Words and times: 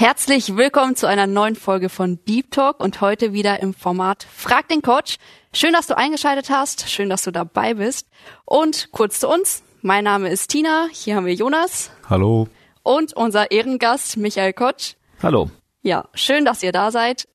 Herzlich 0.00 0.56
willkommen 0.56 0.96
zu 0.96 1.06
einer 1.06 1.26
neuen 1.26 1.56
Folge 1.56 1.90
von 1.90 2.24
Deep 2.24 2.52
Talk 2.52 2.80
und 2.80 3.02
heute 3.02 3.34
wieder 3.34 3.60
im 3.60 3.74
Format 3.74 4.26
Frag 4.34 4.66
den 4.68 4.80
Coach. 4.80 5.18
Schön, 5.52 5.74
dass 5.74 5.88
du 5.88 5.94
eingeschaltet 5.94 6.48
hast, 6.48 6.88
schön, 6.88 7.10
dass 7.10 7.20
du 7.20 7.30
dabei 7.30 7.74
bist. 7.74 8.08
Und 8.46 8.92
kurz 8.92 9.20
zu 9.20 9.28
uns, 9.28 9.62
mein 9.82 10.04
Name 10.04 10.30
ist 10.30 10.48
Tina, 10.48 10.86
hier 10.90 11.16
haben 11.16 11.26
wir 11.26 11.34
Jonas. 11.34 11.90
Hallo. 12.08 12.48
Und 12.82 13.14
unser 13.14 13.50
Ehrengast 13.50 14.16
Michael 14.16 14.54
Kotsch. 14.54 14.94
Hallo. 15.22 15.50
Ja, 15.82 16.08
schön, 16.14 16.46
dass 16.46 16.62
ihr 16.62 16.72
da 16.72 16.90
seid. 16.90 17.28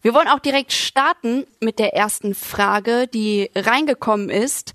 Wir 0.00 0.14
wollen 0.14 0.28
auch 0.28 0.38
direkt 0.38 0.72
starten 0.72 1.44
mit 1.58 1.80
der 1.80 1.94
ersten 1.94 2.36
Frage, 2.36 3.08
die 3.08 3.50
reingekommen 3.56 4.30
ist. 4.30 4.74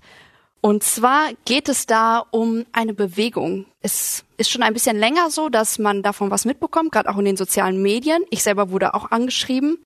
Und 0.60 0.82
zwar 0.82 1.30
geht 1.44 1.68
es 1.68 1.86
da 1.86 2.24
um 2.30 2.66
eine 2.72 2.92
Bewegung. 2.92 3.66
Es 3.80 4.24
ist 4.36 4.50
schon 4.50 4.62
ein 4.62 4.72
bisschen 4.72 4.98
länger 4.98 5.30
so, 5.30 5.48
dass 5.48 5.78
man 5.78 6.02
davon 6.02 6.30
was 6.30 6.44
mitbekommt, 6.44 6.92
gerade 6.92 7.08
auch 7.08 7.18
in 7.18 7.24
den 7.24 7.36
sozialen 7.36 7.80
Medien. 7.80 8.22
Ich 8.30 8.42
selber 8.42 8.70
wurde 8.70 8.94
auch 8.94 9.10
angeschrieben. 9.10 9.78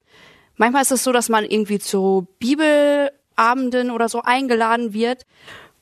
Manchmal 0.56 0.82
ist 0.82 0.92
es 0.92 1.04
so, 1.04 1.12
dass 1.12 1.28
man 1.28 1.44
irgendwie 1.44 1.78
zu 1.78 2.26
Bibelabenden 2.38 3.90
oder 3.90 4.08
so 4.08 4.22
eingeladen 4.22 4.92
wird. 4.92 5.26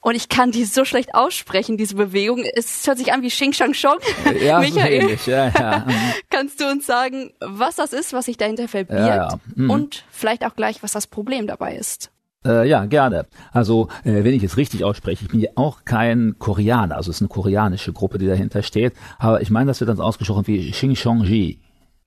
Und 0.02 0.14
ich 0.14 0.30
kann 0.30 0.50
die 0.50 0.64
so 0.64 0.84
schlecht 0.86 1.14
aussprechen, 1.14 1.77
diese 1.77 1.94
Bewegung. 1.94 2.42
Es 2.54 2.86
hört 2.86 2.97
sich 2.97 3.12
an 3.12 3.22
wie 3.22 3.28
Xing 3.28 3.52
Shang 3.52 3.75
Shong. 3.75 3.98
Ja, 4.41 4.58
Michael, 4.58 4.92
ähnlich. 4.92 5.27
Ja, 5.27 5.48
ja. 5.48 5.86
kannst 6.30 6.60
du 6.60 6.70
uns 6.70 6.86
sagen, 6.86 7.32
was 7.41 7.77
das 7.77 7.92
ist, 7.92 8.12
was 8.14 8.25
sich 8.25 8.38
dahinter 8.38 8.66
verbirgt? 8.66 8.98
Ja, 9.00 9.16
ja. 9.16 9.41
Mhm. 9.54 9.70
Und 9.70 10.04
vielleicht 10.10 10.44
auch 10.44 10.56
gleich, 10.56 10.82
was 10.82 10.92
das 10.92 11.06
Problem 11.06 11.47
dabei 11.47 11.77
ist? 11.77 12.10
Äh, 12.44 12.66
ja, 12.69 12.86
gerne. 12.86 13.27
Also, 13.52 13.88
äh, 14.02 14.24
wenn 14.24 14.33
ich 14.33 14.42
es 14.42 14.56
richtig 14.56 14.83
ausspreche, 14.83 15.24
ich 15.24 15.30
bin 15.30 15.41
ja 15.41 15.50
auch 15.56 15.84
kein 15.84 16.36
Koreaner, 16.38 16.97
also 16.97 17.10
es 17.10 17.16
ist 17.16 17.22
eine 17.22 17.28
koreanische 17.28 17.92
Gruppe, 17.92 18.16
die 18.16 18.27
dahinter 18.27 18.62
steht, 18.62 18.94
aber 19.19 19.42
ich 19.42 19.50
meine, 19.50 19.66
das 19.66 19.80
wird 19.80 19.91
dann 19.91 20.00
ausgesprochen 20.00 20.47
wie 20.47 20.70
Xing 20.70 20.97
Shong 20.97 21.22
Ji. 21.22 21.58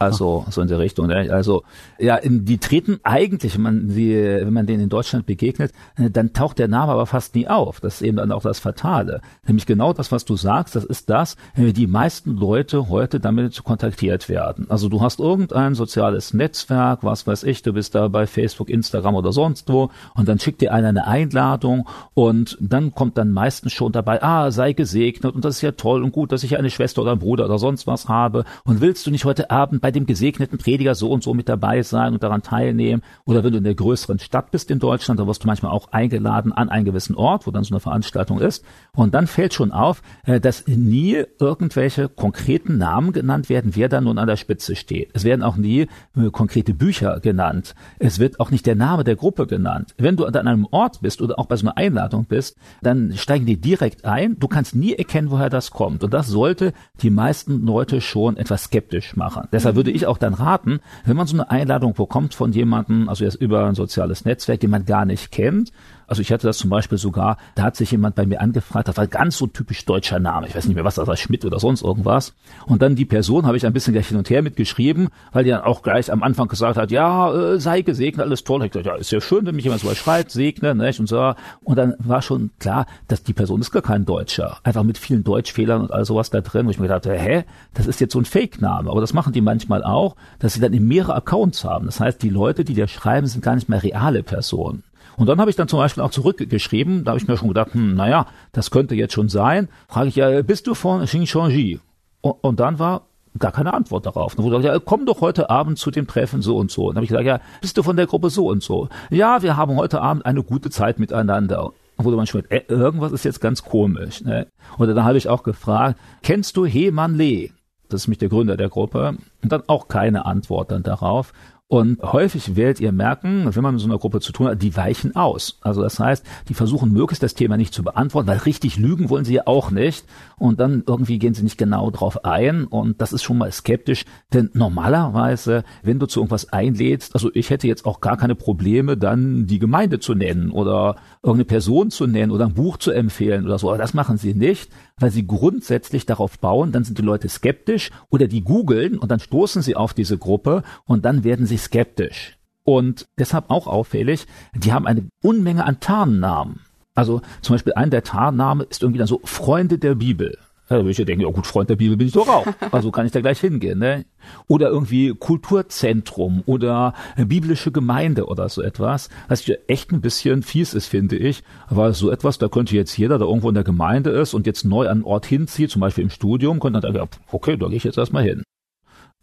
Also 0.04 0.46
so 0.50 0.62
in 0.62 0.68
der 0.68 0.80
Richtung. 0.80 1.08
Ne? 1.08 1.30
Also 1.32 1.64
ja, 2.00 2.20
die 2.23 2.58
treten 2.58 3.00
eigentlich, 3.04 3.56
wenn 3.56 3.62
man 3.62 3.90
sie, 3.90 4.16
wenn 4.16 4.54
man 4.54 4.66
denen 4.66 4.84
in 4.84 4.90
Deutschland 4.90 5.26
begegnet, 5.26 5.72
äh, 5.98 6.09
dann 6.09 6.34
taucht 6.34 6.59
der 6.59 6.68
Name 6.68 6.92
aber 6.92 7.06
fast 7.06 7.36
nie 7.36 7.48
auf. 7.48 7.80
Das 7.80 7.96
ist 7.96 8.02
eben 8.02 8.18
dann 8.18 8.31
auch 8.31 8.44
das 8.44 8.59
Fatale. 8.59 9.22
Nämlich 9.48 9.66
genau 9.66 9.94
das, 9.94 10.12
was 10.12 10.26
du 10.26 10.36
sagst, 10.36 10.76
das 10.76 10.84
ist 10.84 11.09
das, 11.09 11.38
wenn 11.56 11.74
die 11.74 11.88
meisten 11.88 12.36
Leute 12.36 12.90
heute 12.90 13.20
damit 13.20 13.64
kontaktiert 13.64 14.30
werden. 14.30 14.68
Also 14.70 14.90
du 14.90 15.02
hast 15.02 15.20
irgendein 15.20 15.76
soziales 15.76 16.34
Netzwerk, 16.34 17.04
was 17.04 17.26
weiß 17.28 17.44
ich, 17.44 17.62
du 17.62 17.74
bist 17.74 17.96
da 17.96 18.08
bei 18.08 18.28
Facebook, 18.28 18.70
Instagram 18.70 19.16
oder 19.16 19.31
sonst 19.31 19.70
wo 19.70 19.90
und 20.16 20.28
dann 20.28 20.40
schickt 20.40 20.62
dir 20.62 20.74
einer 20.74 20.90
eine 20.90 21.08
Einladung 21.08 21.88
und 22.14 22.58
dann 22.59 22.94
kommt 22.94 23.18
dann 23.18 23.31
meistens 23.31 23.74
schon 23.74 23.92
dabei, 23.92 24.22
ah, 24.22 24.52
sei 24.52 24.74
gesegnet 24.74 25.34
und 25.34 25.44
das 25.46 25.58
ist 25.58 25.62
ja 25.62 25.72
toll 25.72 26.04
und 26.04 26.12
gut, 26.12 26.31
dass 26.31 26.44
ich 26.44 26.58
eine 26.58 26.70
Schwester 26.70 27.02
oder 27.02 27.12
einen 27.12 27.20
Bruder 27.20 27.46
oder 27.46 27.58
sonst 27.58 27.88
was 27.88 28.08
habe 28.08 28.46
und 28.64 28.81
willst 28.81 29.06
du 29.06 29.12
nicht 29.12 29.26
heute 29.26 29.52
Abend 29.52 29.81
bei 29.81 29.92
dem 29.94 30.05
gesegneten 30.05 30.58
Prediger 30.58 30.95
so 30.95 31.09
und 31.09 31.23
so 31.23 31.33
mit 31.33 31.47
dabei 31.47 31.81
sein 31.83 32.13
und 32.13 32.23
daran 32.23 32.41
teilnehmen. 32.41 33.02
Oder 33.25 33.44
wenn 33.44 33.52
du 33.52 33.59
in 33.59 33.63
der 33.63 33.75
größeren 33.75 34.19
Stadt 34.19 34.52
bist 34.52 34.69
in 34.72 34.80
Deutschland, 34.80 35.19
dann 35.19 35.28
wirst 35.28 35.44
du 35.44 35.47
manchmal 35.47 35.72
auch 35.72 35.91
eingeladen 35.91 36.51
an 36.51 36.69
einen 36.69 36.85
gewissen 36.85 37.16
Ort, 37.16 37.47
wo 37.47 37.51
dann 37.51 37.63
so 37.63 37.73
eine 37.73 37.79
Veranstaltung 37.79 38.40
ist. 38.40 38.63
Und 38.95 39.13
dann 39.13 39.28
fällt 39.28 39.53
schon 39.53 39.72
auf, 39.72 40.01
äh, 40.25 40.40
dass 40.40 40.68
nie 40.68 41.23
irgendwelche 41.40 42.09
konkreten 42.09 42.78
Namen 42.78 43.13
genannt 43.13 43.50
werden, 43.50 43.75
wer 43.75 43.90
da 43.90 44.01
nun 44.01 44.18
an 44.18 44.28
der 44.28 44.38
Spitze 44.38 44.75
steht. 44.75 45.12
Es 45.13 45.23
werden 45.23 45.44
auch 45.44 45.56
nie 45.56 45.88
äh, 46.16 46.29
konkrete 46.31 46.73
Bücher 46.73 47.19
genannt. 47.19 47.75
Es 48.00 48.19
wird 48.19 48.39
auch 48.39 48.51
nicht 48.51 48.66
der 48.66 48.75
Name 48.75 49.03
der 49.03 49.16
Gruppe 49.16 49.47
genannt. 49.47 49.94
Wenn 49.97 50.16
du 50.16 50.25
an 50.25 50.35
einem 50.35 50.68
Ort 50.72 51.01
bist 51.01 51.22
oder 51.22 51.39
auch 51.39 51.45
bei 51.45 51.56
so 51.56 51.68
einer 51.68 51.78
Einladung 51.78 52.25
bist, 52.25 52.57
dann 52.81 53.13
steigen 53.16 53.45
die 53.45 53.59
direkt 53.59 54.06
ein. 54.06 54.38
Du 54.39 54.47
kannst 54.47 54.75
nie 54.75 54.94
erkennen, 54.94 55.31
woher 55.31 55.50
das 55.50 55.72
kommt. 55.72 56.03
Und 56.03 56.13
das 56.13 56.28
sollte 56.28 56.73
die 57.01 57.09
meisten 57.09 57.66
Leute 57.66 58.01
schon 58.01 58.38
etwas 58.38 58.66
skeptisch 58.66 59.16
machen. 59.16 59.47
Deshalb 59.51 59.75
würde 59.83 59.91
ich 59.91 60.07
auch 60.07 60.17
dann 60.17 60.33
raten, 60.33 60.79
wenn 61.05 61.17
man 61.17 61.27
so 61.27 61.35
eine 61.35 61.51
Einladung 61.51 61.94
bekommt 61.94 62.33
von 62.33 62.53
jemandem, 62.53 63.09
also 63.09 63.25
jetzt 63.25 63.35
über 63.35 63.66
ein 63.66 63.75
soziales 63.75 64.23
Netzwerk, 64.23 64.61
den 64.61 64.69
man 64.69 64.85
gar 64.85 65.03
nicht 65.03 65.29
kennt, 65.31 65.73
also 66.08 66.22
ich 66.22 66.31
hatte 66.31 66.47
das 66.47 66.58
zum 66.58 66.69
Beispiel 66.69 66.97
sogar, 66.97 67.38
da 67.56 67.64
hat 67.64 67.75
sich 67.75 67.91
jemand 67.91 68.16
bei 68.16 68.25
mir 68.25 68.41
angefragt, 68.41 68.88
das 68.88 68.97
war 68.97 69.08
ganz 69.08 69.38
so 69.38 69.47
typisch 69.47 69.86
deutscher 69.86 70.19
Name, 70.19 70.47
ich 70.47 70.56
weiß 70.56 70.66
nicht 70.66 70.75
mehr 70.75 70.86
was, 70.86 70.96
das 70.96 71.08
war 71.08 71.18
Schmidt 71.18 71.46
oder 71.46 71.59
sonst 71.59 71.84
irgendwas. 71.84 72.34
Und 72.66 72.81
dann 72.81 72.96
die 72.96 73.06
Person 73.06 73.46
habe 73.46 73.58
ich 73.58 73.66
ein 73.66 73.74
bisschen 73.74 73.94
gleich 73.94 74.08
hin 74.08 74.18
und 74.18 74.30
her 74.30 74.42
mitgeschrieben, 74.42 75.09
weil 75.31 75.44
die 75.44 75.50
dann 75.50 75.62
auch 75.62 75.81
gleich 75.81 76.12
am 76.12 76.24
Anfang 76.24 76.47
gesagt 76.47 76.78
hat, 76.78 76.92
ja, 76.92 77.34
äh, 77.34 77.59
sei 77.59 77.81
gesegnet, 77.81 78.25
alles 78.25 78.44
toll. 78.44 78.63
Ich 78.66 78.72
gesagt, 78.72 78.86
ja, 78.86 78.96
ist 78.96 79.12
ja 79.12 79.22
schön, 79.22 79.46
wenn 79.46 79.56
mich 79.56 79.63
jemand 79.66 79.81
so 79.81 79.94
schreibt, 79.94 80.31
segne, 80.31 80.75
nicht? 80.75 81.00
Und 81.00 81.08
so. 81.08 81.34
Und 81.63 81.78
dann 81.78 81.96
war 82.00 82.22
schon 82.22 82.52
klar, 82.59 82.86
dass 83.08 83.24
die 83.24 83.34
Person 83.34 83.62
ist 83.62 83.72
gar 83.72 83.81
kein 83.81 84.06
Deutscher. 84.06 84.58
Einfach 84.63 84.84
mit 84.84 84.97
vielen 84.97 85.24
Deutschfehlern 85.24 85.81
und 85.81 85.92
all 85.92 86.06
sowas 86.06 86.30
da 86.30 86.42
drin, 86.42 86.66
wo 86.66 86.72
ich 86.72 86.80
mir 86.80 86.88
gedacht 86.88 87.06
habe, 87.06 87.18
hä, 87.18 87.44
das 87.74 87.88
ist 87.88 88.00
jetzt 88.00 88.13
so 88.13 88.19
ein 88.19 88.25
Fake-Name. 88.25 88.90
Aber 88.90 89.02
das 89.02 89.13
machen 89.13 89.34
die 89.34 89.42
manchmal 89.42 89.84
auch, 89.84 90.16
dass 90.40 90.53
sie 90.53 90.59
dann 90.59 90.74
in 90.74 90.88
mehrere 90.88 91.16
Accounts 91.16 91.63
haben. 91.63 91.86
Das 91.86 92.00
heißt, 92.00 92.22
die 92.22 92.30
Leute, 92.30 92.63
die 92.63 92.74
dir 92.74 92.88
schreiben, 92.88 93.28
sind 93.28 93.44
gar 93.44 93.56
nicht 93.56 93.69
mehr 93.69 93.84
reale 93.84 94.24
Personen. 94.24 94.84
Und 95.18 95.28
dann 95.28 95.40
habe 95.40 95.50
ich 95.50 95.56
dann 95.56 95.68
zum 95.68 95.79
Beispiel 95.79 96.03
auch 96.03 96.12
zurückgeschrieben, 96.12 97.03
da 97.03 97.12
habe 97.12 97.19
ich 97.19 97.28
mir 97.28 97.38
schon 97.38 97.47
gedacht, 97.50 97.74
hm, 97.74 97.96
naja, 97.96 98.28
das 98.51 98.72
könnte 98.72 98.96
jetzt 98.96 99.13
schon 99.13 99.29
sein. 99.29 99.69
Frage 99.88 100.09
ich 100.09 100.16
ja, 100.16 100.41
bist 100.41 100.68
du 100.68 100.74
von 100.74 101.03
Xinjiang? 101.03 101.79
Und, 102.22 102.59
dann 102.59 102.79
war 102.79 103.07
gar 103.38 103.51
keine 103.51 103.74
Antwort 103.74 104.06
darauf. 104.06 104.35
Dann 104.35 104.46
wurde 104.46 104.57
gesagt, 104.57 104.75
ja, 104.75 104.81
komm 104.84 105.06
doch 105.06 105.22
heute 105.22 105.50
Abend 105.50 105.78
zu 105.78 105.91
dem 105.91 106.07
Treffen 106.07 106.41
so 106.41 106.57
und 106.57 106.72
so. 106.72 106.88
Und 106.88 106.96
dann 106.96 106.97
habe 106.97 107.06
ich 107.06 107.09
gesagt, 107.09 107.25
ja, 107.25 107.40
bist 107.62 107.78
du 107.78 107.84
von 107.84 107.97
der 107.97 108.07
Gruppe 108.07 108.29
so 108.29 108.47
und 108.47 108.63
so? 108.63 108.88
Ja, 109.09 109.41
wir 109.41 109.57
haben 109.57 109.75
heute 109.75 110.01
Abend 110.01 110.25
eine 110.25 110.44
gute 110.44 110.69
Zeit 110.69 111.00
miteinander. 111.00 111.72
Und 111.97 112.06
wurde 112.06 112.18
man 112.18 112.28
schon 112.28 112.50
äh, 112.50 112.62
irgendwas 112.68 113.12
ist 113.12 113.25
jetzt 113.25 113.41
ganz 113.41 113.63
komisch. 113.63 114.24
Ne? 114.24 114.47
Und 114.78 114.88
dann 114.88 115.03
habe 115.03 115.18
ich 115.18 115.30
auch 115.30 115.44
gefragt, 115.44 116.00
kennst 116.22 116.57
du 116.57 116.66
Heman 116.66 117.16
Lee? 117.16 117.51
Das 117.90 118.01
ist 118.01 118.07
mich 118.07 118.18
der 118.18 118.30
Gründer 118.30 118.57
der 118.57 118.69
Gruppe. 118.69 119.18
Und 119.44 119.51
dann 119.51 119.63
auch 119.68 119.88
keine 119.88 120.25
Antwort 120.25 120.72
dann 120.72 120.84
darauf. 120.84 121.34
Und 121.73 122.03
häufig 122.03 122.56
werdet 122.56 122.79
ihr 122.81 122.91
merken, 122.91 123.50
wenn 123.50 123.63
man 123.63 123.73
mit 123.73 123.81
so 123.81 123.88
einer 123.88 123.97
Gruppe 123.97 124.19
zu 124.19 124.31
tun 124.31 124.45
hat, 124.45 124.61
die 124.61 124.78
weichen 124.78 125.16
aus. 125.16 125.57
Also 125.61 125.81
das 125.81 126.00
heißt, 126.00 126.23
die 126.47 126.53
versuchen 126.53 126.94
möglichst 126.94 127.23
das 127.23 127.34
Thema 127.34 127.57
nicht 127.57 127.73
zu 127.73 127.81
beantworten, 127.81 128.28
weil 128.28 128.38
richtig 128.38 128.78
lügen 128.78 129.09
wollen 129.09 129.25
sie 129.25 129.34
ja 129.34 129.47
auch 129.47 129.72
nicht. 129.72 130.06
Und 130.38 130.59
dann 130.59 130.83
irgendwie 130.85 131.17
gehen 131.17 131.33
sie 131.33 131.41
nicht 131.41 131.57
genau 131.57 131.89
drauf 131.89 132.25
ein. 132.25 132.66
Und 132.66 133.01
das 133.01 133.12
ist 133.12 133.23
schon 133.23 133.39
mal 133.39 133.51
skeptisch. 133.51 134.06
Denn 134.31 134.51
normalerweise, 134.53 135.63
wenn 135.81 135.97
du 135.97 136.06
zu 136.06 136.19
irgendwas 136.19 136.53
einlädst, 136.53 137.16
also 137.16 137.31
ich 137.33 137.50
hätte 137.50 137.67
jetzt 137.67 137.88
auch 137.88 138.01
gar 138.01 138.17
keine 138.17 138.35
Probleme, 138.35 138.95
dann 138.95 139.47
die 139.47 139.57
Gemeinde 139.57 140.00
zu 140.00 140.13
nennen 140.13 140.51
oder 140.51 140.97
irgendeine 141.23 141.45
Person 141.45 141.89
zu 141.89 142.06
nennen 142.06 142.31
oder 142.31 142.45
ein 142.45 142.53
Buch 142.53 142.78
zu 142.78 142.91
empfehlen 142.91 143.45
oder 143.45 143.57
so. 143.57 143.69
Aber 143.69 143.79
das 143.79 143.95
machen 143.95 144.17
sie 144.17 144.35
nicht, 144.35 144.69
weil 145.00 145.09
sie 145.09 145.25
grundsätzlich 145.25 146.06
darauf 146.06 146.38
bauen, 146.38 146.72
dann 146.72 146.83
sind 146.83 147.00
die 147.00 147.03
Leute 147.03 147.28
skeptisch 147.29 147.89
oder 148.09 148.28
die 148.28 148.41
googeln 148.41 149.00
und 149.00 149.09
dann 149.09 149.19
stoßen 149.19 149.62
sie 149.62 149.75
auf 149.75 149.94
diese 149.94 150.19
Gruppe 150.19 150.62
und 150.85 151.03
dann 151.03 151.23
werden 151.23 151.47
sie 151.47 151.57
skeptisch. 151.63 152.38
Und 152.63 153.07
deshalb 153.18 153.50
auch 153.50 153.68
auffällig, 153.68 154.25
die 154.56 154.72
haben 154.72 154.88
eine 154.88 155.07
Unmenge 155.22 155.66
an 155.66 155.79
Tarnnamen. 155.79 156.62
Also 156.96 157.22
zum 157.41 157.56
Beispiel 157.56 157.74
ein 157.74 157.90
der 157.90 158.03
Tarnname 158.03 158.63
ist 158.63 158.84
irgendwie 158.84 159.00
dann 159.00 159.07
so 159.07 159.19
Freunde 159.24 159.78
der 159.79 159.96
Bibel. 159.96 160.38
Da 160.69 160.78
würde 160.78 160.91
ich 160.91 160.97
ja 160.97 161.06
denken, 161.06 161.24
ja 161.24 161.29
gut, 161.29 161.46
Freund 161.46 161.69
der 161.69 161.75
Bibel 161.75 161.97
bin 161.97 162.07
ich 162.07 162.13
doch 162.13 162.28
auch. 162.28 162.47
Also 162.72 162.90
kann 162.90 163.06
ich 163.06 163.12
da 163.12 163.21
gleich 163.21 163.39
hingehen. 163.39 163.80
Ne? 163.80 164.06
Oder 164.48 164.69
irgendwie 164.69 165.13
Kulturzentrum 165.13 166.42
oder 166.45 166.94
biblische 167.18 167.71
Gemeinde 167.71 168.25
oder 168.25 168.48
so 168.50 168.62
etwas. 168.62 169.10
Was 169.27 169.45
ja 169.45 169.56
echt 169.68 169.92
ein 169.92 170.01
bisschen 170.01 170.42
fies 170.42 170.74
ist, 170.74 170.88
finde 170.88 171.18
ich. 171.18 171.44
Weil 171.69 171.94
so 171.94 172.10
etwas, 172.10 172.38
da 172.38 172.48
könnte 172.48 172.75
jetzt 172.75 172.98
jeder, 172.98 173.18
der 173.18 173.27
irgendwo 173.27 173.50
in 173.50 173.56
der 173.56 173.63
Gemeinde 173.63 174.12
ist 174.12 174.33
und 174.33 174.48
jetzt 174.48 174.63
neu 174.63 174.86
an 174.86 175.00
einen 175.00 175.04
Ort 175.04 175.25
hinzieht, 175.25 175.69
zum 175.69 175.81
Beispiel 175.81 176.06
im 176.06 176.10
Studium, 176.10 176.60
könnte 176.60 176.80
dann 176.80 176.94
sagen, 176.94 177.10
okay, 177.31 177.57
da 177.57 177.68
gehe 177.68 177.77
ich 177.77 177.83
jetzt 177.83 177.98
erstmal 177.98 178.24
hin. 178.24 178.44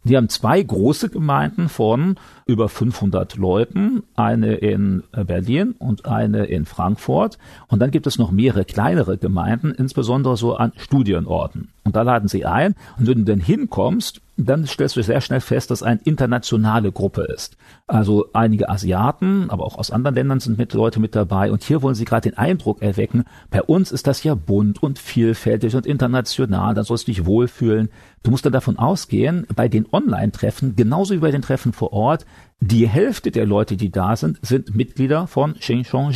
Die 0.04 0.16
haben 0.16 0.30
zwei 0.30 0.62
große 0.62 1.10
Gemeinden 1.10 1.68
von 1.68 2.16
über 2.46 2.70
500 2.70 3.36
Leuten, 3.36 4.02
eine 4.16 4.54
in 4.54 5.02
Berlin 5.12 5.74
und 5.78 6.06
eine 6.06 6.46
in 6.46 6.64
Frankfurt. 6.64 7.38
Und 7.68 7.80
dann 7.80 7.90
gibt 7.90 8.06
es 8.06 8.18
noch 8.18 8.30
mehrere 8.30 8.64
kleinere 8.64 9.18
Gemeinden, 9.18 9.72
insbesondere 9.72 10.38
so 10.38 10.56
an 10.56 10.72
Studienorten. 10.76 11.68
Und 11.84 11.96
da 11.96 12.02
laden 12.02 12.28
sie 12.28 12.46
ein. 12.46 12.74
Und 12.98 13.08
wenn 13.08 13.18
du 13.18 13.24
dann 13.24 13.40
hinkommst, 13.40 14.22
dann 14.46 14.66
stellst 14.66 14.96
du 14.96 15.02
sehr 15.02 15.20
schnell 15.20 15.40
fest, 15.40 15.70
dass 15.70 15.82
eine 15.82 16.00
internationale 16.04 16.92
Gruppe 16.92 17.22
ist. 17.22 17.56
Also 17.86 18.26
einige 18.32 18.68
Asiaten, 18.68 19.50
aber 19.50 19.64
auch 19.64 19.76
aus 19.76 19.90
anderen 19.90 20.14
Ländern 20.14 20.40
sind 20.40 20.58
mit 20.58 20.72
Leute 20.72 21.00
mit 21.00 21.14
dabei. 21.14 21.50
Und 21.50 21.64
hier 21.64 21.82
wollen 21.82 21.94
sie 21.94 22.04
gerade 22.04 22.28
den 22.30 22.38
Eindruck 22.38 22.82
erwecken, 22.82 23.24
bei 23.50 23.62
uns 23.62 23.92
ist 23.92 24.06
das 24.06 24.22
ja 24.22 24.34
bunt 24.34 24.82
und 24.82 24.98
vielfältig 24.98 25.74
und 25.76 25.86
international, 25.86 26.74
da 26.74 26.84
sollst 26.84 27.08
du 27.08 27.12
dich 27.12 27.26
wohlfühlen. 27.26 27.90
Du 28.22 28.30
musst 28.30 28.44
dann 28.44 28.52
davon 28.52 28.78
ausgehen, 28.78 29.46
bei 29.54 29.68
den 29.68 29.86
Online-Treffen, 29.92 30.76
genauso 30.76 31.14
wie 31.14 31.18
bei 31.18 31.30
den 31.30 31.42
Treffen 31.42 31.72
vor 31.72 31.92
Ort, 31.92 32.26
die 32.60 32.86
Hälfte 32.86 33.30
der 33.30 33.46
Leute, 33.46 33.76
die 33.76 33.90
da 33.90 34.16
sind, 34.16 34.38
sind 34.42 34.74
Mitglieder 34.74 35.26
von 35.26 35.54
Xinjiang 35.54 36.10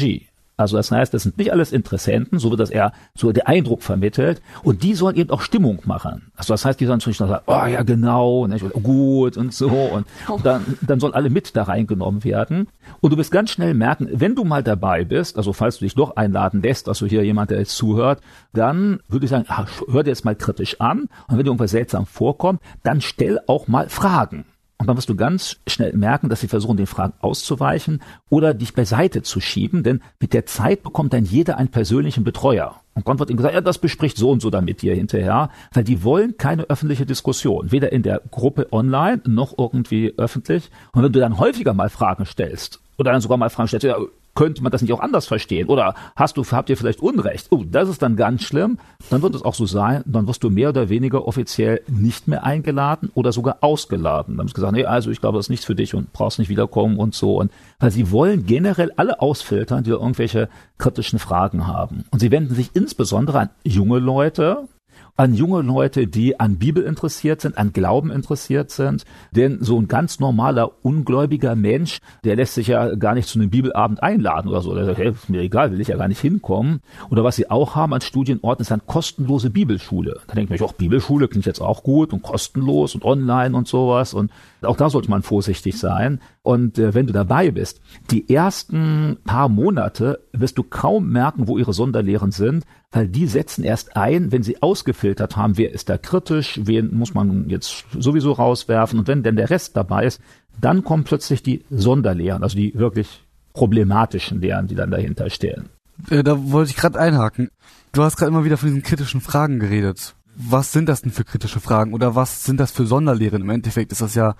also 0.56 0.76
das 0.76 0.90
heißt, 0.90 1.12
das 1.12 1.24
sind 1.24 1.36
nicht 1.36 1.52
alles 1.52 1.72
Interessenten, 1.72 2.38
so 2.38 2.50
wird 2.50 2.60
das 2.60 2.70
eher 2.70 2.92
so 3.14 3.32
der 3.32 3.48
Eindruck 3.48 3.82
vermittelt. 3.82 4.40
Und 4.62 4.84
die 4.84 4.94
sollen 4.94 5.16
eben 5.16 5.30
auch 5.30 5.40
Stimmung 5.40 5.80
machen. 5.84 6.30
Also 6.36 6.54
das 6.54 6.64
heißt, 6.64 6.78
die 6.78 6.86
sollen 6.86 6.98
natürlich 6.98 7.18
noch 7.18 7.28
sagen, 7.28 7.44
oh 7.46 7.66
ja 7.66 7.82
genau, 7.82 8.46
nicht, 8.46 8.64
oh, 8.64 8.80
gut 8.80 9.36
und 9.36 9.52
so. 9.52 9.68
Und, 9.68 10.06
und 10.28 10.46
dann, 10.46 10.64
dann 10.82 11.00
sollen 11.00 11.14
alle 11.14 11.28
mit 11.28 11.56
da 11.56 11.64
reingenommen 11.64 12.22
werden. 12.22 12.68
Und 13.00 13.12
du 13.12 13.16
wirst 13.16 13.32
ganz 13.32 13.50
schnell 13.50 13.74
merken, 13.74 14.08
wenn 14.12 14.36
du 14.36 14.44
mal 14.44 14.62
dabei 14.62 15.04
bist, 15.04 15.36
also 15.36 15.52
falls 15.52 15.78
du 15.78 15.86
dich 15.86 15.96
doch 15.96 16.16
einladen 16.16 16.62
lässt, 16.62 16.88
also 16.88 17.06
hier 17.06 17.24
jemand, 17.24 17.50
der 17.50 17.58
jetzt 17.58 17.76
zuhört, 17.76 18.20
dann 18.52 19.00
würde 19.08 19.24
ich 19.24 19.30
sagen, 19.30 19.46
hör 19.88 20.04
dir 20.04 20.10
jetzt 20.10 20.24
mal 20.24 20.36
kritisch 20.36 20.80
an. 20.80 21.00
Und 21.00 21.10
wenn 21.30 21.38
dir 21.38 21.46
irgendwas 21.46 21.72
seltsam 21.72 22.06
vorkommt, 22.06 22.60
dann 22.84 23.00
stell 23.00 23.40
auch 23.48 23.66
mal 23.66 23.88
Fragen. 23.88 24.44
Und 24.84 24.88
dann 24.88 24.98
wirst 24.98 25.08
du 25.08 25.16
ganz 25.16 25.56
schnell 25.66 25.94
merken, 25.94 26.28
dass 26.28 26.40
sie 26.40 26.46
versuchen, 26.46 26.76
den 26.76 26.86
Fragen 26.86 27.14
auszuweichen 27.22 28.02
oder 28.28 28.52
dich 28.52 28.74
beiseite 28.74 29.22
zu 29.22 29.40
schieben, 29.40 29.82
denn 29.82 30.02
mit 30.20 30.34
der 30.34 30.44
Zeit 30.44 30.82
bekommt 30.82 31.14
dann 31.14 31.24
jeder 31.24 31.56
einen 31.56 31.70
persönlichen 31.70 32.22
Betreuer. 32.22 32.82
Und 32.92 33.06
Gott 33.06 33.18
wird 33.18 33.30
ihm 33.30 33.38
gesagt, 33.38 33.54
ja, 33.54 33.62
das 33.62 33.78
bespricht 33.78 34.18
so 34.18 34.30
und 34.30 34.42
so 34.42 34.50
damit 34.50 34.82
dir 34.82 34.94
hinterher, 34.94 35.48
weil 35.72 35.84
die 35.84 36.04
wollen 36.04 36.36
keine 36.36 36.64
öffentliche 36.64 37.06
Diskussion, 37.06 37.72
weder 37.72 37.92
in 37.92 38.02
der 38.02 38.20
Gruppe 38.30 38.70
online 38.74 39.22
noch 39.26 39.56
irgendwie 39.56 40.12
öffentlich. 40.18 40.70
Und 40.92 41.02
wenn 41.02 41.12
du 41.12 41.20
dann 41.20 41.38
häufiger 41.38 41.72
mal 41.72 41.88
Fragen 41.88 42.26
stellst 42.26 42.80
oder 42.98 43.12
dann 43.12 43.22
sogar 43.22 43.38
mal 43.38 43.48
Fragen 43.48 43.68
stellst, 43.68 43.84
ja, 43.84 43.96
könnte 44.34 44.62
man 44.62 44.72
das 44.72 44.82
nicht 44.82 44.92
auch 44.92 45.00
anders 45.00 45.26
verstehen? 45.26 45.68
Oder 45.68 45.94
hast 46.16 46.36
du, 46.36 46.44
habt 46.44 46.70
ihr 46.70 46.76
vielleicht 46.76 47.00
Unrecht? 47.00 47.48
Oh, 47.50 47.64
das 47.64 47.88
ist 47.88 48.02
dann 48.02 48.16
ganz 48.16 48.42
schlimm. 48.42 48.78
Dann 49.10 49.22
wird 49.22 49.34
es 49.34 49.42
auch 49.42 49.54
so 49.54 49.66
sein, 49.66 50.02
dann 50.06 50.26
wirst 50.26 50.42
du 50.44 50.50
mehr 50.50 50.70
oder 50.70 50.88
weniger 50.88 51.26
offiziell 51.26 51.82
nicht 51.88 52.28
mehr 52.28 52.44
eingeladen 52.44 53.10
oder 53.14 53.32
sogar 53.32 53.58
ausgeladen. 53.60 54.36
Dann 54.36 54.46
haben 54.46 54.52
gesagt, 54.52 54.72
nee, 54.72 54.84
also 54.84 55.10
ich 55.10 55.20
glaube, 55.20 55.38
das 55.38 55.46
ist 55.46 55.50
nichts 55.50 55.66
für 55.66 55.74
dich 55.74 55.94
und 55.94 56.12
brauchst 56.12 56.38
nicht 56.38 56.48
wiederkommen 56.48 56.98
und 56.98 57.14
so. 57.14 57.38
Und 57.38 57.52
weil 57.78 57.90
sie 57.90 58.10
wollen 58.10 58.46
generell 58.46 58.92
alle 58.96 59.20
ausfiltern, 59.20 59.84
die 59.84 59.90
irgendwelche 59.90 60.48
kritischen 60.78 61.18
Fragen 61.18 61.66
haben. 61.66 62.04
Und 62.10 62.20
sie 62.20 62.30
wenden 62.30 62.54
sich 62.54 62.70
insbesondere 62.74 63.38
an 63.38 63.50
junge 63.64 63.98
Leute, 63.98 64.68
an 65.16 65.34
junge 65.34 65.62
Leute, 65.62 66.06
die 66.06 66.40
an 66.40 66.58
Bibel 66.58 66.82
interessiert 66.82 67.40
sind, 67.40 67.56
an 67.56 67.72
Glauben 67.72 68.10
interessiert 68.10 68.70
sind. 68.70 69.04
Denn 69.30 69.58
so 69.60 69.78
ein 69.78 69.86
ganz 69.86 70.18
normaler, 70.18 70.72
ungläubiger 70.82 71.54
Mensch, 71.54 71.98
der 72.24 72.36
lässt 72.36 72.54
sich 72.54 72.68
ja 72.68 72.94
gar 72.96 73.14
nicht 73.14 73.28
zu 73.28 73.38
einem 73.38 73.50
Bibelabend 73.50 74.02
einladen 74.02 74.48
oder 74.48 74.60
so. 74.60 74.74
Der 74.74 74.84
sagt, 74.84 74.98
hey, 74.98 75.10
ist 75.10 75.28
mir 75.28 75.40
egal, 75.40 75.70
will 75.70 75.80
ich 75.80 75.88
ja 75.88 75.96
gar 75.96 76.08
nicht 76.08 76.20
hinkommen. 76.20 76.80
Oder 77.10 77.22
was 77.22 77.36
sie 77.36 77.50
auch 77.50 77.76
haben 77.76 77.94
an 77.94 78.00
Studienorten, 78.00 78.62
ist 78.62 78.72
eine 78.72 78.82
kostenlose 78.84 79.50
Bibelschule. 79.50 80.20
Da 80.26 80.34
denkt 80.34 80.50
man 80.50 80.58
sich, 80.58 80.66
auch 80.66 80.72
Bibelschule 80.72 81.28
klingt 81.28 81.46
jetzt 81.46 81.60
auch 81.60 81.84
gut 81.84 82.12
und 82.12 82.22
kostenlos 82.22 82.94
und 82.94 83.04
online 83.04 83.56
und 83.56 83.68
sowas. 83.68 84.14
Und 84.14 84.32
auch 84.64 84.76
da 84.76 84.90
sollte 84.90 85.10
man 85.10 85.22
vorsichtig 85.22 85.78
sein. 85.78 86.20
Und 86.42 86.78
äh, 86.78 86.94
wenn 86.94 87.06
du 87.06 87.12
dabei 87.12 87.50
bist, 87.50 87.80
die 88.10 88.32
ersten 88.32 89.18
paar 89.24 89.48
Monate 89.48 90.20
wirst 90.32 90.58
du 90.58 90.62
kaum 90.62 91.10
merken, 91.10 91.48
wo 91.48 91.58
ihre 91.58 91.72
Sonderlehren 91.72 92.30
sind, 92.30 92.64
weil 92.92 93.08
die 93.08 93.26
setzen 93.26 93.64
erst 93.64 93.96
ein, 93.96 94.32
wenn 94.32 94.42
sie 94.42 94.62
ausgefiltert 94.62 95.36
haben, 95.36 95.58
wer 95.58 95.72
ist 95.72 95.88
da 95.88 95.98
kritisch, 95.98 96.60
wen 96.62 96.94
muss 96.94 97.14
man 97.14 97.48
jetzt 97.48 97.84
sowieso 97.98 98.32
rauswerfen. 98.32 98.98
Und 98.98 99.08
wenn 99.08 99.22
denn 99.22 99.36
der 99.36 99.50
Rest 99.50 99.76
dabei 99.76 100.06
ist, 100.06 100.20
dann 100.60 100.84
kommen 100.84 101.04
plötzlich 101.04 101.42
die 101.42 101.64
Sonderlehren, 101.70 102.42
also 102.42 102.56
die 102.56 102.74
wirklich 102.74 103.24
problematischen 103.52 104.40
Lehren, 104.40 104.66
die 104.66 104.74
dann 104.74 104.90
dahinter 104.90 105.30
stehen. 105.30 105.70
Äh, 106.10 106.22
da 106.22 106.52
wollte 106.52 106.70
ich 106.70 106.76
gerade 106.76 106.98
einhaken. 106.98 107.48
Du 107.92 108.02
hast 108.02 108.16
gerade 108.16 108.30
immer 108.30 108.44
wieder 108.44 108.56
von 108.56 108.68
diesen 108.68 108.82
kritischen 108.82 109.20
Fragen 109.20 109.58
geredet. 109.58 110.14
Was 110.36 110.72
sind 110.72 110.88
das 110.88 111.02
denn 111.02 111.12
für 111.12 111.24
kritische 111.24 111.60
Fragen 111.60 111.94
oder 111.94 112.14
was 112.14 112.44
sind 112.44 112.58
das 112.58 112.70
für 112.70 112.86
Sonderlehren? 112.86 113.42
Im 113.42 113.50
Endeffekt 113.50 113.92
ist 113.92 114.00
das 114.00 114.14
ja 114.14 114.34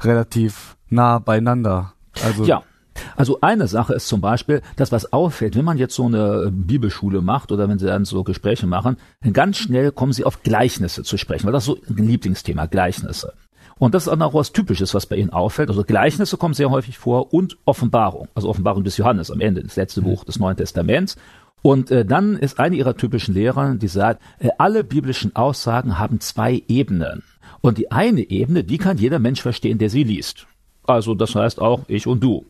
relativ 0.00 0.76
nah 0.88 1.18
beieinander. 1.18 1.94
Also 2.24 2.44
ja. 2.44 2.62
Also 3.14 3.40
eine 3.42 3.68
Sache 3.68 3.94
ist 3.94 4.08
zum 4.08 4.20
Beispiel, 4.20 4.62
das 4.76 4.90
was 4.92 5.12
auffällt, 5.12 5.56
wenn 5.56 5.64
man 5.64 5.76
jetzt 5.76 5.94
so 5.94 6.06
eine 6.06 6.50
Bibelschule 6.50 7.20
macht 7.20 7.52
oder 7.52 7.68
wenn 7.68 7.78
sie 7.78 7.86
dann 7.86 8.06
so 8.06 8.24
Gespräche 8.24 8.66
machen, 8.66 8.96
dann 9.22 9.34
ganz 9.34 9.58
schnell 9.58 9.92
kommen 9.92 10.14
sie 10.14 10.24
auf 10.24 10.42
Gleichnisse 10.42 11.02
zu 11.02 11.18
sprechen, 11.18 11.44
weil 11.44 11.52
das 11.52 11.64
ist 11.64 11.66
so 11.66 11.78
ein 11.88 12.06
Lieblingsthema, 12.06 12.66
Gleichnisse. 12.66 13.34
Und 13.78 13.94
das 13.94 14.06
ist 14.06 14.08
auch 14.08 14.34
was 14.34 14.52
Typisches, 14.52 14.94
was 14.94 15.04
bei 15.04 15.16
ihnen 15.16 15.30
auffällt. 15.30 15.68
Also 15.68 15.84
Gleichnisse 15.84 16.38
kommen 16.38 16.54
sehr 16.54 16.70
häufig 16.70 16.96
vor 16.96 17.34
und 17.34 17.58
Offenbarung, 17.66 18.28
also 18.34 18.48
Offenbarung 18.48 18.84
des 18.84 18.96
Johannes 18.96 19.30
am 19.30 19.40
Ende, 19.40 19.62
das 19.62 19.76
letzte 19.76 20.00
Buch 20.00 20.24
des 20.24 20.38
Neuen 20.38 20.56
Testaments. 20.56 21.16
Und 21.66 21.90
äh, 21.90 22.04
dann 22.04 22.36
ist 22.36 22.60
eine 22.60 22.76
ihrer 22.76 22.96
typischen 22.96 23.34
Lehrer, 23.34 23.74
die 23.74 23.88
sagt, 23.88 24.22
äh, 24.38 24.50
alle 24.56 24.84
biblischen 24.84 25.34
Aussagen 25.34 25.98
haben 25.98 26.20
zwei 26.20 26.62
Ebenen. 26.68 27.24
Und 27.60 27.76
die 27.78 27.90
eine 27.90 28.20
Ebene, 28.20 28.62
die 28.62 28.78
kann 28.78 28.98
jeder 28.98 29.18
Mensch 29.18 29.42
verstehen, 29.42 29.78
der 29.78 29.90
sie 29.90 30.04
liest. 30.04 30.46
Also 30.84 31.16
das 31.16 31.34
heißt 31.34 31.60
auch 31.60 31.80
ich 31.88 32.06
und 32.06 32.22
du. 32.22 32.46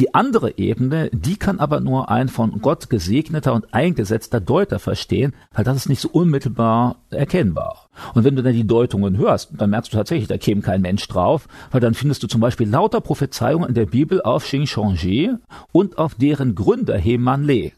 Die 0.00 0.12
andere 0.12 0.58
Ebene, 0.58 1.08
die 1.12 1.36
kann 1.36 1.60
aber 1.60 1.78
nur 1.78 2.10
ein 2.10 2.26
von 2.28 2.60
Gott 2.60 2.90
gesegneter 2.90 3.54
und 3.54 3.72
eingesetzter 3.72 4.40
Deuter 4.40 4.80
verstehen, 4.80 5.34
weil 5.52 5.62
das 5.62 5.76
ist 5.76 5.88
nicht 5.88 6.00
so 6.00 6.08
unmittelbar 6.08 6.96
erkennbar. 7.10 7.88
Und 8.14 8.24
wenn 8.24 8.34
du 8.34 8.42
dann 8.42 8.54
die 8.54 8.66
Deutungen 8.66 9.18
hörst, 9.18 9.52
dann 9.56 9.70
merkst 9.70 9.92
du 9.92 9.96
tatsächlich, 9.96 10.26
da 10.26 10.36
käme 10.36 10.62
kein 10.62 10.80
Mensch 10.80 11.06
drauf, 11.06 11.46
weil 11.70 11.80
dann 11.80 11.94
findest 11.94 12.24
du 12.24 12.26
zum 12.26 12.40
Beispiel 12.40 12.68
lauter 12.68 13.00
Prophezeiungen 13.00 13.68
in 13.68 13.76
der 13.76 13.86
Bibel 13.86 14.20
auf 14.20 14.42
Xing 14.42 15.38
und 15.70 15.96
auf 15.96 16.16
deren 16.16 16.56
Gründer 16.56 16.98
Heman 16.98 17.44
Le. 17.44 17.70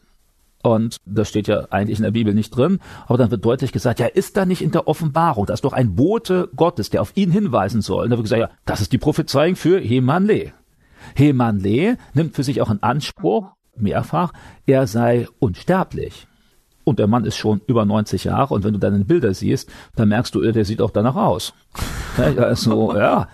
Und 0.63 0.97
das 1.05 1.29
steht 1.29 1.47
ja 1.47 1.67
eigentlich 1.71 1.99
in 1.99 2.03
der 2.03 2.11
Bibel 2.11 2.33
nicht 2.33 2.55
drin, 2.55 2.79
aber 3.07 3.17
dann 3.17 3.31
wird 3.31 3.43
deutlich 3.43 3.71
gesagt, 3.71 3.99
ja, 3.99 4.05
ist 4.05 4.37
da 4.37 4.45
nicht 4.45 4.61
in 4.61 4.71
der 4.71 4.87
Offenbarung, 4.87 5.45
da 5.45 5.53
ist 5.53 5.65
doch 5.65 5.73
ein 5.73 5.95
Bote 5.95 6.49
Gottes, 6.55 6.89
der 6.89 7.01
auf 7.01 7.13
ihn 7.15 7.31
hinweisen 7.31 7.81
soll. 7.81 8.05
Und 8.05 8.11
da 8.11 8.17
wird 8.17 8.25
gesagt, 8.25 8.41
ja, 8.41 8.49
das 8.65 8.81
ist 8.81 8.91
die 8.91 8.97
Prophezeiung 8.97 9.55
für 9.55 9.79
Hemanle. 9.79 10.53
Hemanle 11.15 11.97
nimmt 12.13 12.35
für 12.35 12.43
sich 12.43 12.61
auch 12.61 12.69
in 12.69 12.83
Anspruch, 12.83 13.51
mehrfach, 13.75 14.33
er 14.65 14.87
sei 14.87 15.27
unsterblich. 15.39 16.27
Und 16.83 16.99
der 16.99 17.07
Mann 17.07 17.25
ist 17.25 17.37
schon 17.37 17.61
über 17.67 17.85
90 17.85 18.25
Jahre 18.25 18.53
und 18.53 18.63
wenn 18.63 18.73
du 18.73 18.79
deine 18.79 19.05
Bilder 19.05 19.33
siehst, 19.33 19.69
dann 19.95 20.09
merkst 20.09 20.33
du, 20.33 20.41
der 20.41 20.65
sieht 20.65 20.81
auch 20.81 20.91
danach 20.91 21.15
aus. 21.15 21.53
Also, 22.17 22.93
ja, 22.97 23.29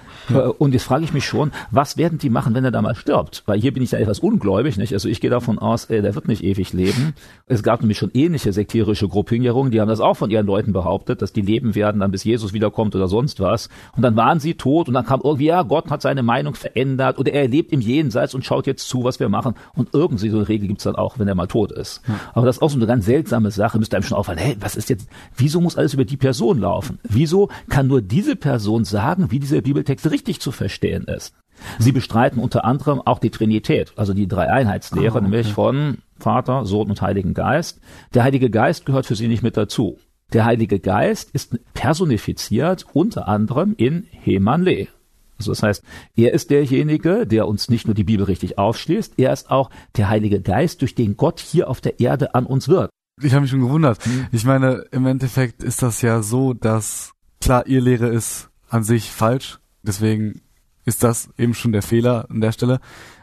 und 0.58 0.74
jetzt 0.74 0.84
frage 0.84 1.04
ich 1.04 1.14
mich 1.14 1.26
schon, 1.26 1.52
was 1.72 1.98
werden 1.98 2.18
die 2.18 2.30
machen, 2.30 2.54
wenn 2.54 2.66
er 2.66 2.72
da 2.72 2.82
mal 2.82 2.96
stirbt? 2.96 3.44
Weil 3.46 3.60
hier 3.60 3.74
bin 3.74 3.84
ich 3.84 3.92
ja 3.92 4.00
etwas 4.00 4.20
ungläubig, 4.20 4.78
nicht? 4.78 4.94
Also 4.94 5.10
ich 5.10 5.22
gehe 5.22 5.30
davon 5.30 5.60
aus, 5.60 5.86
äh, 5.86 6.02
der 6.02 6.16
wird 6.16 6.28
nicht 6.28 6.44
ewig 6.44 6.74
leben. 6.74 7.14
Es 7.46 7.64
gab 7.64 7.82
nämlich 7.82 7.98
schon 7.98 8.12
ähnliche 8.14 8.54
sektierische 8.54 9.08
Gruppierungen, 9.08 9.72
die 9.72 9.82
haben 9.82 9.88
das 9.88 10.00
auch 10.00 10.16
von 10.16 10.30
ihren 10.30 10.46
Leuten 10.46 10.74
behauptet, 10.74 11.22
dass 11.22 11.34
die 11.34 11.42
leben 11.42 11.76
werden, 11.76 12.02
dann 12.02 12.12
bis 12.12 12.24
Jesus 12.24 12.54
wiederkommt 12.54 12.96
oder 12.96 13.08
sonst 13.08 13.40
was. 13.40 13.70
Und 13.96 14.04
dann 14.04 14.16
waren 14.16 14.40
sie 14.40 14.56
tot 14.56 14.88
und 14.88 14.94
dann 14.94 15.06
kam 15.06 15.22
irgendwie, 15.24 15.46
ja, 15.46 15.64
Gott 15.64 15.90
hat 15.90 16.02
seine 16.02 16.24
Meinung 16.24 16.56
verändert 16.56 17.18
oder 17.20 17.32
er 17.32 17.48
lebt 17.48 17.72
im 17.72 17.82
Jenseits 17.82 18.34
und 18.34 18.46
schaut 18.46 18.68
jetzt 18.68 18.88
zu, 18.88 19.04
was 19.04 19.20
wir 19.20 19.30
machen. 19.30 19.56
Und 19.76 19.90
irgendwie 19.94 20.30
so 20.30 20.38
eine 20.38 20.48
Regel 20.50 20.68
gibt's 20.68 20.84
dann 20.84 20.96
auch, 20.96 21.20
wenn 21.20 21.28
er 21.28 21.36
mal 21.36 21.48
tot 21.48 21.72
ist. 21.72 22.02
Ja. 22.08 22.20
Aber 22.34 22.46
das 22.46 22.58
ist 22.58 22.62
auch 22.62 22.70
so 22.70 22.78
eine 22.78 22.88
ganz 22.88 23.06
seltsame 23.06 23.52
Sache, 23.52 23.78
müsste 23.78 23.96
einem 23.96 24.04
schon 24.04 24.18
auffallen, 24.18 24.40
hey, 24.40 24.58
was 24.60 24.76
ist 24.76 24.90
jetzt, 24.90 25.10
wieso 25.36 25.62
muss 25.62 25.78
alles 25.78 25.94
über 25.94 26.06
die 26.06 26.18
Person 26.18 26.60
laufen? 26.60 27.00
Wieso 27.04 27.50
kann 27.70 27.88
nur 27.88 28.02
diese 28.02 28.36
Person 28.36 28.86
sagen, 28.86 29.32
wie 29.32 29.40
diese 29.40 29.62
Bibeltexte 29.62 30.12
richtig 30.18 30.42
zu 30.42 30.52
verstehen 30.52 31.04
ist. 31.04 31.36
Sie 31.80 31.92
bestreiten 31.92 32.40
unter 32.40 32.66
anderem 32.66 33.02
auch 33.02 33.20
die 33.20 33.30
Trinität, 33.30 33.94
also 33.96 34.14
die 34.14 34.28
Dreieinheitslehre, 34.28 35.16
oh, 35.16 35.18
okay. 35.18 35.22
nämlich 35.22 35.54
von 35.54 36.00
Vater, 36.20 36.66
Sohn 36.66 36.90
und 36.90 37.02
Heiligen 37.02 37.34
Geist. 37.34 37.80
Der 38.14 38.24
Heilige 38.24 38.50
Geist 38.50 38.86
gehört 38.86 39.06
für 39.06 39.16
sie 39.16 39.28
nicht 39.28 39.44
mit 39.44 39.58
dazu. 39.58 40.00
Der 40.34 40.46
Heilige 40.46 40.80
Geist 40.80 41.32
ist 41.32 41.58
personifiziert 41.74 42.86
unter 42.94 43.28
anderem 43.28 43.76
in 43.78 44.06
Heman 44.12 44.62
Le. 44.62 44.88
Also 45.40 45.52
das 45.52 45.64
heißt, 45.64 45.84
er 46.16 46.34
ist 46.34 46.50
derjenige, 46.50 47.28
der 47.28 47.48
uns 47.48 47.70
nicht 47.70 47.88
nur 47.88 47.94
die 47.94 48.04
Bibel 48.04 48.26
richtig 48.26 48.58
aufschließt, 48.58 49.14
er 49.18 49.32
ist 49.32 49.52
auch 49.52 49.70
der 49.96 50.10
Heilige 50.10 50.42
Geist, 50.42 50.82
durch 50.82 50.96
den 50.96 51.16
Gott 51.16 51.40
hier 51.40 51.70
auf 51.70 51.80
der 51.80 52.00
Erde 52.00 52.34
an 52.34 52.46
uns 52.46 52.68
wirkt. 52.68 52.92
Ich 53.22 53.34
habe 53.34 53.42
mich 53.42 53.52
schon 53.52 53.62
gewundert. 53.62 54.04
Hm. 54.04 54.28
Ich 54.32 54.46
meine, 54.46 54.86
im 54.92 55.06
Endeffekt 55.06 55.64
ist 55.64 55.82
das 55.82 56.02
ja 56.02 56.22
so, 56.22 56.54
dass 56.54 57.14
klar, 57.40 57.68
ihr 57.68 57.82
Lehre 57.82 58.08
ist 58.08 58.50
an 58.70 58.84
sich 58.84 59.12
falsch. 59.12 59.60
Deswegen 59.88 60.42
ist 60.86 61.04
das 61.04 61.30
eben 61.38 61.54
schon 61.54 61.72
der 61.72 61.82
Fehler 61.82 62.28
an 62.30 62.42
der 62.42 62.52
Stelle. 62.52 62.80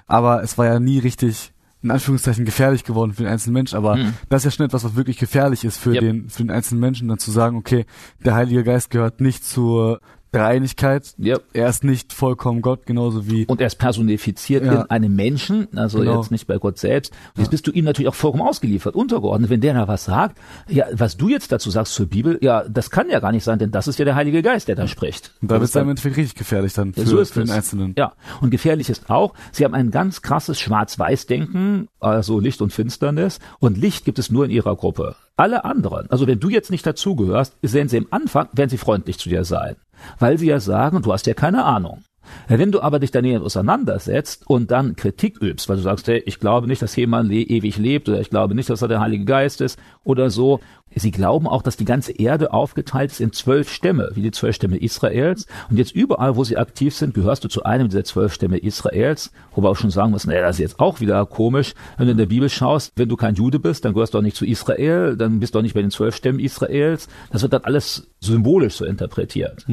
Aber 0.06 0.42
es 0.42 0.58
war 0.58 0.66
ja 0.66 0.80
nie 0.80 0.98
richtig, 0.98 1.52
in 1.82 1.90
Anführungszeichen, 1.90 2.44
gefährlich 2.44 2.84
geworden 2.84 3.12
für 3.12 3.22
den 3.22 3.32
einzelnen 3.32 3.54
Mensch. 3.54 3.74
Aber 3.74 3.96
mhm. 3.96 4.14
das 4.28 4.40
ist 4.40 4.44
ja 4.44 4.50
schon 4.50 4.66
etwas, 4.66 4.84
was 4.84 4.96
wirklich 4.96 5.18
gefährlich 5.18 5.64
ist 5.64 5.78
für 5.78 5.92
yep. 5.92 6.00
den, 6.00 6.28
für 6.28 6.42
den 6.42 6.50
einzelnen 6.50 6.80
Menschen, 6.80 7.08
dann 7.08 7.18
zu 7.18 7.30
sagen, 7.30 7.56
okay, 7.56 7.86
der 8.24 8.34
Heilige 8.34 8.64
Geist 8.64 8.90
gehört 8.90 9.20
nicht 9.20 9.44
zur 9.44 10.00
Dreieinigkeit. 10.34 11.14
Ja. 11.18 11.38
Er 11.52 11.68
ist 11.68 11.84
nicht 11.84 12.12
vollkommen 12.12 12.60
Gott, 12.62 12.86
genauso 12.86 13.26
wie 13.28 13.46
Und 13.46 13.60
er 13.60 13.66
ist 13.66 13.76
personifiziert 13.76 14.64
Ja. 14.64 14.72
in 14.82 14.90
einem 14.90 15.14
Menschen, 15.16 15.68
also 15.76 15.98
Genau. 16.00 16.20
jetzt 16.20 16.30
nicht 16.30 16.46
bei 16.46 16.58
Gott 16.58 16.78
selbst. 16.78 17.12
Und 17.34 17.40
jetzt 17.42 17.50
bist 17.50 17.66
du 17.66 17.70
ihm 17.70 17.84
natürlich 17.84 18.08
auch 18.08 18.14
vollkommen 18.14 18.42
ausgeliefert, 18.46 18.94
untergeordnet. 18.94 19.50
Wenn 19.50 19.60
der 19.60 19.74
da 19.74 19.88
was 19.88 20.04
sagt, 20.04 20.38
ja, 20.68 20.86
was 20.92 21.16
du 21.16 21.28
jetzt 21.28 21.52
dazu 21.52 21.70
sagst 21.70 21.94
zur 21.94 22.06
Bibel, 22.06 22.38
ja, 22.42 22.64
das 22.68 22.90
kann 22.90 23.08
ja 23.10 23.20
gar 23.20 23.32
nicht 23.32 23.44
sein, 23.44 23.58
denn 23.58 23.70
das 23.70 23.88
ist 23.88 23.98
ja 23.98 24.04
der 24.04 24.14
Heilige 24.14 24.42
Geist, 24.42 24.68
der 24.68 24.76
da 24.76 24.86
spricht. 24.88 25.32
und 25.40 25.50
da 25.50 25.54
Das 25.56 25.60
wird 25.60 25.68
ist 25.70 25.76
es 25.76 25.82
im 25.82 25.88
Endeffekt 25.88 26.16
richtig 26.16 26.34
gefährlich 26.36 26.72
dann 26.74 26.92
für, 26.94 27.00
ja, 27.00 27.06
so 27.06 27.18
ist 27.18 27.32
für 27.32 27.40
den. 27.44 27.50
Einzelnen. 27.50 27.94
Ja, 27.96 28.12
und 28.40 28.50
gefährlich 28.50 28.90
ist 28.90 29.08
auch, 29.10 29.34
sie 29.52 29.64
haben 29.64 29.74
ein 29.74 29.90
ganz 29.90 30.22
krasses 30.22 30.58
Schwarz-Weiß-Denken, 30.60 31.88
also 32.00 32.40
Licht 32.40 32.60
und 32.62 32.72
Finsternis. 32.72 33.38
Und 33.60 33.78
Licht 33.78 34.04
gibt 34.04 34.18
es 34.18 34.30
nur 34.30 34.44
in 34.44 34.50
ihrer 34.50 34.76
Gruppe. 34.76 35.16
Alle 35.36 35.64
anderen, 35.64 36.08
also 36.10 36.26
wenn 36.26 36.38
du 36.40 36.48
jetzt 36.48 36.70
nicht 36.70 36.86
dazugehörst, 36.86 37.56
sehen 37.62 37.88
sie 37.88 37.96
im 37.96 38.06
Anfang, 38.10 38.48
werden 38.52 38.70
sie 38.70 38.78
freundlich 38.78 39.18
zu 39.18 39.28
dir 39.28 39.44
sein. 39.44 39.76
Weil 40.18 40.38
sie 40.38 40.46
ja 40.46 40.60
sagen, 40.60 41.02
du 41.02 41.12
hast 41.12 41.26
ja 41.26 41.34
keine 41.34 41.64
Ahnung. 41.64 42.02
Wenn 42.48 42.72
du 42.72 42.80
aber 42.80 42.98
dich 42.98 43.10
daneben 43.10 43.44
auseinandersetzt 43.44 44.46
und 44.46 44.70
dann 44.70 44.96
Kritik 44.96 45.40
übst, 45.40 45.68
weil 45.68 45.76
du 45.76 45.82
sagst, 45.82 46.08
hey, 46.08 46.22
ich 46.26 46.40
glaube 46.40 46.66
nicht, 46.66 46.82
dass 46.82 46.96
jemand 46.96 47.28
le 47.28 47.42
ewig 47.42 47.78
lebt 47.78 48.08
oder 48.08 48.20
ich 48.20 48.30
glaube 48.30 48.54
nicht, 48.54 48.70
dass 48.70 48.82
er 48.82 48.88
der 48.88 49.00
Heilige 49.00 49.24
Geist 49.24 49.60
ist 49.60 49.78
oder 50.04 50.30
so. 50.30 50.60
Sie 50.96 51.10
glauben 51.10 51.48
auch, 51.48 51.62
dass 51.62 51.76
die 51.76 51.84
ganze 51.84 52.12
Erde 52.12 52.52
aufgeteilt 52.52 53.10
ist 53.10 53.20
in 53.20 53.32
zwölf 53.32 53.68
Stämme, 53.70 54.10
wie 54.14 54.22
die 54.22 54.30
zwölf 54.30 54.54
Stämme 54.54 54.76
Israels. 54.76 55.46
Und 55.68 55.76
jetzt 55.76 55.92
überall, 55.92 56.36
wo 56.36 56.44
sie 56.44 56.56
aktiv 56.56 56.94
sind, 56.94 57.14
gehörst 57.14 57.42
du 57.42 57.48
zu 57.48 57.64
einem 57.64 57.88
dieser 57.88 58.04
zwölf 58.04 58.32
Stämme 58.32 58.58
Israels. 58.58 59.32
Wo 59.54 59.62
wir 59.62 59.70
auch 59.70 59.76
schon 59.76 59.90
sagen 59.90 60.12
müssen, 60.12 60.30
naja, 60.30 60.42
das 60.42 60.56
ist 60.56 60.60
jetzt 60.60 60.80
auch 60.80 61.00
wieder 61.00 61.26
komisch. 61.26 61.74
Wenn 61.96 62.06
du 62.06 62.12
in 62.12 62.18
der 62.18 62.26
Bibel 62.26 62.48
schaust, 62.48 62.92
wenn 62.96 63.08
du 63.08 63.16
kein 63.16 63.34
Jude 63.34 63.58
bist, 63.58 63.84
dann 63.84 63.94
gehörst 63.94 64.14
du 64.14 64.18
auch 64.18 64.22
nicht 64.22 64.36
zu 64.36 64.46
Israel, 64.46 65.16
dann 65.16 65.40
bist 65.40 65.54
du 65.54 65.58
auch 65.58 65.62
nicht 65.62 65.74
bei 65.74 65.82
den 65.82 65.90
zwölf 65.90 66.14
Stämmen 66.14 66.38
Israels. 66.38 67.08
Das 67.32 67.42
wird 67.42 67.52
dann 67.52 67.64
alles 67.64 68.08
symbolisch 68.20 68.74
so 68.74 68.84
interpretiert. 68.84 69.66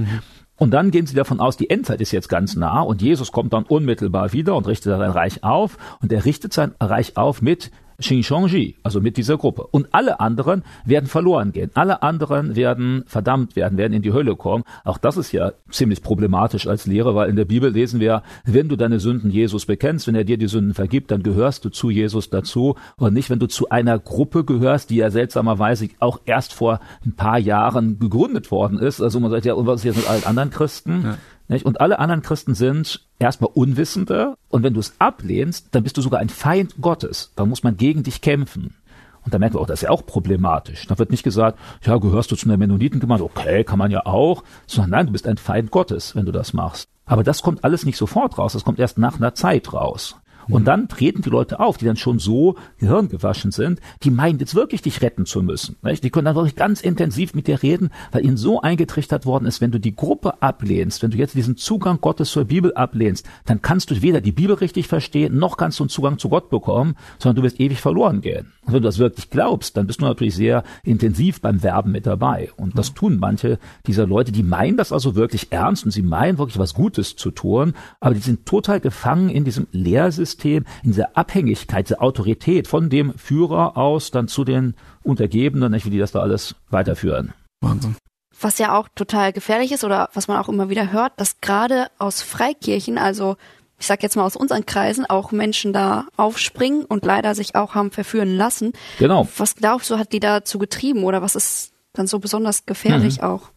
Und 0.62 0.70
dann 0.70 0.92
gehen 0.92 1.08
sie 1.08 1.16
davon 1.16 1.40
aus, 1.40 1.58
die 1.58 1.72
Endzeit 1.72 2.02
ist 2.02 2.12
jetzt 2.12 2.30
ganz 2.30 2.56
nah 2.56 2.82
und 2.82 3.02
Jesus 3.02 3.32
kommt 3.32 3.52
dann 3.52 3.64
unmittelbar 3.64 4.32
wieder 4.32 4.56
und 4.56 4.68
richtet 4.68 4.96
sein 4.96 5.10
Reich 5.10 5.44
auf. 5.44 5.80
Und 6.04 6.14
er 6.14 6.24
richtet 6.24 6.54
sein 6.54 6.76
Reich 6.80 7.18
auf 7.18 7.42
mit 7.42 7.72
Xinjiang, 8.02 8.74
also 8.84 9.02
mit 9.02 9.18
dieser 9.18 9.38
Gruppe. 9.38 9.68
Und 9.72 9.94
alle 9.94 10.20
anderen 10.20 10.64
werden 10.86 11.08
verloren 11.08 11.52
gehen. 11.52 11.72
Alle 11.74 12.04
anderen 12.04 12.56
werden 12.56 13.04
verdammt 13.08 13.56
werden, 13.56 13.78
werden 13.78 13.94
in 13.94 14.02
die 14.02 14.14
Hölle 14.14 14.36
kommen. 14.36 14.64
Auch 14.84 14.98
das 14.98 15.18
ist 15.18 15.32
ja 15.32 15.54
ziemlich 15.70 16.04
problematisch 16.04 16.68
als 16.68 16.86
Lehre, 16.86 17.16
weil 17.16 17.30
in 17.30 17.36
der 17.36 17.46
Bibel 17.46 17.72
lesen 17.72 18.00
wir, 18.00 18.24
wenn 18.46 18.70
du 18.70 18.76
deine 18.76 19.00
Sünden 19.00 19.32
Jesus 19.32 19.66
bekennst, 19.66 20.08
wenn 20.08 20.16
er 20.16 20.24
dir 20.24 20.38
die 20.38 20.48
Sünden 20.48 20.74
vergibt, 20.74 21.12
dann 21.12 21.24
gehörst 21.24 21.66
du 21.66 21.70
zu 21.70 21.90
Jesus 21.90 22.30
dazu 22.30 22.76
und 22.98 23.14
nicht, 23.14 23.30
wenn 23.30 23.40
du 23.40 23.48
zu 23.48 23.70
einer 23.70 24.00
Gruppe 24.00 24.44
gehörst, 24.44 24.90
die 24.90 24.98
ja 24.98 25.10
seltsamerweise 25.10 25.90
auch 26.00 26.20
erst 26.26 26.54
vor 26.54 26.80
ein 27.06 27.16
paar 27.16 27.40
Jahren 27.40 28.00
gegründet 28.00 28.52
worden 28.52 28.80
ist. 28.80 29.02
Also 29.02 29.20
man 29.20 29.32
sagt 29.32 29.46
ja, 29.46 29.54
und 29.54 29.68
was 29.68 29.82
ist 29.82 29.86
jetzt 29.86 29.98
mit 29.98 30.10
allen 30.10 30.26
anderen 30.26 30.50
Christen? 30.50 31.18
Nicht? 31.52 31.66
Und 31.66 31.82
alle 31.82 32.00
anderen 32.00 32.22
Christen 32.22 32.56
sind 32.56 33.06
erstmal 33.20 33.52
Unwissende. 33.54 34.36
Und 34.48 34.64
wenn 34.64 34.74
du 34.74 34.80
es 34.80 34.94
ablehnst, 35.00 35.68
dann 35.72 35.84
bist 35.84 35.98
du 35.98 36.02
sogar 36.02 36.22
ein 36.22 36.30
Feind 36.30 36.76
Gottes. 36.80 37.34
Dann 37.36 37.50
muss 37.50 37.62
man 37.62 37.76
gegen 37.76 38.04
dich 38.04 38.22
kämpfen. 38.22 38.76
Und 39.24 39.34
da 39.34 39.38
merken 39.38 39.56
wir 39.56 39.60
auch, 39.60 39.68
das 39.68 39.80
ist 39.80 39.84
ja 39.84 39.90
auch 39.90 40.06
problematisch. 40.06 40.88
Da 40.88 40.98
wird 40.98 41.12
nicht 41.12 41.24
gesagt, 41.24 41.60
ja, 41.84 41.98
gehörst 41.98 42.32
du 42.32 42.38
zu 42.38 42.48
einer 42.48 42.58
Mennonitengemeinde? 42.58 43.26
Okay, 43.26 43.66
kann 43.66 43.78
man 43.78 43.92
ja 43.92 44.06
auch. 44.06 44.44
Sondern 44.66 44.92
nein, 44.92 45.06
du 45.08 45.12
bist 45.12 45.28
ein 45.28 45.38
Feind 45.38 45.72
Gottes, 45.72 46.16
wenn 46.16 46.26
du 46.26 46.32
das 46.32 46.54
machst. 46.54 46.88
Aber 47.06 47.24
das 47.24 47.42
kommt 47.42 47.66
alles 47.66 47.86
nicht 47.86 47.98
sofort 47.98 48.38
raus. 48.38 48.54
Das 48.54 48.64
kommt 48.64 48.80
erst 48.80 48.98
nach 48.98 49.18
einer 49.18 49.36
Zeit 49.36 49.74
raus. 49.74 50.16
Und 50.48 50.66
dann 50.66 50.88
treten 50.88 51.22
die 51.22 51.30
Leute 51.30 51.60
auf, 51.60 51.78
die 51.78 51.86
dann 51.86 51.98
schon 51.98 52.20
so 52.20 52.56
gehirngewaschen 52.80 53.52
sind, 53.52 53.80
die 54.04 54.12
meinen 54.12 54.40
jetzt 54.40 54.56
wirklich 54.56 54.82
dich 54.82 55.02
retten 55.02 55.26
zu 55.26 55.42
müssen. 55.44 55.78
Nicht? 55.82 56.04
Die 56.04 56.10
können 56.10 56.26
dann 56.26 56.36
wirklich 56.36 56.56
ganz 56.56 56.82
intensiv 56.82 57.34
mit 57.34 57.48
dir 57.48 57.62
reden, 57.62 57.90
weil 58.12 58.26
ihnen 58.26 58.38
so 58.38 58.62
eingetrichtert 58.62 59.26
worden 59.26 59.46
ist, 59.46 59.62
wenn 59.62 59.72
du 59.72 59.80
die 59.80 59.96
Gruppe 59.96 60.42
ablehnst, 60.42 61.04
wenn 61.04 61.12
du 61.12 61.18
jetzt 61.18 61.36
diesen 61.36 61.58
Zugang 61.58 62.00
Gottes 62.02 62.32
zur 62.32 62.46
Bibel 62.46 62.74
ablehnst, 62.74 63.28
dann 63.46 63.62
kannst 63.62 63.92
du 63.92 64.02
weder 64.02 64.22
die 64.22 64.32
Bibel 64.32 64.56
richtig 64.56 64.88
verstehen, 64.88 65.38
noch 65.38 65.58
kannst 65.58 65.80
du 65.80 65.84
einen 65.84 65.90
Zugang 65.90 66.18
zu 66.18 66.30
Gott 66.30 66.50
bekommen, 66.50 66.96
sondern 67.20 67.38
du 67.38 67.44
wirst 67.44 67.60
ewig 67.60 67.80
verloren 67.80 68.22
gehen. 68.22 68.52
Und 68.66 68.74
wenn 68.74 68.82
du 68.84 68.88
das 68.88 69.00
wirklich 69.00 69.30
glaubst, 69.30 69.76
dann 69.76 69.88
bist 69.88 70.02
du 70.02 70.06
natürlich 70.06 70.36
sehr 70.36 70.64
intensiv 70.84 71.42
beim 71.42 71.64
Werben 71.64 71.92
mit 71.92 72.06
dabei. 72.06 72.52
Und 72.58 72.78
das 72.78 72.94
tun 72.94 73.18
manche 73.20 73.58
dieser 73.88 74.06
Leute, 74.06 74.32
die 74.32 74.44
meinen 74.44 74.78
das 74.78 74.92
also 74.92 75.16
wirklich 75.16 75.52
ernst 75.52 75.84
und 75.84 75.92
sie 75.92 76.04
meinen 76.04 76.38
wirklich 76.38 76.60
was 76.60 76.74
Gutes 76.74 77.16
zu 77.16 77.32
tun, 77.32 77.74
aber 78.00 78.14
die 78.14 78.22
sind 78.22 78.46
total 78.46 78.80
gefangen 78.80 79.30
in 79.30 79.46
diesem 79.46 79.68
Lehrsystem, 79.72 80.66
in 80.84 80.92
dieser 80.92 81.18
Abhängigkeit, 81.18 81.90
dieser 81.90 82.04
Autorität 82.04 82.68
von 82.68 82.90
dem 82.90 83.14
Führer 83.16 83.78
aus 83.78 84.12
dann 84.12 84.28
zu 84.28 84.44
den 84.44 84.76
Untergebenen, 85.04 85.72
nicht, 85.72 85.86
wie 85.86 85.90
die 85.90 86.00
das 86.00 86.12
da 86.12 86.20
alles 86.20 86.56
weiterführen. 86.70 87.34
Wahnsinn. 87.62 87.96
Was 88.40 88.58
ja 88.58 88.78
auch 88.78 88.88
total 88.96 89.34
gefährlich 89.34 89.72
ist 89.72 89.84
oder 89.84 90.10
was 90.14 90.28
man 90.28 90.38
auch 90.38 90.50
immer 90.50 90.70
wieder 90.70 90.92
hört, 90.92 91.14
dass 91.18 91.42
gerade 91.42 91.88
aus 92.00 92.22
Freikirchen, 92.22 92.98
also 92.98 93.38
ich 93.82 93.88
sag 93.88 94.04
jetzt 94.04 94.16
mal 94.16 94.24
aus 94.24 94.36
unseren 94.36 94.68
Kreisen, 94.68 95.08
auch 95.08 95.32
Menschen 95.32 95.74
da 95.74 96.06
aufspringen 96.16 96.86
und 96.86 97.04
leider 97.04 97.34
sich 97.34 97.56
auch 97.56 97.74
haben 97.74 97.90
verführen 97.90 98.38
lassen. 98.38 98.74
Genau. 99.00 99.28
Was 99.38 99.56
glaubst 99.56 99.90
du, 99.90 99.98
hat 99.98 100.14
die 100.14 100.20
dazu 100.20 100.60
getrieben 100.60 101.04
oder 101.04 101.24
was 101.24 101.36
ist 101.36 101.72
dann 101.94 102.06
so 102.06 102.20
besonders 102.20 102.68
gefährlich 102.68 103.24
auch? 103.24 103.50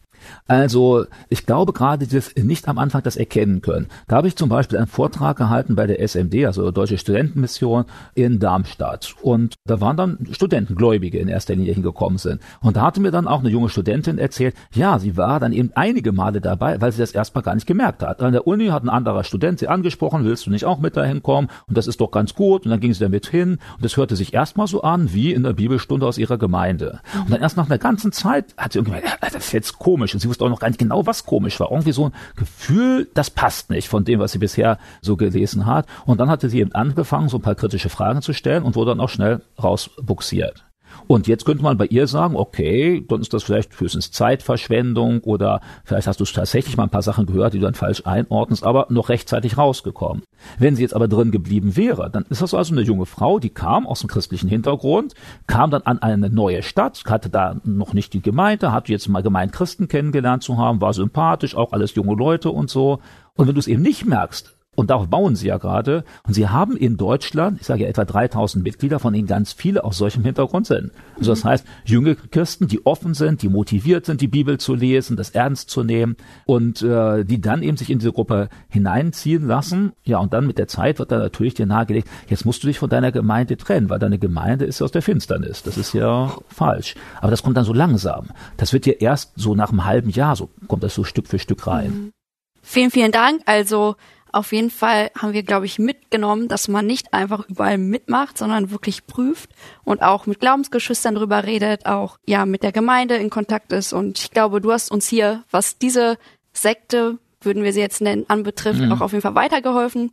Also 0.47 1.05
ich 1.29 1.45
glaube 1.45 1.73
gerade 1.73 2.07
das 2.07 2.35
nicht 2.35 2.67
am 2.67 2.77
Anfang 2.77 3.03
das 3.03 3.15
erkennen 3.15 3.61
können. 3.61 3.87
Da 4.07 4.17
habe 4.17 4.27
ich 4.27 4.35
zum 4.35 4.49
Beispiel 4.49 4.77
einen 4.77 4.87
Vortrag 4.87 5.37
gehalten 5.37 5.75
bei 5.75 5.87
der 5.87 6.01
SMD, 6.01 6.45
also 6.45 6.71
Deutsche 6.71 6.97
Studentenmission 6.97 7.85
in 8.13 8.39
Darmstadt. 8.39 9.15
Und 9.21 9.55
da 9.65 9.81
waren 9.81 9.97
dann 9.97 10.27
Studentengläubige 10.31 11.19
in 11.19 11.27
erster 11.27 11.55
Linie 11.55 11.73
hingekommen 11.73 12.17
sind. 12.17 12.41
Und 12.61 12.77
da 12.77 12.81
hatte 12.81 13.01
mir 13.01 13.11
dann 13.11 13.27
auch 13.27 13.39
eine 13.39 13.49
junge 13.49 13.69
Studentin 13.69 14.17
erzählt, 14.17 14.55
ja, 14.73 14.99
sie 14.99 15.17
war 15.17 15.39
dann 15.39 15.53
eben 15.53 15.71
einige 15.75 16.11
Male 16.11 16.41
dabei, 16.41 16.79
weil 16.81 16.91
sie 16.91 16.99
das 16.99 17.11
erstmal 17.11 17.43
gar 17.43 17.55
nicht 17.55 17.67
gemerkt 17.67 18.03
hat. 18.03 18.21
An 18.21 18.33
der 18.33 18.47
Uni 18.47 18.67
hat 18.67 18.83
ein 18.83 18.89
anderer 18.89 19.23
Student 19.23 19.59
sie 19.59 19.67
angesprochen, 19.67 20.25
willst 20.25 20.45
du 20.45 20.51
nicht 20.51 20.65
auch 20.65 20.79
mit 20.79 20.97
dahin 20.97 21.23
kommen? 21.23 21.49
Und 21.67 21.77
das 21.77 21.87
ist 21.87 22.01
doch 22.01 22.11
ganz 22.11 22.33
gut. 22.33 22.65
Und 22.65 22.71
dann 22.71 22.79
ging 22.79 22.93
sie 22.93 22.99
damit 22.99 23.27
hin. 23.27 23.59
Und 23.75 23.85
das 23.85 23.97
hörte 23.97 24.15
sich 24.15 24.33
erstmal 24.33 24.67
so 24.67 24.81
an 24.81 25.13
wie 25.13 25.33
in 25.33 25.43
der 25.43 25.53
Bibelstunde 25.53 26.05
aus 26.05 26.17
ihrer 26.17 26.37
Gemeinde. 26.37 26.99
Und 27.13 27.31
dann 27.31 27.41
erst 27.41 27.57
nach 27.57 27.67
einer 27.67 27.77
ganzen 27.77 28.11
Zeit 28.11 28.53
hat 28.57 28.73
sie 28.73 28.79
irgendwie 28.79 28.99
gemeint, 28.99 29.05
ja, 29.21 29.29
das 29.29 29.35
ist 29.35 29.51
jetzt 29.51 29.79
komisch. 29.79 30.14
Und 30.15 30.21
sie 30.21 30.29
wusste 30.29 30.45
auch 30.45 30.49
noch 30.49 30.59
gar 30.59 30.69
nicht 30.69 30.79
genau, 30.79 31.05
was 31.05 31.25
komisch 31.25 31.59
war. 31.59 31.71
Irgendwie 31.71 31.91
so 31.91 32.05
ein 32.05 32.13
Gefühl, 32.35 33.09
das 33.13 33.29
passt 33.29 33.69
nicht 33.69 33.89
von 33.89 34.05
dem, 34.05 34.19
was 34.19 34.31
sie 34.31 34.39
bisher 34.39 34.79
so 35.01 35.15
gelesen 35.15 35.65
hat. 35.65 35.85
Und 36.05 36.19
dann 36.19 36.29
hatte 36.29 36.49
sie 36.49 36.59
eben 36.59 36.73
angefangen, 36.73 37.29
so 37.29 37.37
ein 37.37 37.41
paar 37.41 37.55
kritische 37.55 37.89
Fragen 37.89 38.21
zu 38.21 38.33
stellen 38.33 38.63
und 38.63 38.75
wurde 38.75 38.91
dann 38.91 39.01
auch 39.01 39.09
schnell 39.09 39.41
rausbuxiert. 39.61 40.65
Und 41.07 41.27
jetzt 41.27 41.45
könnte 41.45 41.63
man 41.63 41.77
bei 41.77 41.85
ihr 41.85 42.07
sagen, 42.07 42.35
okay, 42.35 43.05
dann 43.07 43.21
ist 43.21 43.33
das 43.33 43.43
vielleicht 43.43 43.79
höchstens 43.79 44.11
Zeitverschwendung 44.11 45.19
oder 45.21 45.61
vielleicht 45.83 46.07
hast 46.07 46.19
du 46.19 46.25
tatsächlich 46.25 46.77
mal 46.77 46.83
ein 46.83 46.89
paar 46.89 47.01
Sachen 47.01 47.25
gehört, 47.25 47.53
die 47.53 47.59
du 47.59 47.65
dann 47.65 47.75
falsch 47.75 48.03
einordnest, 48.05 48.63
aber 48.63 48.87
noch 48.89 49.09
rechtzeitig 49.09 49.57
rausgekommen. 49.57 50.23
Wenn 50.57 50.75
sie 50.75 50.81
jetzt 50.81 50.95
aber 50.95 51.07
drin 51.07 51.31
geblieben 51.31 51.75
wäre, 51.75 52.09
dann 52.09 52.25
ist 52.29 52.41
das 52.41 52.53
also 52.53 52.73
eine 52.73 52.81
junge 52.81 53.05
Frau, 53.05 53.39
die 53.39 53.49
kam 53.49 53.85
aus 53.85 53.99
dem 53.99 54.09
christlichen 54.09 54.49
Hintergrund, 54.49 55.13
kam 55.47 55.69
dann 55.69 55.83
an 55.83 55.99
eine 55.99 56.29
neue 56.29 56.63
Stadt, 56.63 57.03
hatte 57.05 57.29
da 57.29 57.55
noch 57.63 57.93
nicht 57.93 58.13
die 58.13 58.21
Gemeinde, 58.21 58.71
hatte 58.71 58.91
jetzt 58.91 59.07
mal 59.07 59.21
gemeint 59.23 59.53
Christen 59.53 59.87
kennengelernt 59.87 60.43
zu 60.43 60.57
haben, 60.57 60.81
war 60.81 60.93
sympathisch, 60.93 61.55
auch 61.55 61.71
alles 61.71 61.93
junge 61.95 62.15
Leute 62.15 62.49
und 62.49 62.69
so. 62.69 62.99
Und 63.35 63.47
wenn 63.47 63.55
du 63.55 63.59
es 63.59 63.67
eben 63.67 63.81
nicht 63.81 64.05
merkst, 64.05 64.54
und 64.75 64.89
darauf 64.89 65.07
bauen 65.07 65.35
sie 65.35 65.47
ja 65.47 65.57
gerade. 65.57 66.03
Und 66.27 66.33
sie 66.33 66.47
haben 66.47 66.77
in 66.77 66.97
Deutschland, 66.97 67.59
ich 67.61 67.67
sage 67.67 67.83
ja 67.83 67.89
etwa 67.89 68.05
3000 68.05 68.63
Mitglieder, 68.63 68.99
von 68.99 69.13
denen 69.13 69.27
ganz 69.27 69.53
viele 69.53 69.83
aus 69.83 69.97
solchem 69.97 70.23
Hintergrund 70.23 70.67
sind. 70.67 70.91
Also 71.17 71.31
das 71.31 71.45
heißt, 71.45 71.65
junge 71.85 72.15
Christen, 72.15 72.67
die 72.67 72.85
offen 72.85 73.13
sind, 73.13 73.41
die 73.41 73.49
motiviert 73.49 74.05
sind, 74.05 74.21
die 74.21 74.27
Bibel 74.27 74.57
zu 74.57 74.75
lesen, 74.75 75.17
das 75.17 75.31
ernst 75.31 75.69
zu 75.69 75.83
nehmen 75.83 76.17
und 76.45 76.81
äh, 76.81 77.23
die 77.23 77.41
dann 77.41 77.63
eben 77.63 77.77
sich 77.77 77.89
in 77.89 77.99
diese 77.99 78.11
Gruppe 78.11 78.49
hineinziehen 78.69 79.47
lassen. 79.47 79.93
Ja, 80.03 80.19
und 80.19 80.33
dann 80.33 80.47
mit 80.47 80.57
der 80.57 80.67
Zeit 80.67 80.99
wird 80.99 81.11
dann 81.11 81.19
natürlich 81.19 81.53
dir 81.53 81.65
nahegelegt, 81.65 82.09
jetzt 82.27 82.45
musst 82.45 82.63
du 82.63 82.67
dich 82.67 82.79
von 82.79 82.89
deiner 82.89 83.11
Gemeinde 83.11 83.57
trennen, 83.57 83.89
weil 83.89 83.99
deine 83.99 84.19
Gemeinde 84.19 84.65
ist 84.65 84.79
ja 84.79 84.85
aus 84.85 84.91
der 84.91 85.01
Finsternis. 85.01 85.63
Das 85.63 85.77
ist 85.77 85.93
ja 85.93 86.35
falsch. 86.49 86.95
Aber 87.21 87.31
das 87.31 87.43
kommt 87.43 87.57
dann 87.57 87.65
so 87.65 87.73
langsam. 87.73 88.29
Das 88.57 88.73
wird 88.73 88.85
dir 88.85 89.01
erst 89.01 89.33
so 89.35 89.55
nach 89.55 89.69
einem 89.69 89.85
halben 89.85 90.09
Jahr, 90.09 90.35
so 90.35 90.49
kommt 90.67 90.83
das 90.83 90.95
so 90.95 91.03
Stück 91.03 91.27
für 91.27 91.39
Stück 91.39 91.67
rein. 91.67 92.11
Vielen, 92.61 92.89
vielen 92.89 93.11
Dank. 93.11 93.41
Also 93.45 93.95
auf 94.35 94.51
jeden 94.51 94.69
Fall 94.69 95.11
haben 95.17 95.33
wir, 95.33 95.43
glaube 95.43 95.65
ich, 95.65 95.79
mitgenommen, 95.79 96.49
dass 96.49 96.67
man 96.67 96.85
nicht 96.85 97.13
einfach 97.13 97.47
überall 97.47 97.77
mitmacht, 97.77 98.37
sondern 98.37 98.69
wirklich 98.69 99.07
prüft 99.07 99.49
und 99.85 100.01
auch 100.01 100.25
mit 100.25 100.41
Glaubensgeschwistern 100.41 101.15
drüber 101.15 101.45
redet, 101.45 101.85
auch 101.85 102.17
ja 102.25 102.45
mit 102.45 102.61
der 102.61 102.73
Gemeinde 102.73 103.15
in 103.15 103.29
Kontakt 103.29 103.71
ist. 103.71 103.93
Und 103.93 104.19
ich 104.19 104.31
glaube, 104.31 104.59
du 104.59 104.73
hast 104.73 104.91
uns 104.91 105.07
hier, 105.07 105.43
was 105.51 105.77
diese 105.77 106.17
Sekte, 106.51 107.17
würden 107.41 107.63
wir 107.63 107.71
sie 107.71 107.79
jetzt 107.79 108.01
nennen, 108.01 108.25
anbetrifft, 108.27 108.81
auch 108.91 109.01
auf 109.01 109.13
jeden 109.13 109.21
Fall 109.21 109.35
weitergeholfen. 109.35 110.11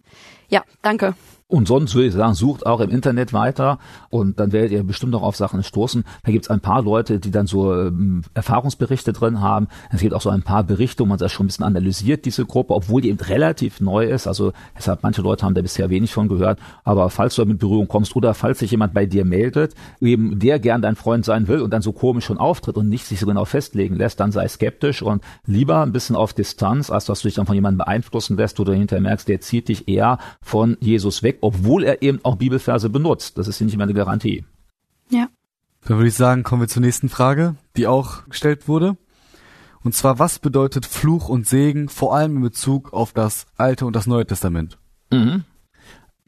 Ja, 0.48 0.62
danke. 0.82 1.14
Und 1.52 1.68
sonst 1.68 1.94
würde 1.94 2.08
ich 2.08 2.14
sagen, 2.14 2.32
sucht 2.32 2.64
auch 2.64 2.80
im 2.80 2.88
Internet 2.88 3.34
weiter 3.34 3.78
und 4.08 4.40
dann 4.40 4.52
werdet 4.52 4.72
ihr 4.72 4.84
bestimmt 4.84 5.12
noch 5.12 5.22
auf 5.22 5.36
Sachen 5.36 5.62
stoßen. 5.62 6.02
Da 6.24 6.32
gibt 6.32 6.46
es 6.46 6.50
ein 6.50 6.60
paar 6.60 6.80
Leute, 6.80 7.20
die 7.20 7.30
dann 7.30 7.46
so 7.46 7.74
ähm, 7.74 8.22
Erfahrungsberichte 8.32 9.12
drin 9.12 9.42
haben. 9.42 9.68
Es 9.92 10.00
gibt 10.00 10.14
auch 10.14 10.22
so 10.22 10.30
ein 10.30 10.42
paar 10.42 10.64
Berichte, 10.64 11.02
wo 11.02 11.06
man 11.06 11.18
das 11.18 11.30
schon 11.30 11.44
ein 11.44 11.48
bisschen 11.48 11.66
analysiert, 11.66 12.24
diese 12.24 12.46
Gruppe, 12.46 12.72
obwohl 12.72 13.02
die 13.02 13.10
eben 13.10 13.20
relativ 13.20 13.82
neu 13.82 14.06
ist. 14.06 14.26
Also 14.26 14.54
deshalb, 14.78 15.02
manche 15.02 15.20
Leute 15.20 15.44
haben 15.44 15.52
da 15.52 15.60
bisher 15.60 15.90
wenig 15.90 16.14
von 16.14 16.26
gehört. 16.26 16.58
Aber 16.84 17.10
falls 17.10 17.34
du 17.34 17.42
damit 17.42 17.56
in 17.56 17.58
Berührung 17.58 17.86
kommst 17.86 18.16
oder 18.16 18.32
falls 18.32 18.60
sich 18.60 18.70
jemand 18.70 18.94
bei 18.94 19.04
dir 19.04 19.26
meldet, 19.26 19.74
eben 20.00 20.38
der 20.38 20.58
gern 20.58 20.80
dein 20.80 20.96
Freund 20.96 21.26
sein 21.26 21.48
will 21.48 21.60
und 21.60 21.70
dann 21.70 21.82
so 21.82 21.92
komisch 21.92 22.24
schon 22.24 22.38
auftritt 22.38 22.78
und 22.78 22.88
nicht 22.88 23.04
sich 23.04 23.20
so 23.20 23.26
genau 23.26 23.44
festlegen 23.44 23.96
lässt, 23.96 24.20
dann 24.20 24.32
sei 24.32 24.48
skeptisch 24.48 25.02
und 25.02 25.22
lieber 25.44 25.82
ein 25.82 25.92
bisschen 25.92 26.16
auf 26.16 26.32
Distanz, 26.32 26.88
als 26.88 27.04
dass 27.04 27.20
du 27.20 27.28
dich 27.28 27.34
dann 27.34 27.44
von 27.44 27.54
jemandem 27.54 27.84
beeinflussen 27.84 28.38
lässt 28.38 28.58
oder 28.58 28.72
hinterher 28.72 29.02
merkst, 29.02 29.28
der 29.28 29.42
zieht 29.42 29.68
dich 29.68 29.86
eher 29.86 30.16
von 30.40 30.78
Jesus 30.80 31.22
weg 31.22 31.41
obwohl 31.42 31.84
er 31.84 32.00
eben 32.00 32.20
auch 32.22 32.36
Bibelverse 32.36 32.88
benutzt. 32.88 33.36
Das 33.36 33.48
ist 33.48 33.58
ja 33.58 33.66
nicht 33.66 33.76
mehr 33.76 33.84
eine 33.84 33.94
Garantie. 33.94 34.44
Ja. 35.10 35.28
Dann 35.84 35.98
würde 35.98 36.08
ich 36.08 36.14
sagen, 36.14 36.44
kommen 36.44 36.62
wir 36.62 36.68
zur 36.68 36.82
nächsten 36.82 37.08
Frage, 37.08 37.56
die 37.76 37.86
auch 37.86 38.24
gestellt 38.28 38.68
wurde. 38.68 38.96
Und 39.82 39.94
zwar, 39.94 40.18
was 40.20 40.38
bedeutet 40.38 40.86
Fluch 40.86 41.28
und 41.28 41.46
Segen, 41.46 41.88
vor 41.88 42.14
allem 42.14 42.36
in 42.36 42.42
Bezug 42.42 42.92
auf 42.92 43.12
das 43.12 43.46
Alte 43.56 43.84
und 43.84 43.96
das 43.96 44.06
Neue 44.06 44.24
Testament? 44.24 44.78
Mhm. 45.10 45.44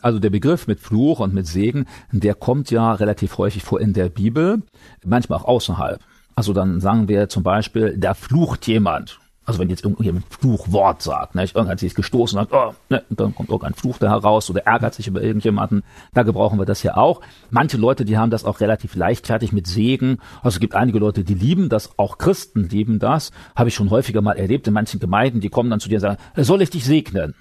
Also 0.00 0.18
der 0.18 0.30
Begriff 0.30 0.66
mit 0.66 0.80
Fluch 0.80 1.20
und 1.20 1.32
mit 1.32 1.46
Segen, 1.46 1.86
der 2.10 2.34
kommt 2.34 2.70
ja 2.70 2.92
relativ 2.92 3.38
häufig 3.38 3.62
vor 3.62 3.80
in 3.80 3.92
der 3.92 4.08
Bibel, 4.08 4.62
manchmal 5.04 5.38
auch 5.38 5.44
außerhalb. 5.44 6.02
Also 6.34 6.52
dann 6.52 6.80
sagen 6.80 7.08
wir 7.08 7.28
zum 7.28 7.44
Beispiel, 7.44 7.96
da 7.96 8.14
flucht 8.14 8.66
jemand. 8.66 9.20
Also 9.44 9.58
wenn 9.58 9.68
jetzt 9.68 9.84
irgendjemand 9.84 10.24
ein 10.24 10.30
Fluchwort 10.30 11.02
sagt, 11.02 11.34
ne, 11.34 11.42
irgendjemand 11.42 11.80
sich 11.80 11.94
gestoßen 11.94 12.38
hat, 12.38 12.48
oh, 12.52 12.72
ne, 12.88 13.02
dann 13.10 13.34
kommt 13.34 13.50
irgendein 13.50 13.74
Fluch 13.74 13.98
da 13.98 14.08
heraus 14.08 14.48
oder 14.50 14.62
ärgert 14.66 14.94
sich 14.94 15.06
über 15.06 15.22
irgendjemanden, 15.22 15.82
da 16.14 16.22
gebrauchen 16.22 16.58
wir 16.58 16.66
das 16.66 16.82
ja 16.82 16.96
auch. 16.96 17.20
Manche 17.50 17.76
Leute, 17.76 18.04
die 18.04 18.16
haben 18.16 18.30
das 18.30 18.44
auch 18.44 18.60
relativ 18.60 18.94
leichtfertig 18.94 19.52
mit 19.52 19.66
Segen. 19.66 20.18
Also 20.42 20.56
es 20.56 20.60
gibt 20.60 20.74
einige 20.74 20.98
Leute, 20.98 21.24
die 21.24 21.34
lieben 21.34 21.68
das, 21.68 21.98
auch 21.98 22.18
Christen 22.18 22.68
lieben 22.68 22.98
das. 22.98 23.32
Habe 23.54 23.68
ich 23.68 23.74
schon 23.74 23.90
häufiger 23.90 24.22
mal 24.22 24.36
erlebt 24.36 24.66
in 24.66 24.74
manchen 24.74 25.00
Gemeinden, 25.00 25.40
die 25.40 25.50
kommen 25.50 25.70
dann 25.70 25.80
zu 25.80 25.88
dir 25.88 25.96
und 25.96 26.02
sagen, 26.02 26.18
soll 26.36 26.62
ich 26.62 26.70
dich 26.70 26.84
segnen? 26.84 27.34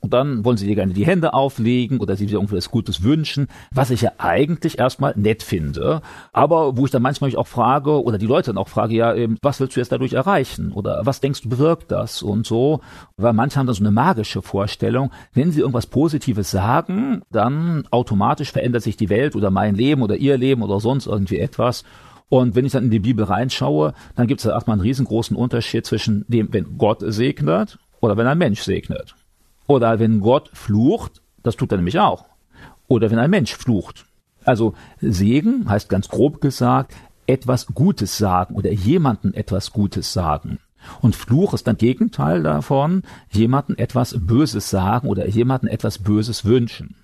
Und 0.00 0.12
dann 0.12 0.44
wollen 0.44 0.56
sie 0.56 0.66
dir 0.66 0.74
gerne 0.74 0.92
die 0.92 1.06
Hände 1.06 1.34
auflegen 1.34 1.98
oder 1.98 2.16
sie 2.16 2.26
dir 2.26 2.34
irgendwas 2.34 2.70
Gutes 2.70 3.02
wünschen, 3.02 3.48
was 3.72 3.90
ich 3.90 4.02
ja 4.02 4.12
eigentlich 4.18 4.78
erstmal 4.78 5.14
nett 5.16 5.42
finde. 5.42 6.02
Aber 6.32 6.76
wo 6.76 6.84
ich 6.84 6.90
dann 6.90 7.02
manchmal 7.02 7.28
mich 7.28 7.38
auch 7.38 7.46
frage, 7.46 8.02
oder 8.02 8.18
die 8.18 8.26
Leute 8.26 8.50
dann 8.50 8.58
auch 8.58 8.68
frage, 8.68 8.94
ja, 8.94 9.14
eben, 9.14 9.36
was 9.42 9.60
willst 9.60 9.76
du 9.76 9.80
jetzt 9.80 9.92
dadurch 9.92 10.14
erreichen? 10.14 10.72
Oder 10.72 11.02
was 11.04 11.20
denkst 11.20 11.42
du 11.42 11.48
bewirkt 11.48 11.90
das? 11.90 12.22
Und 12.22 12.46
so. 12.46 12.80
Weil 13.16 13.32
manche 13.32 13.58
haben 13.58 13.66
dann 13.66 13.74
so 13.74 13.82
eine 13.82 13.90
magische 13.90 14.42
Vorstellung, 14.42 15.10
wenn 15.32 15.52
sie 15.52 15.60
irgendwas 15.60 15.86
Positives 15.86 16.50
sagen, 16.50 17.22
dann 17.30 17.86
automatisch 17.90 18.52
verändert 18.52 18.82
sich 18.82 18.96
die 18.96 19.10
Welt 19.10 19.36
oder 19.36 19.50
mein 19.50 19.74
Leben 19.74 20.02
oder 20.02 20.16
ihr 20.16 20.36
Leben 20.36 20.62
oder 20.62 20.80
sonst 20.80 21.06
irgendwie 21.06 21.38
etwas. 21.38 21.84
Und 22.28 22.54
wenn 22.56 22.64
ich 22.64 22.72
dann 22.72 22.84
in 22.84 22.90
die 22.90 22.98
Bibel 22.98 23.24
reinschaue, 23.24 23.94
dann 24.16 24.26
gibt 24.26 24.40
es 24.40 24.44
da 24.44 24.52
erstmal 24.52 24.74
einen 24.74 24.82
riesengroßen 24.82 25.36
Unterschied 25.36 25.86
zwischen 25.86 26.24
dem, 26.28 26.52
wenn 26.52 26.76
Gott 26.76 26.98
segnet 27.00 27.78
oder 28.00 28.16
wenn 28.16 28.26
ein 28.26 28.38
Mensch 28.38 28.62
segnet. 28.62 29.14
Oder 29.66 29.98
wenn 29.98 30.20
Gott 30.20 30.50
flucht, 30.52 31.22
das 31.42 31.56
tut 31.56 31.72
er 31.72 31.78
nämlich 31.78 31.98
auch. 31.98 32.26
Oder 32.88 33.10
wenn 33.10 33.18
ein 33.18 33.30
Mensch 33.30 33.54
flucht. 33.54 34.06
Also 34.44 34.74
Segen 35.00 35.68
heißt 35.68 35.88
ganz 35.88 36.08
grob 36.08 36.40
gesagt, 36.40 36.94
etwas 37.26 37.66
Gutes 37.66 38.16
sagen 38.18 38.54
oder 38.54 38.70
jemanden 38.70 39.34
etwas 39.34 39.72
Gutes 39.72 40.12
sagen. 40.12 40.60
Und 41.00 41.16
Fluch 41.16 41.52
ist 41.54 41.68
ein 41.68 41.76
Gegenteil 41.76 42.44
davon, 42.44 43.02
jemanden 43.30 43.76
etwas 43.76 44.16
Böses 44.18 44.70
sagen 44.70 45.08
oder 45.08 45.26
jemanden 45.26 45.66
etwas 45.66 45.98
Böses 45.98 46.44
wünschen. 46.44 46.94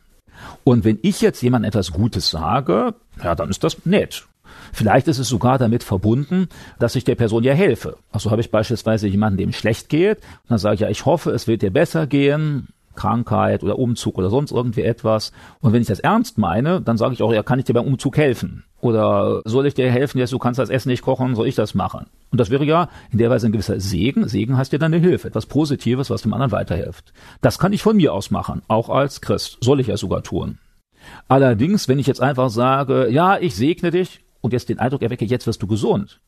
Und 0.64 0.84
wenn 0.84 0.98
ich 1.02 1.20
jetzt 1.20 1.42
jemandem 1.42 1.68
etwas 1.68 1.92
Gutes 1.92 2.30
sage, 2.30 2.94
ja, 3.22 3.34
dann 3.34 3.50
ist 3.50 3.64
das 3.64 3.84
nett. 3.84 4.26
Vielleicht 4.72 5.08
ist 5.08 5.18
es 5.18 5.28
sogar 5.28 5.58
damit 5.58 5.82
verbunden, 5.82 6.48
dass 6.78 6.96
ich 6.96 7.04
der 7.04 7.14
Person 7.14 7.42
ja 7.42 7.52
helfe. 7.52 7.96
Also 8.10 8.30
habe 8.30 8.40
ich 8.40 8.50
beispielsweise 8.50 9.08
jemanden, 9.08 9.38
dem 9.38 9.52
schlecht 9.52 9.88
geht, 9.88 10.18
und 10.18 10.50
dann 10.50 10.58
sage 10.58 10.74
ich 10.74 10.80
ja, 10.80 10.88
ich 10.88 11.06
hoffe, 11.06 11.30
es 11.30 11.46
wird 11.46 11.62
dir 11.62 11.72
besser 11.72 12.06
gehen, 12.06 12.68
Krankheit 12.94 13.62
oder 13.62 13.78
Umzug 13.78 14.18
oder 14.18 14.30
sonst 14.30 14.52
irgendwie 14.52 14.82
etwas. 14.82 15.32
Und 15.60 15.72
wenn 15.72 15.82
ich 15.82 15.88
das 15.88 16.00
ernst 16.00 16.38
meine, 16.38 16.80
dann 16.80 16.96
sage 16.96 17.14
ich 17.14 17.22
auch, 17.22 17.32
ja, 17.32 17.42
kann 17.42 17.58
ich 17.58 17.64
dir 17.64 17.74
beim 17.74 17.86
Umzug 17.86 18.16
helfen? 18.16 18.64
Oder 18.80 19.42
soll 19.44 19.66
ich 19.66 19.74
dir 19.74 19.90
helfen, 19.90 20.18
jetzt 20.18 20.32
du 20.32 20.38
kannst 20.38 20.58
das 20.58 20.68
Essen 20.68 20.88
nicht 20.88 21.02
kochen, 21.02 21.34
soll 21.34 21.46
ich 21.46 21.54
das 21.54 21.74
machen? 21.74 22.06
Und 22.30 22.40
das 22.40 22.50
wäre 22.50 22.64
ja 22.64 22.88
in 23.10 23.18
der 23.18 23.30
Weise 23.30 23.46
ein 23.46 23.52
gewisser 23.52 23.78
Segen. 23.78 24.28
Segen 24.28 24.56
heißt 24.56 24.72
ja 24.72 24.78
dann 24.78 24.92
eine 24.92 25.02
Hilfe, 25.02 25.28
etwas 25.28 25.46
Positives, 25.46 26.10
was 26.10 26.22
dem 26.22 26.34
anderen 26.34 26.52
weiterhilft. 26.52 27.12
Das 27.40 27.58
kann 27.58 27.72
ich 27.72 27.82
von 27.82 27.96
mir 27.96 28.12
aus 28.12 28.30
machen, 28.30 28.62
auch 28.68 28.88
als 28.88 29.20
Christ. 29.20 29.58
Soll 29.60 29.80
ich 29.80 29.86
ja 29.86 29.96
sogar 29.96 30.22
tun. 30.22 30.58
Allerdings, 31.28 31.88
wenn 31.88 31.98
ich 31.98 32.06
jetzt 32.06 32.20
einfach 32.20 32.50
sage, 32.50 33.08
ja, 33.10 33.38
ich 33.38 33.54
segne 33.54 33.90
dich, 33.90 34.20
und 34.42 34.52
jetzt 34.52 34.68
den 34.68 34.78
Eindruck 34.78 35.00
erwecke, 35.00 35.24
jetzt 35.24 35.46
wirst 35.46 35.62
du 35.62 35.66
gesund. 35.66 36.20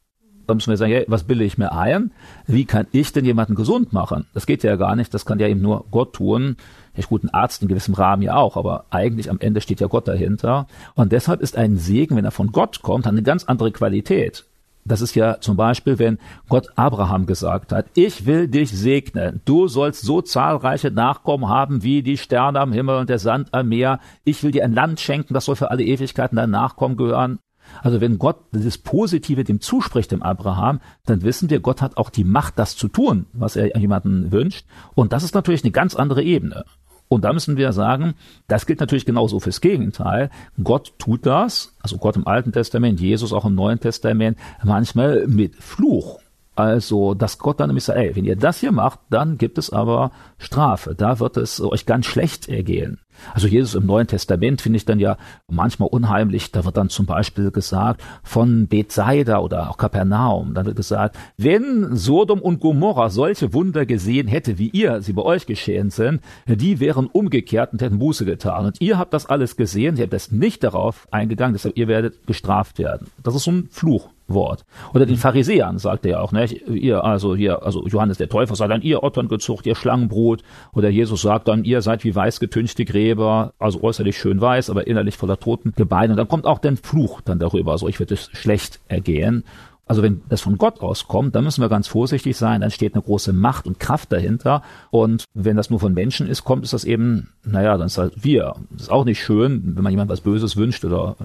Dann 0.46 0.58
müssen 0.58 0.70
wir 0.70 0.76
sagen, 0.76 0.92
hey, 0.92 1.04
was 1.08 1.24
bilde 1.24 1.44
ich 1.44 1.58
mir 1.58 1.72
ein? 1.72 2.12
Wie 2.46 2.64
kann 2.64 2.86
ich 2.92 3.12
denn 3.12 3.24
jemanden 3.24 3.54
gesund 3.54 3.92
machen? 3.92 4.26
Das 4.34 4.46
geht 4.46 4.62
ja 4.62 4.76
gar 4.76 4.94
nicht, 4.96 5.12
das 5.14 5.24
kann 5.24 5.38
ja 5.38 5.48
eben 5.48 5.62
nur 5.62 5.84
Gott 5.90 6.14
tun. 6.14 6.56
Ja 6.96 7.04
gut, 7.06 7.24
ein 7.24 7.32
Arzt 7.32 7.62
in 7.62 7.68
gewissem 7.68 7.94
Rahmen 7.94 8.22
ja 8.22 8.36
auch, 8.36 8.56
aber 8.56 8.84
eigentlich 8.90 9.30
am 9.30 9.40
Ende 9.40 9.60
steht 9.60 9.80
ja 9.80 9.86
Gott 9.86 10.06
dahinter. 10.06 10.66
Und 10.94 11.12
deshalb 11.12 11.40
ist 11.40 11.56
ein 11.56 11.76
Segen, 11.76 12.16
wenn 12.16 12.24
er 12.24 12.30
von 12.30 12.52
Gott 12.52 12.82
kommt, 12.82 13.06
eine 13.06 13.22
ganz 13.22 13.44
andere 13.44 13.72
Qualität. 13.72 14.44
Das 14.86 15.00
ist 15.00 15.14
ja 15.14 15.40
zum 15.40 15.56
Beispiel, 15.56 15.98
wenn 15.98 16.18
Gott 16.50 16.68
Abraham 16.76 17.24
gesagt 17.24 17.72
hat, 17.72 17.86
ich 17.94 18.26
will 18.26 18.48
dich 18.48 18.70
segnen, 18.70 19.40
du 19.46 19.66
sollst 19.66 20.02
so 20.02 20.20
zahlreiche 20.20 20.90
Nachkommen 20.90 21.48
haben 21.48 21.82
wie 21.82 22.02
die 22.02 22.18
Sterne 22.18 22.60
am 22.60 22.72
Himmel 22.72 22.98
und 22.98 23.08
der 23.08 23.18
Sand 23.18 23.54
am 23.54 23.70
Meer, 23.70 23.98
ich 24.24 24.42
will 24.42 24.50
dir 24.50 24.62
ein 24.62 24.74
Land 24.74 25.00
schenken, 25.00 25.32
das 25.32 25.46
soll 25.46 25.56
für 25.56 25.70
alle 25.70 25.84
Ewigkeiten 25.84 26.36
dein 26.36 26.50
Nachkommen 26.50 26.98
gehören. 26.98 27.38
Also 27.82 28.00
wenn 28.00 28.18
Gott 28.18 28.36
das 28.52 28.78
Positive 28.78 29.44
dem 29.44 29.60
zuspricht, 29.60 30.12
dem 30.12 30.22
Abraham, 30.22 30.80
dann 31.06 31.22
wissen 31.22 31.50
wir, 31.50 31.60
Gott 31.60 31.82
hat 31.82 31.96
auch 31.96 32.10
die 32.10 32.24
Macht, 32.24 32.58
das 32.58 32.76
zu 32.76 32.88
tun, 32.88 33.26
was 33.32 33.56
er 33.56 33.76
jemanden 33.78 34.32
wünscht. 34.32 34.66
Und 34.94 35.12
das 35.12 35.22
ist 35.22 35.34
natürlich 35.34 35.64
eine 35.64 35.72
ganz 35.72 35.94
andere 35.94 36.22
Ebene. 36.22 36.64
Und 37.08 37.22
da 37.24 37.32
müssen 37.32 37.56
wir 37.56 37.72
sagen, 37.72 38.14
das 38.48 38.66
gilt 38.66 38.80
natürlich 38.80 39.06
genauso 39.06 39.38
fürs 39.38 39.60
Gegenteil. 39.60 40.30
Gott 40.62 40.94
tut 40.98 41.26
das, 41.26 41.74
also 41.80 41.98
Gott 41.98 42.16
im 42.16 42.26
Alten 42.26 42.52
Testament, 42.52 43.00
Jesus 43.00 43.32
auch 43.32 43.44
im 43.44 43.54
Neuen 43.54 43.78
Testament, 43.78 44.38
manchmal 44.62 45.26
mit 45.26 45.54
Fluch. 45.56 46.18
Also, 46.56 47.14
dass 47.14 47.38
Gott 47.38 47.58
dann 47.58 47.68
nämlich 47.68 47.84
sagt, 47.84 47.98
ey, 47.98 48.14
wenn 48.14 48.24
ihr 48.24 48.36
das 48.36 48.60
hier 48.60 48.72
macht, 48.72 49.00
dann 49.10 49.38
gibt 49.38 49.58
es 49.58 49.70
aber 49.70 50.12
Strafe. 50.38 50.94
Da 50.94 51.18
wird 51.18 51.36
es 51.36 51.60
euch 51.60 51.84
ganz 51.84 52.06
schlecht 52.06 52.48
ergehen. 52.48 53.00
Also 53.32 53.46
Jesus 53.46 53.74
im 53.74 53.86
Neuen 53.86 54.06
Testament 54.06 54.60
finde 54.60 54.76
ich 54.76 54.84
dann 54.84 54.98
ja 54.98 55.16
manchmal 55.48 55.88
unheimlich. 55.88 56.52
Da 56.52 56.64
wird 56.64 56.76
dann 56.76 56.88
zum 56.88 57.06
Beispiel 57.06 57.50
gesagt 57.50 58.02
von 58.22 58.66
Bethsaida 58.66 59.38
oder 59.38 59.70
auch 59.70 59.76
Kapernaum. 59.76 60.54
Dann 60.54 60.66
wird 60.66 60.76
gesagt, 60.76 61.16
wenn 61.36 61.96
Sodom 61.96 62.40
und 62.40 62.60
Gomorra 62.60 63.10
solche 63.10 63.52
Wunder 63.52 63.86
gesehen 63.86 64.28
hätte, 64.28 64.58
wie 64.58 64.68
ihr 64.68 65.02
sie 65.02 65.12
bei 65.12 65.22
euch 65.22 65.46
geschehen 65.46 65.90
sind, 65.90 66.20
die 66.46 66.80
wären 66.80 67.06
umgekehrt 67.06 67.72
und 67.72 67.82
hätten 67.82 67.98
Buße 67.98 68.24
getan. 68.24 68.66
Und 68.66 68.80
ihr 68.80 68.98
habt 68.98 69.14
das 69.14 69.26
alles 69.26 69.56
gesehen, 69.56 69.96
ihr 69.96 70.04
habt 70.04 70.12
das 70.12 70.30
nicht 70.30 70.64
darauf 70.64 71.06
eingegangen, 71.10 71.54
deshalb 71.54 71.76
ihr 71.76 71.88
werdet 71.88 72.26
gestraft 72.26 72.78
werden. 72.78 73.08
Das 73.22 73.34
ist 73.34 73.44
so 73.44 73.52
ein 73.52 73.68
Fluch. 73.70 74.08
Wort. 74.26 74.64
Oder 74.94 75.06
den. 75.06 75.16
Pharisäern 75.16 75.78
sagt 75.78 76.04
er 76.06 76.12
ja 76.12 76.20
auch, 76.20 76.32
ne? 76.32 76.46
Ihr, 76.46 77.04
also 77.04 77.36
hier, 77.36 77.62
also 77.62 77.86
Johannes 77.86 78.18
der 78.18 78.28
Täufer 78.28 78.56
sagt 78.56 78.70
dann, 78.70 78.82
ihr 78.82 79.02
Ottern 79.02 79.28
gezucht, 79.28 79.66
ihr 79.66 79.74
Schlangenbrot. 79.74 80.42
Oder 80.72 80.88
Jesus 80.88 81.22
sagt 81.22 81.48
dann, 81.48 81.64
ihr 81.64 81.82
seid 81.82 82.04
wie 82.04 82.14
weiß 82.14 82.40
getünchte 82.40 82.84
Gräber, 82.84 83.52
also 83.58 83.82
äußerlich 83.82 84.18
schön 84.18 84.40
weiß, 84.40 84.70
aber 84.70 84.86
innerlich 84.86 85.16
voller 85.16 85.38
Totengebeine. 85.38 86.12
Und 86.12 86.16
dann 86.16 86.28
kommt 86.28 86.46
auch 86.46 86.58
der 86.58 86.76
Fluch 86.76 87.20
dann 87.20 87.38
darüber, 87.38 87.72
also 87.72 87.88
ich 87.88 88.00
werde 88.00 88.14
es 88.14 88.30
schlecht 88.32 88.80
ergehen. 88.88 89.44
Also 89.86 90.02
wenn 90.02 90.22
das 90.28 90.40
von 90.40 90.56
Gott 90.56 90.80
auskommt, 90.80 91.34
dann 91.34 91.44
müssen 91.44 91.60
wir 91.60 91.68
ganz 91.68 91.88
vorsichtig 91.88 92.36
sein, 92.36 92.62
dann 92.62 92.70
steht 92.70 92.94
eine 92.94 93.02
große 93.02 93.32
Macht 93.32 93.66
und 93.66 93.78
Kraft 93.78 94.12
dahinter. 94.12 94.62
Und 94.90 95.24
wenn 95.34 95.56
das 95.56 95.68
nur 95.68 95.80
von 95.80 95.92
Menschen 95.92 96.26
ist, 96.26 96.44
kommt, 96.44 96.64
ist 96.64 96.72
das 96.72 96.84
eben, 96.84 97.30
naja, 97.44 97.76
dann 97.76 97.88
ist 97.88 97.98
halt 97.98 98.24
wir. 98.24 98.54
Das 98.70 98.82
ist 98.82 98.90
auch 98.90 99.04
nicht 99.04 99.22
schön, 99.22 99.76
wenn 99.76 99.82
man 99.82 99.92
jemand 99.92 100.10
was 100.10 100.22
Böses 100.22 100.56
wünscht 100.56 100.84
oder 100.84 101.16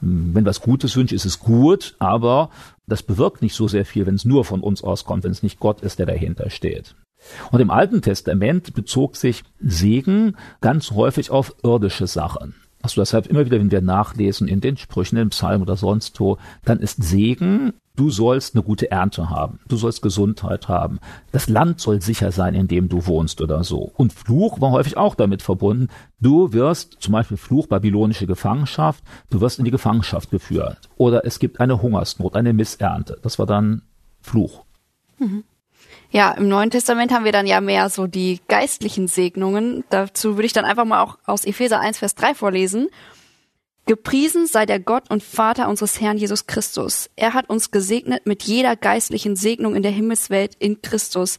wenn 0.00 0.44
was 0.44 0.60
Gutes 0.60 0.96
wünscht, 0.96 1.12
ist 1.12 1.24
es 1.24 1.38
gut, 1.38 1.94
aber 2.00 2.50
das 2.86 3.02
bewirkt 3.02 3.40
nicht 3.40 3.54
so 3.54 3.68
sehr 3.68 3.84
viel, 3.84 4.04
wenn 4.04 4.16
es 4.16 4.24
nur 4.24 4.44
von 4.44 4.60
uns 4.60 4.82
auskommt, 4.82 5.24
wenn 5.24 5.30
es 5.30 5.42
nicht 5.42 5.60
Gott 5.60 5.80
ist, 5.80 5.98
der 5.98 6.06
dahinter 6.06 6.50
steht. 6.50 6.94
Und 7.50 7.60
im 7.60 7.70
Alten 7.70 8.02
Testament 8.02 8.74
bezog 8.74 9.16
sich 9.16 9.44
Segen 9.60 10.36
ganz 10.60 10.90
häufig 10.90 11.30
auf 11.30 11.54
irdische 11.62 12.08
Sachen. 12.08 12.54
Also 12.82 13.00
deshalb 13.00 13.26
immer 13.26 13.46
wieder, 13.46 13.58
wenn 13.58 13.70
wir 13.70 13.80
nachlesen 13.80 14.48
in 14.48 14.60
den 14.60 14.76
Sprüchen, 14.76 15.16
im 15.16 15.30
Psalm 15.30 15.62
oder 15.62 15.76
sonst 15.76 16.18
wo, 16.20 16.38
dann 16.64 16.80
ist 16.80 17.02
Segen 17.02 17.72
Du 17.94 18.08
sollst 18.08 18.54
eine 18.54 18.64
gute 18.64 18.90
Ernte 18.90 19.28
haben. 19.28 19.60
Du 19.68 19.76
sollst 19.76 20.00
Gesundheit 20.00 20.68
haben. 20.68 20.98
Das 21.30 21.48
Land 21.48 21.78
soll 21.78 22.00
sicher 22.00 22.32
sein, 22.32 22.54
in 22.54 22.66
dem 22.66 22.88
du 22.88 23.06
wohnst 23.06 23.42
oder 23.42 23.64
so. 23.64 23.92
Und 23.96 24.14
Fluch 24.14 24.62
war 24.62 24.70
häufig 24.70 24.96
auch 24.96 25.14
damit 25.14 25.42
verbunden. 25.42 25.88
Du 26.18 26.54
wirst 26.54 26.96
zum 27.00 27.12
Beispiel 27.12 27.36
Fluch 27.36 27.66
babylonische 27.66 28.26
Gefangenschaft. 28.26 29.04
Du 29.28 29.42
wirst 29.42 29.58
in 29.58 29.66
die 29.66 29.70
Gefangenschaft 29.70 30.30
geführt. 30.30 30.88
Oder 30.96 31.26
es 31.26 31.38
gibt 31.38 31.60
eine 31.60 31.82
Hungersnot, 31.82 32.34
eine 32.34 32.54
Missernte. 32.54 33.18
Das 33.20 33.38
war 33.38 33.46
dann 33.46 33.82
Fluch. 34.22 34.64
Mhm. 35.18 35.44
Ja, 36.12 36.32
im 36.32 36.46
Neuen 36.46 36.70
Testament 36.70 37.10
haben 37.10 37.24
wir 37.24 37.32
dann 37.32 37.46
ja 37.46 37.62
mehr 37.62 37.88
so 37.88 38.06
die 38.06 38.40
geistlichen 38.46 39.08
Segnungen. 39.08 39.82
Dazu 39.88 40.36
würde 40.36 40.44
ich 40.44 40.52
dann 40.52 40.66
einfach 40.66 40.84
mal 40.84 41.02
auch 41.02 41.18
aus 41.24 41.46
Epheser 41.46 41.80
1, 41.80 41.98
Vers 41.98 42.14
3 42.14 42.34
vorlesen. 42.34 42.88
Gepriesen 43.86 44.46
sei 44.46 44.66
der 44.66 44.78
Gott 44.78 45.10
und 45.10 45.22
Vater 45.22 45.68
unseres 45.68 46.00
Herrn 46.00 46.18
Jesus 46.18 46.46
Christus. 46.46 47.08
Er 47.16 47.32
hat 47.32 47.48
uns 47.48 47.70
gesegnet 47.70 48.26
mit 48.26 48.42
jeder 48.42 48.76
geistlichen 48.76 49.36
Segnung 49.36 49.74
in 49.74 49.82
der 49.82 49.90
Himmelswelt 49.90 50.54
in 50.58 50.82
Christus. 50.82 51.38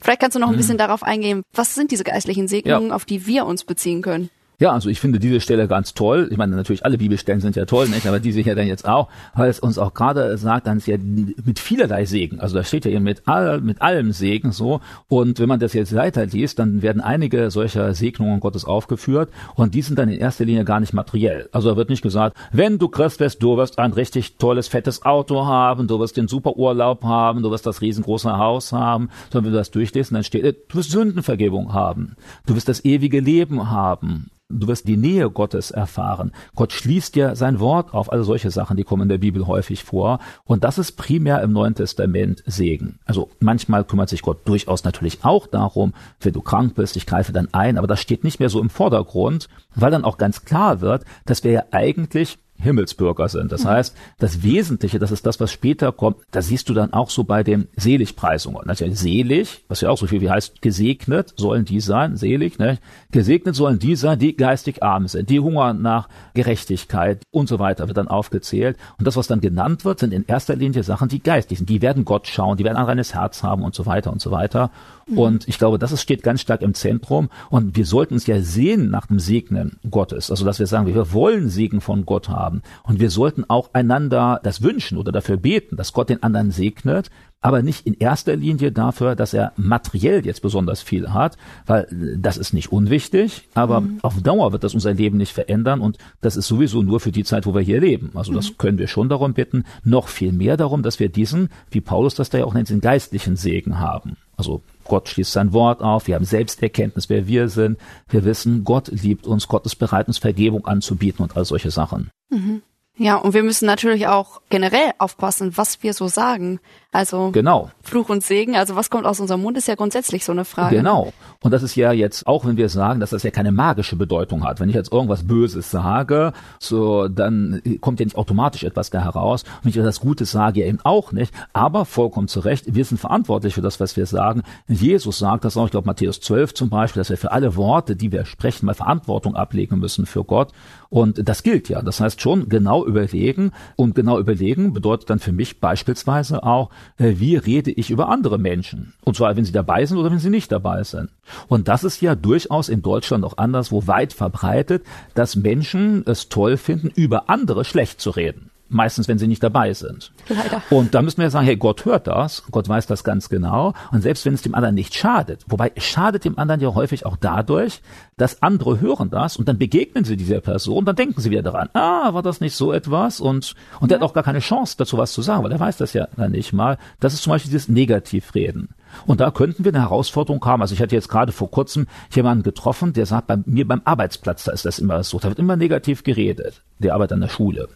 Vielleicht 0.00 0.20
kannst 0.20 0.34
du 0.34 0.40
noch 0.40 0.48
ein 0.48 0.54
mhm. 0.54 0.58
bisschen 0.58 0.78
darauf 0.78 1.04
eingehen, 1.04 1.42
was 1.54 1.76
sind 1.76 1.92
diese 1.92 2.04
geistlichen 2.04 2.48
Segnungen, 2.48 2.88
ja. 2.88 2.94
auf 2.94 3.04
die 3.04 3.24
wir 3.26 3.46
uns 3.46 3.64
beziehen 3.64 4.02
können? 4.02 4.30
Ja, 4.60 4.72
also 4.72 4.88
ich 4.88 4.98
finde 4.98 5.20
diese 5.20 5.40
Stelle 5.40 5.68
ganz 5.68 5.94
toll. 5.94 6.26
Ich 6.32 6.36
meine, 6.36 6.56
natürlich 6.56 6.84
alle 6.84 6.98
Bibelstellen 6.98 7.40
sind 7.40 7.54
ja 7.54 7.64
toll, 7.64 7.88
nicht? 7.88 8.08
aber 8.08 8.18
diese 8.18 8.40
hier 8.40 8.56
dann 8.56 8.66
jetzt 8.66 8.88
auch, 8.88 9.08
weil 9.36 9.48
es 9.48 9.60
uns 9.60 9.78
auch 9.78 9.94
gerade 9.94 10.36
sagt, 10.36 10.66
dann 10.66 10.78
ist 10.78 10.88
ja 10.88 10.96
mit 10.98 11.60
vielerlei 11.60 12.06
Segen. 12.06 12.40
Also 12.40 12.56
da 12.56 12.64
steht 12.64 12.84
ja 12.84 12.90
eben 12.90 13.04
mit, 13.04 13.22
all, 13.26 13.60
mit 13.60 13.80
allem 13.80 14.10
Segen 14.10 14.50
so. 14.50 14.80
Und 15.06 15.38
wenn 15.38 15.48
man 15.48 15.60
das 15.60 15.74
jetzt 15.74 15.94
weiter 15.94 16.26
liest, 16.26 16.58
dann 16.58 16.82
werden 16.82 17.00
einige 17.00 17.52
solcher 17.52 17.94
Segnungen 17.94 18.40
Gottes 18.40 18.64
aufgeführt 18.64 19.30
und 19.54 19.76
die 19.76 19.82
sind 19.82 19.96
dann 19.96 20.08
in 20.08 20.18
erster 20.18 20.44
Linie 20.44 20.64
gar 20.64 20.80
nicht 20.80 20.92
materiell. 20.92 21.48
Also 21.52 21.70
da 21.70 21.76
wird 21.76 21.88
nicht 21.88 22.02
gesagt, 22.02 22.36
wenn 22.50 22.80
du 22.80 22.88
Christ 22.88 23.20
wirst, 23.20 23.40
du 23.40 23.56
wirst 23.58 23.78
ein 23.78 23.92
richtig 23.92 24.38
tolles, 24.38 24.66
fettes 24.66 25.04
Auto 25.04 25.46
haben, 25.46 25.86
du 25.86 26.00
wirst 26.00 26.16
den 26.16 26.26
super 26.26 26.56
Urlaub 26.56 27.04
haben, 27.04 27.44
du 27.44 27.52
wirst 27.52 27.64
das 27.64 27.80
riesengroße 27.80 28.36
Haus 28.36 28.72
haben, 28.72 29.08
sondern 29.30 29.44
wenn 29.44 29.52
du 29.52 29.58
das 29.58 29.70
durchlesen, 29.70 30.16
dann 30.16 30.24
steht, 30.24 30.44
du 30.68 30.78
wirst 30.78 30.90
Sündenvergebung 30.90 31.72
haben, 31.72 32.16
du 32.46 32.56
wirst 32.56 32.68
das 32.68 32.84
ewige 32.84 33.20
Leben 33.20 33.70
haben 33.70 34.32
Du 34.50 34.66
wirst 34.66 34.88
die 34.88 34.96
Nähe 34.96 35.28
Gottes 35.28 35.70
erfahren. 35.70 36.32
Gott 36.54 36.72
schließt 36.72 37.14
dir 37.14 37.36
sein 37.36 37.60
Wort 37.60 37.92
auf. 37.92 38.10
Alle 38.10 38.24
solche 38.24 38.50
Sachen, 38.50 38.78
die 38.78 38.84
kommen 38.84 39.02
in 39.02 39.08
der 39.10 39.18
Bibel 39.18 39.46
häufig 39.46 39.84
vor. 39.84 40.20
Und 40.44 40.64
das 40.64 40.78
ist 40.78 40.92
primär 40.92 41.42
im 41.42 41.52
Neuen 41.52 41.74
Testament 41.74 42.42
Segen. 42.46 42.98
Also 43.04 43.28
manchmal 43.40 43.84
kümmert 43.84 44.08
sich 44.08 44.22
Gott 44.22 44.48
durchaus 44.48 44.84
natürlich 44.84 45.22
auch 45.22 45.46
darum, 45.48 45.92
wenn 46.20 46.32
du 46.32 46.40
krank 46.40 46.74
bist, 46.76 46.96
ich 46.96 47.04
greife 47.04 47.34
dann 47.34 47.52
ein. 47.52 47.76
Aber 47.76 47.86
das 47.86 48.00
steht 48.00 48.24
nicht 48.24 48.40
mehr 48.40 48.48
so 48.48 48.58
im 48.62 48.70
Vordergrund, 48.70 49.50
weil 49.74 49.90
dann 49.90 50.04
auch 50.04 50.16
ganz 50.16 50.46
klar 50.46 50.80
wird, 50.80 51.04
dass 51.26 51.44
wir 51.44 51.52
ja 51.52 51.64
eigentlich 51.70 52.38
Himmelsbürger 52.60 53.28
sind. 53.28 53.52
Das 53.52 53.64
mhm. 53.64 53.68
heißt, 53.68 53.96
das 54.18 54.42
Wesentliche, 54.42 54.98
das 54.98 55.10
ist 55.10 55.26
das, 55.26 55.40
was 55.40 55.52
später 55.52 55.92
kommt, 55.92 56.18
da 56.30 56.42
siehst 56.42 56.68
du 56.68 56.74
dann 56.74 56.92
auch 56.92 57.10
so 57.10 57.24
bei 57.24 57.42
den 57.42 57.68
Seligpreisungen. 57.76 58.62
Natürlich 58.66 58.98
selig, 58.98 59.64
was 59.68 59.80
ja 59.80 59.90
auch 59.90 59.98
so 59.98 60.06
viel 60.06 60.20
wie 60.20 60.30
heißt, 60.30 60.60
gesegnet 60.60 61.34
sollen 61.36 61.64
die 61.64 61.80
sein, 61.80 62.16
selig, 62.16 62.58
ne? 62.58 62.78
Gesegnet 63.10 63.54
sollen 63.54 63.78
die 63.78 63.96
sein, 63.96 64.18
die 64.18 64.36
geistig 64.36 64.82
arm 64.82 65.08
sind, 65.08 65.30
die 65.30 65.40
hungern 65.40 65.82
nach 65.82 66.08
Gerechtigkeit 66.34 67.22
und 67.30 67.48
so 67.48 67.58
weiter, 67.58 67.86
wird 67.86 67.96
dann 67.96 68.08
aufgezählt. 68.08 68.76
Und 68.98 69.06
das, 69.06 69.16
was 69.16 69.26
dann 69.26 69.40
genannt 69.40 69.84
wird, 69.84 70.00
sind 70.00 70.12
in 70.12 70.24
erster 70.26 70.56
Linie 70.56 70.82
Sachen, 70.82 71.08
die 71.08 71.22
geistig 71.22 71.58
sind. 71.58 71.70
Die 71.70 71.82
werden 71.82 72.04
Gott 72.04 72.26
schauen, 72.26 72.56
die 72.56 72.64
werden 72.64 72.76
ein 72.76 72.84
reines 72.84 73.14
Herz 73.14 73.42
haben 73.42 73.62
und 73.62 73.74
so 73.74 73.86
weiter 73.86 74.12
und 74.12 74.20
so 74.20 74.30
weiter. 74.30 74.70
Mhm. 75.06 75.18
Und 75.18 75.48
ich 75.48 75.58
glaube, 75.58 75.78
das 75.78 75.92
ist, 75.92 76.02
steht 76.02 76.22
ganz 76.22 76.40
stark 76.40 76.62
im 76.62 76.74
Zentrum. 76.74 77.28
Und 77.50 77.76
wir 77.76 77.86
sollten 77.86 78.14
uns 78.14 78.26
ja 78.26 78.40
sehen 78.40 78.90
nach 78.90 79.06
dem 79.06 79.18
Segnen 79.18 79.78
Gottes. 79.90 80.30
Also, 80.30 80.44
dass 80.44 80.58
wir 80.58 80.66
sagen, 80.66 80.86
wir 80.86 81.12
wollen 81.12 81.48
Segen 81.48 81.80
von 81.80 82.06
Gott 82.06 82.28
haben. 82.28 82.47
Und 82.82 83.00
wir 83.00 83.10
sollten 83.10 83.44
auch 83.48 83.70
einander 83.72 84.40
das 84.42 84.62
wünschen 84.62 84.98
oder 84.98 85.12
dafür 85.12 85.36
beten, 85.36 85.76
dass 85.76 85.92
Gott 85.92 86.08
den 86.08 86.22
anderen 86.22 86.50
segnet 86.50 87.10
aber 87.40 87.62
nicht 87.62 87.86
in 87.86 87.94
erster 87.94 88.34
Linie 88.34 88.72
dafür, 88.72 89.14
dass 89.14 89.32
er 89.32 89.52
materiell 89.56 90.26
jetzt 90.26 90.42
besonders 90.42 90.82
viel 90.82 91.10
hat, 91.10 91.36
weil 91.66 91.86
das 92.18 92.36
ist 92.36 92.52
nicht 92.52 92.72
unwichtig, 92.72 93.48
aber 93.54 93.80
mhm. 93.80 93.98
auf 94.02 94.20
Dauer 94.20 94.52
wird 94.52 94.64
das 94.64 94.74
unser 94.74 94.92
Leben 94.92 95.18
nicht 95.18 95.32
verändern 95.32 95.80
und 95.80 95.98
das 96.20 96.36
ist 96.36 96.48
sowieso 96.48 96.82
nur 96.82 96.98
für 96.98 97.12
die 97.12 97.24
Zeit, 97.24 97.46
wo 97.46 97.54
wir 97.54 97.60
hier 97.60 97.80
leben. 97.80 98.10
Also 98.14 98.32
das 98.32 98.50
mhm. 98.50 98.58
können 98.58 98.78
wir 98.78 98.88
schon 98.88 99.08
darum 99.08 99.34
bitten, 99.34 99.64
noch 99.84 100.08
viel 100.08 100.32
mehr 100.32 100.56
darum, 100.56 100.82
dass 100.82 100.98
wir 100.98 101.08
diesen, 101.08 101.50
wie 101.70 101.80
Paulus 101.80 102.16
das 102.16 102.30
da 102.30 102.38
ja 102.38 102.44
auch 102.44 102.54
nennt, 102.54 102.70
den 102.70 102.80
geistlichen 102.80 103.36
Segen 103.36 103.78
haben. 103.78 104.16
Also 104.36 104.62
Gott 104.88 105.08
schließt 105.08 105.32
sein 105.32 105.52
Wort 105.52 105.80
auf, 105.80 106.08
wir 106.08 106.16
haben 106.16 106.24
Selbsterkenntnis, 106.24 107.08
wer 107.08 107.26
wir 107.28 107.48
sind, 107.48 107.78
wir 108.08 108.24
wissen, 108.24 108.64
Gott 108.64 108.88
liebt 108.88 109.26
uns, 109.26 109.46
Gott 109.46 109.64
ist 109.66 109.76
bereit, 109.76 110.08
uns 110.08 110.18
Vergebung 110.18 110.66
anzubieten 110.66 111.22
und 111.22 111.36
all 111.36 111.44
solche 111.44 111.70
Sachen. 111.70 112.10
Mhm. 112.30 112.62
Ja, 113.00 113.14
und 113.14 113.32
wir 113.32 113.44
müssen 113.44 113.66
natürlich 113.66 114.08
auch 114.08 114.40
generell 114.50 114.90
aufpassen, 114.98 115.56
was 115.56 115.84
wir 115.84 115.94
so 115.94 116.08
sagen. 116.08 116.58
Also 116.90 117.32
genau. 117.32 117.70
Fluch 117.82 118.08
und 118.08 118.24
Segen, 118.24 118.56
also 118.56 118.74
was 118.74 118.88
kommt 118.88 119.04
aus 119.04 119.20
unserem 119.20 119.42
Mund, 119.42 119.58
ist 119.58 119.68
ja 119.68 119.74
grundsätzlich 119.74 120.24
so 120.24 120.32
eine 120.32 120.46
Frage. 120.46 120.76
Genau. 120.76 121.12
Und 121.42 121.50
das 121.52 121.62
ist 121.62 121.76
ja 121.76 121.92
jetzt, 121.92 122.26
auch 122.26 122.46
wenn 122.46 122.56
wir 122.56 122.70
sagen, 122.70 122.98
dass 122.98 123.10
das 123.10 123.22
ja 123.22 123.30
keine 123.30 123.52
magische 123.52 123.94
Bedeutung 123.94 124.44
hat. 124.44 124.58
Wenn 124.58 124.70
ich 124.70 124.74
jetzt 124.74 124.90
irgendwas 124.90 125.26
Böses 125.26 125.70
sage, 125.70 126.32
so, 126.58 127.08
dann 127.08 127.60
kommt 127.82 128.00
ja 128.00 128.06
nicht 128.06 128.16
automatisch 128.16 128.64
etwas 128.64 128.88
da 128.88 129.04
heraus. 129.04 129.42
Und 129.42 129.64
wenn 129.64 129.70
ich 129.70 129.76
etwas 129.76 130.00
Gutes 130.00 130.30
sage, 130.30 130.60
ja 130.60 130.66
eben 130.66 130.78
auch 130.82 131.12
nicht. 131.12 131.34
Aber 131.52 131.84
vollkommen 131.84 132.26
zu 132.26 132.40
Recht, 132.40 132.74
wir 132.74 132.84
sind 132.86 132.98
verantwortlich 132.98 133.52
für 133.52 133.62
das, 133.62 133.80
was 133.80 133.98
wir 133.98 134.06
sagen. 134.06 134.42
Jesus 134.66 135.18
sagt 135.18 135.44
das 135.44 135.58
auch, 135.58 135.66
ich 135.66 135.72
glaube 135.72 135.86
Matthäus 135.86 136.20
12 136.20 136.54
zum 136.54 136.70
Beispiel, 136.70 137.00
dass 137.00 137.10
wir 137.10 137.18
für 137.18 137.32
alle 137.32 137.54
Worte, 137.56 137.96
die 137.96 138.12
wir 138.12 138.24
sprechen, 138.24 138.64
mal 138.64 138.74
Verantwortung 138.74 139.36
ablegen 139.36 139.78
müssen 139.78 140.06
für 140.06 140.24
Gott. 140.24 140.52
Und 140.88 141.28
das 141.28 141.42
gilt 141.42 141.68
ja. 141.68 141.82
Das 141.82 142.00
heißt 142.00 142.22
schon 142.22 142.48
genau 142.48 142.86
überlegen. 142.86 143.52
Und 143.76 143.94
genau 143.94 144.18
überlegen 144.18 144.72
bedeutet 144.72 145.10
dann 145.10 145.18
für 145.18 145.32
mich 145.32 145.60
beispielsweise 145.60 146.42
auch, 146.44 146.70
wie 146.96 147.36
rede 147.36 147.70
ich 147.70 147.90
über 147.90 148.08
andere 148.08 148.38
Menschen? 148.38 148.94
Und 149.04 149.16
zwar, 149.16 149.36
wenn 149.36 149.44
sie 149.44 149.52
dabei 149.52 149.86
sind 149.86 149.98
oder 149.98 150.10
wenn 150.10 150.18
sie 150.18 150.30
nicht 150.30 150.50
dabei 150.52 150.82
sind. 150.84 151.10
Und 151.48 151.68
das 151.68 151.84
ist 151.84 152.00
ja 152.00 152.14
durchaus 152.14 152.68
in 152.68 152.82
Deutschland 152.82 153.24
auch 153.24 153.38
anderswo 153.38 153.86
weit 153.86 154.12
verbreitet, 154.12 154.84
dass 155.14 155.36
Menschen 155.36 156.02
es 156.06 156.28
toll 156.28 156.56
finden, 156.56 156.88
über 156.94 157.28
andere 157.28 157.64
schlecht 157.64 158.00
zu 158.00 158.10
reden. 158.10 158.50
Meistens, 158.70 159.08
wenn 159.08 159.18
sie 159.18 159.26
nicht 159.26 159.42
dabei 159.42 159.72
sind. 159.72 160.12
Leider. 160.28 160.62
Und 160.70 160.94
da 160.94 161.00
müssen 161.00 161.20
wir 161.20 161.30
sagen, 161.30 161.46
hey, 161.46 161.56
Gott 161.56 161.84
hört 161.84 162.06
das, 162.06 162.44
Gott 162.50 162.68
weiß 162.68 162.86
das 162.86 163.02
ganz 163.02 163.28
genau. 163.28 163.72
Und 163.92 164.02
selbst 164.02 164.26
wenn 164.26 164.34
es 164.34 164.42
dem 164.42 164.54
anderen 164.54 164.74
nicht 164.74 164.94
schadet, 164.94 165.44
wobei 165.48 165.72
es 165.74 165.84
schadet 165.84 166.24
dem 166.24 166.38
anderen 166.38 166.60
ja 166.60 166.74
häufig 166.74 167.06
auch 167.06 167.16
dadurch, 167.16 167.80
dass 168.18 168.42
andere 168.42 168.80
hören 168.80 169.10
das 169.10 169.36
und 169.36 169.48
dann 169.48 169.58
begegnen 169.58 170.04
sie 170.04 170.16
dieser 170.16 170.40
Person, 170.40 170.84
dann 170.84 170.96
denken 170.96 171.20
sie 171.20 171.30
wieder 171.30 171.42
daran, 171.42 171.68
ah, 171.72 172.12
war 172.12 172.22
das 172.22 172.40
nicht 172.40 172.54
so 172.54 172.72
etwas? 172.72 173.20
Und, 173.20 173.54
und 173.80 173.90
ja. 173.90 173.96
der 173.96 173.98
hat 173.98 174.10
auch 174.10 174.14
gar 174.14 174.24
keine 174.24 174.40
Chance 174.40 174.74
dazu 174.76 174.98
was 174.98 175.12
zu 175.12 175.22
sagen, 175.22 175.44
weil 175.44 175.52
er 175.52 175.60
weiß 175.60 175.78
das 175.78 175.92
ja 175.94 176.08
dann 176.16 176.32
nicht 176.32 176.52
mal. 176.52 176.78
Das 177.00 177.14
ist 177.14 177.22
zum 177.22 177.30
Beispiel 177.32 177.50
dieses 177.50 177.68
Negativreden. 177.68 178.68
Und 179.06 179.20
da 179.20 179.30
könnten 179.30 179.64
wir 179.64 179.72
eine 179.72 179.82
Herausforderung 179.82 180.44
haben. 180.44 180.62
Also 180.62 180.74
ich 180.74 180.82
hatte 180.82 180.94
jetzt 180.94 181.08
gerade 181.08 181.32
vor 181.32 181.50
kurzem 181.50 181.86
jemanden 182.14 182.42
getroffen, 182.42 182.92
der 182.92 183.06
sagt, 183.06 183.26
bei 183.26 183.38
mir 183.44 183.66
beim 183.66 183.82
Arbeitsplatz, 183.84 184.44
da 184.44 184.52
ist 184.52 184.64
das 184.64 184.78
immer 184.78 185.02
so, 185.02 185.18
da 185.18 185.28
wird 185.28 185.38
immer 185.38 185.56
negativ 185.56 186.04
geredet. 186.04 186.62
Der 186.78 186.94
arbeitet 186.94 187.14
an 187.14 187.20
der 187.20 187.28
Schule. 187.28 187.68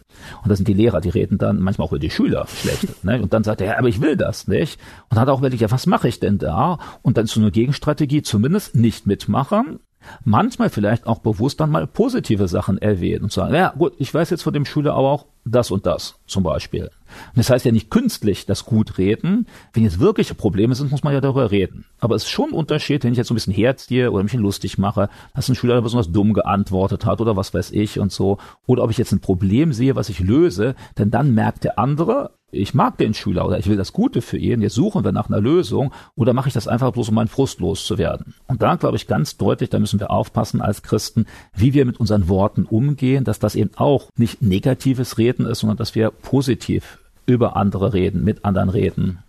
Und 0.43 0.49
da 0.49 0.55
sind 0.55 0.67
die 0.67 0.73
Lehrer, 0.73 1.01
die 1.01 1.09
reden 1.09 1.37
dann 1.37 1.59
manchmal 1.59 1.87
auch 1.87 1.91
über 1.91 1.99
die 1.99 2.09
Schüler 2.09 2.47
schlecht. 2.47 2.87
Ne? 3.03 3.21
Und 3.21 3.33
dann 3.33 3.43
sagt 3.43 3.59
er, 3.59 3.67
ja, 3.67 3.77
aber 3.77 3.89
ich 3.89 3.99
will 3.99 4.15
das 4.15 4.47
nicht. 4.47 4.79
Und 5.09 5.15
dann 5.15 5.21
hat 5.21 5.29
auch 5.29 5.41
wirklich, 5.41 5.59
ja, 5.59 5.71
was 5.71 5.87
mache 5.87 6.07
ich 6.07 6.21
denn 6.21 6.37
da? 6.37 6.79
Und 7.01 7.17
dann 7.17 7.25
ist 7.25 7.33
so 7.33 7.41
eine 7.41 7.51
Gegenstrategie, 7.51 8.21
zumindest 8.21 8.75
nicht 8.75 9.07
mitmachen, 9.07 9.79
manchmal 10.23 10.69
vielleicht 10.69 11.07
auch 11.07 11.19
bewusst 11.19 11.59
dann 11.59 11.71
mal 11.71 11.87
positive 11.87 12.47
Sachen 12.47 12.77
erwähnen 12.77 13.23
und 13.23 13.31
sagen, 13.31 13.53
ja 13.53 13.73
gut, 13.77 13.93
ich 13.97 14.13
weiß 14.13 14.29
jetzt 14.29 14.43
von 14.43 14.53
dem 14.53 14.65
Schüler 14.65 14.93
aber 14.93 15.09
auch 15.09 15.25
das 15.45 15.71
und 15.71 15.85
das 15.85 16.15
zum 16.25 16.43
Beispiel. 16.43 16.89
Und 17.27 17.37
das 17.37 17.49
heißt 17.49 17.65
ja 17.65 17.71
nicht 17.71 17.89
künstlich 17.89 18.45
das 18.45 18.65
gut 18.65 18.97
reden. 18.97 19.47
Wenn 19.73 19.83
jetzt 19.83 19.99
wirkliche 19.99 20.35
Probleme 20.35 20.75
sind, 20.75 20.91
muss 20.91 21.03
man 21.03 21.13
ja 21.13 21.21
darüber 21.21 21.51
reden. 21.51 21.85
Aber 21.99 22.15
es 22.15 22.23
ist 22.23 22.29
schon 22.29 22.49
ein 22.49 22.55
Unterschied, 22.55 23.03
wenn 23.03 23.11
ich 23.11 23.17
jetzt 23.17 23.27
so 23.27 23.33
ein 23.33 23.35
bisschen 23.35 23.53
herziehe 23.53 24.11
oder 24.11 24.23
mich 24.23 24.33
lustig 24.33 24.77
mache, 24.77 25.09
dass 25.35 25.49
ein 25.49 25.55
Schüler 25.55 25.81
besonders 25.81 26.11
dumm 26.11 26.33
geantwortet 26.33 27.05
hat 27.05 27.21
oder 27.21 27.35
was 27.35 27.53
weiß 27.53 27.71
ich 27.71 27.99
und 27.99 28.11
so. 28.11 28.37
Oder 28.65 28.83
ob 28.83 28.91
ich 28.91 28.97
jetzt 28.97 29.11
ein 29.11 29.21
Problem 29.21 29.73
sehe, 29.73 29.95
was 29.95 30.09
ich 30.09 30.19
löse, 30.19 30.75
denn 30.97 31.11
dann 31.11 31.33
merkt 31.33 31.63
der 31.63 31.79
andere, 31.79 32.31
ich 32.53 32.73
mag 32.73 32.97
den 32.97 33.13
Schüler 33.13 33.45
oder 33.45 33.57
ich 33.57 33.67
will 33.67 33.77
das 33.77 33.93
Gute 33.93 34.21
für 34.21 34.37
ihn, 34.37 34.61
jetzt 34.61 34.75
suchen 34.75 35.03
wir 35.03 35.11
nach 35.11 35.27
einer 35.27 35.41
Lösung 35.41 35.91
oder 36.15 36.33
mache 36.33 36.47
ich 36.47 36.53
das 36.53 36.67
einfach 36.67 36.91
bloß, 36.91 37.09
um 37.09 37.15
meinen 37.15 37.27
Frust 37.27 37.59
loszuwerden? 37.59 38.35
Und 38.47 38.61
da 38.61 38.75
glaube 38.75 38.95
ich 38.95 39.07
ganz 39.07 39.37
deutlich, 39.37 39.69
da 39.69 39.79
müssen 39.79 39.99
wir 39.99 40.11
aufpassen 40.11 40.61
als 40.61 40.83
Christen, 40.83 41.25
wie 41.55 41.73
wir 41.73 41.85
mit 41.85 41.99
unseren 41.99 42.29
Worten 42.29 42.65
umgehen, 42.65 43.23
dass 43.23 43.39
das 43.39 43.55
eben 43.55 43.71
auch 43.75 44.09
nicht 44.17 44.41
negatives 44.41 45.17
Reden 45.17 45.45
ist, 45.45 45.59
sondern 45.59 45.77
dass 45.77 45.95
wir 45.95 46.11
positiv 46.11 46.99
über 47.25 47.55
andere 47.55 47.93
reden, 47.93 48.23
mit 48.23 48.45
anderen 48.45 48.69
reden. 48.69 49.19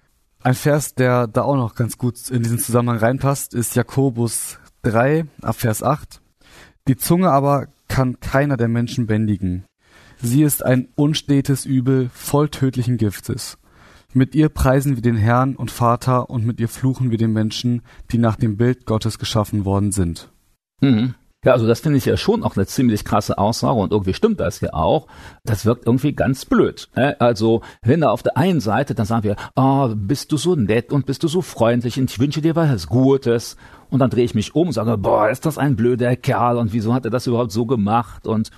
Ein 0.42 0.54
Vers, 0.54 0.94
der 0.94 1.26
da 1.26 1.42
auch 1.42 1.56
noch 1.56 1.74
ganz 1.74 1.96
gut 1.96 2.28
in 2.30 2.42
diesen 2.42 2.58
Zusammenhang 2.58 2.98
reinpasst, 2.98 3.54
ist 3.54 3.76
Jakobus 3.76 4.58
3 4.82 5.26
ab 5.40 5.56
Vers 5.56 5.82
8. 5.82 6.20
Die 6.86 6.96
Zunge 6.96 7.30
aber 7.30 7.68
kann 7.88 8.20
keiner 8.20 8.56
der 8.56 8.68
Menschen 8.68 9.06
bändigen. 9.06 9.64
Sie 10.20 10.42
ist 10.42 10.64
ein 10.64 10.88
unstetes 10.96 11.64
Übel 11.64 12.10
voll 12.12 12.48
tödlichen 12.48 12.98
Giftes. 12.98 13.58
Mit 14.12 14.34
ihr 14.34 14.48
preisen 14.48 14.94
wir 14.94 15.02
den 15.02 15.16
Herrn 15.16 15.56
und 15.56 15.70
Vater 15.70 16.30
und 16.30 16.46
mit 16.46 16.60
ihr 16.60 16.68
fluchen 16.68 17.10
wir 17.10 17.18
den 17.18 17.32
Menschen, 17.32 17.82
die 18.12 18.18
nach 18.18 18.36
dem 18.36 18.56
Bild 18.56 18.86
Gottes 18.86 19.18
geschaffen 19.18 19.64
worden 19.64 19.92
sind. 19.92 20.30
Mhm. 20.80 21.14
Ja, 21.44 21.52
also 21.52 21.66
das 21.66 21.80
finde 21.80 21.98
ich 21.98 22.06
ja 22.06 22.16
schon 22.16 22.42
auch 22.42 22.56
eine 22.56 22.66
ziemlich 22.66 23.04
krasse 23.04 23.36
Aussage 23.36 23.78
und 23.78 23.92
irgendwie 23.92 24.14
stimmt 24.14 24.40
das 24.40 24.60
ja 24.60 24.72
auch. 24.72 25.06
Das 25.44 25.66
wirkt 25.66 25.86
irgendwie 25.86 26.14
ganz 26.14 26.46
blöd. 26.46 26.88
Ne? 26.96 27.20
Also 27.20 27.60
wenn 27.82 28.00
da 28.00 28.10
auf 28.10 28.22
der 28.22 28.36
einen 28.36 28.60
Seite, 28.60 28.94
dann 28.94 29.06
sagen 29.06 29.24
wir, 29.24 29.36
oh, 29.54 29.90
bist 29.94 30.32
du 30.32 30.38
so 30.38 30.56
nett 30.56 30.92
und 30.92 31.04
bist 31.04 31.22
du 31.22 31.28
so 31.28 31.42
freundlich 31.42 31.98
und 31.98 32.10
ich 32.10 32.18
wünsche 32.18 32.40
dir 32.40 32.56
was 32.56 32.86
Gutes. 32.86 33.56
Und 33.90 33.98
dann 34.00 34.10
drehe 34.10 34.24
ich 34.24 34.34
mich 34.34 34.54
um 34.54 34.68
und 34.68 34.72
sage, 34.72 34.96
boah, 34.96 35.28
ist 35.28 35.44
das 35.44 35.58
ein 35.58 35.76
blöder 35.76 36.16
Kerl 36.16 36.56
und 36.56 36.72
wieso 36.72 36.94
hat 36.94 37.04
er 37.04 37.10
das 37.10 37.26
überhaupt 37.26 37.52
so 37.52 37.66
gemacht? 37.66 38.26
Und 38.26 38.50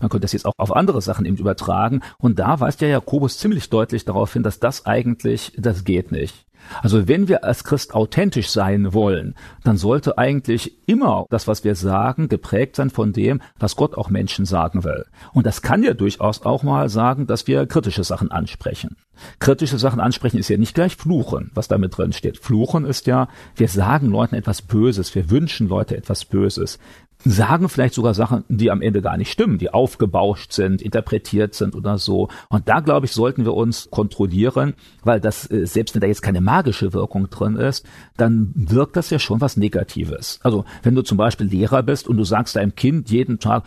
man 0.00 0.10
könnte 0.10 0.20
das 0.20 0.32
jetzt 0.32 0.44
auch 0.44 0.52
auf 0.58 0.76
andere 0.76 1.00
Sachen 1.00 1.24
eben 1.24 1.38
übertragen. 1.38 2.02
Und 2.18 2.38
da 2.38 2.60
weist 2.60 2.82
ja 2.82 2.88
Jakobus 2.88 3.38
ziemlich 3.38 3.70
deutlich 3.70 4.04
darauf 4.04 4.32
hin, 4.32 4.42
dass 4.42 4.60
das 4.60 4.84
eigentlich, 4.84 5.52
das 5.56 5.84
geht 5.84 6.12
nicht. 6.12 6.47
Also 6.82 7.08
wenn 7.08 7.28
wir 7.28 7.44
als 7.44 7.64
Christ 7.64 7.94
authentisch 7.94 8.50
sein 8.50 8.92
wollen, 8.92 9.34
dann 9.64 9.76
sollte 9.76 10.18
eigentlich 10.18 10.78
immer 10.88 11.26
das, 11.30 11.46
was 11.46 11.64
wir 11.64 11.74
sagen, 11.74 12.28
geprägt 12.28 12.76
sein 12.76 12.90
von 12.90 13.12
dem, 13.12 13.40
was 13.58 13.76
Gott 13.76 13.96
auch 13.96 14.10
Menschen 14.10 14.44
sagen 14.44 14.84
will. 14.84 15.04
Und 15.32 15.46
das 15.46 15.62
kann 15.62 15.82
ja 15.82 15.94
durchaus 15.94 16.42
auch 16.42 16.62
mal 16.62 16.88
sagen, 16.88 17.26
dass 17.26 17.46
wir 17.46 17.66
kritische 17.66 18.04
Sachen 18.04 18.30
ansprechen. 18.30 18.96
Kritische 19.40 19.78
Sachen 19.78 20.00
ansprechen 20.00 20.38
ist 20.38 20.48
ja 20.48 20.56
nicht 20.56 20.74
gleich 20.74 20.96
Fluchen, 20.96 21.50
was 21.54 21.68
damit 21.68 21.96
drin 21.96 22.12
steht. 22.12 22.38
Fluchen 22.38 22.84
ist 22.84 23.06
ja, 23.06 23.28
wir 23.56 23.68
sagen 23.68 24.08
Leuten 24.08 24.36
etwas 24.36 24.62
Böses, 24.62 25.14
wir 25.14 25.30
wünschen 25.30 25.68
Leute 25.68 25.96
etwas 25.96 26.24
Böses 26.24 26.78
sagen 27.24 27.68
vielleicht 27.68 27.94
sogar 27.94 28.14
Sachen, 28.14 28.44
die 28.48 28.70
am 28.70 28.80
Ende 28.80 29.02
gar 29.02 29.16
nicht 29.16 29.32
stimmen, 29.32 29.58
die 29.58 29.72
aufgebauscht 29.72 30.52
sind, 30.52 30.80
interpretiert 30.80 31.54
sind 31.54 31.74
oder 31.74 31.98
so. 31.98 32.28
Und 32.48 32.68
da, 32.68 32.80
glaube 32.80 33.06
ich, 33.06 33.12
sollten 33.12 33.44
wir 33.44 33.54
uns 33.54 33.88
kontrollieren, 33.90 34.74
weil 35.02 35.20
das, 35.20 35.50
äh, 35.50 35.66
selbst 35.66 35.94
wenn 35.94 36.00
da 36.00 36.06
jetzt 36.06 36.22
keine 36.22 36.40
magische 36.40 36.92
Wirkung 36.92 37.28
drin 37.30 37.56
ist, 37.56 37.84
dann 38.16 38.52
wirkt 38.54 38.96
das 38.96 39.10
ja 39.10 39.18
schon 39.18 39.40
was 39.40 39.56
Negatives. 39.56 40.38
Also 40.42 40.64
wenn 40.82 40.94
du 40.94 41.02
zum 41.02 41.18
Beispiel 41.18 41.46
Lehrer 41.46 41.82
bist 41.82 42.08
und 42.08 42.16
du 42.16 42.24
sagst 42.24 42.56
deinem 42.56 42.74
Kind 42.74 43.10
jeden 43.10 43.38
Tag, 43.38 43.64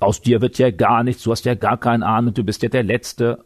aus 0.00 0.20
dir 0.20 0.40
wird 0.40 0.58
ja 0.58 0.70
gar 0.70 1.04
nichts, 1.04 1.22
du 1.22 1.30
hast 1.30 1.44
ja 1.44 1.54
gar 1.54 1.78
keine 1.78 2.06
Ahnung, 2.06 2.34
du 2.34 2.42
bist 2.42 2.62
ja 2.62 2.68
der 2.68 2.82
Letzte, 2.82 3.44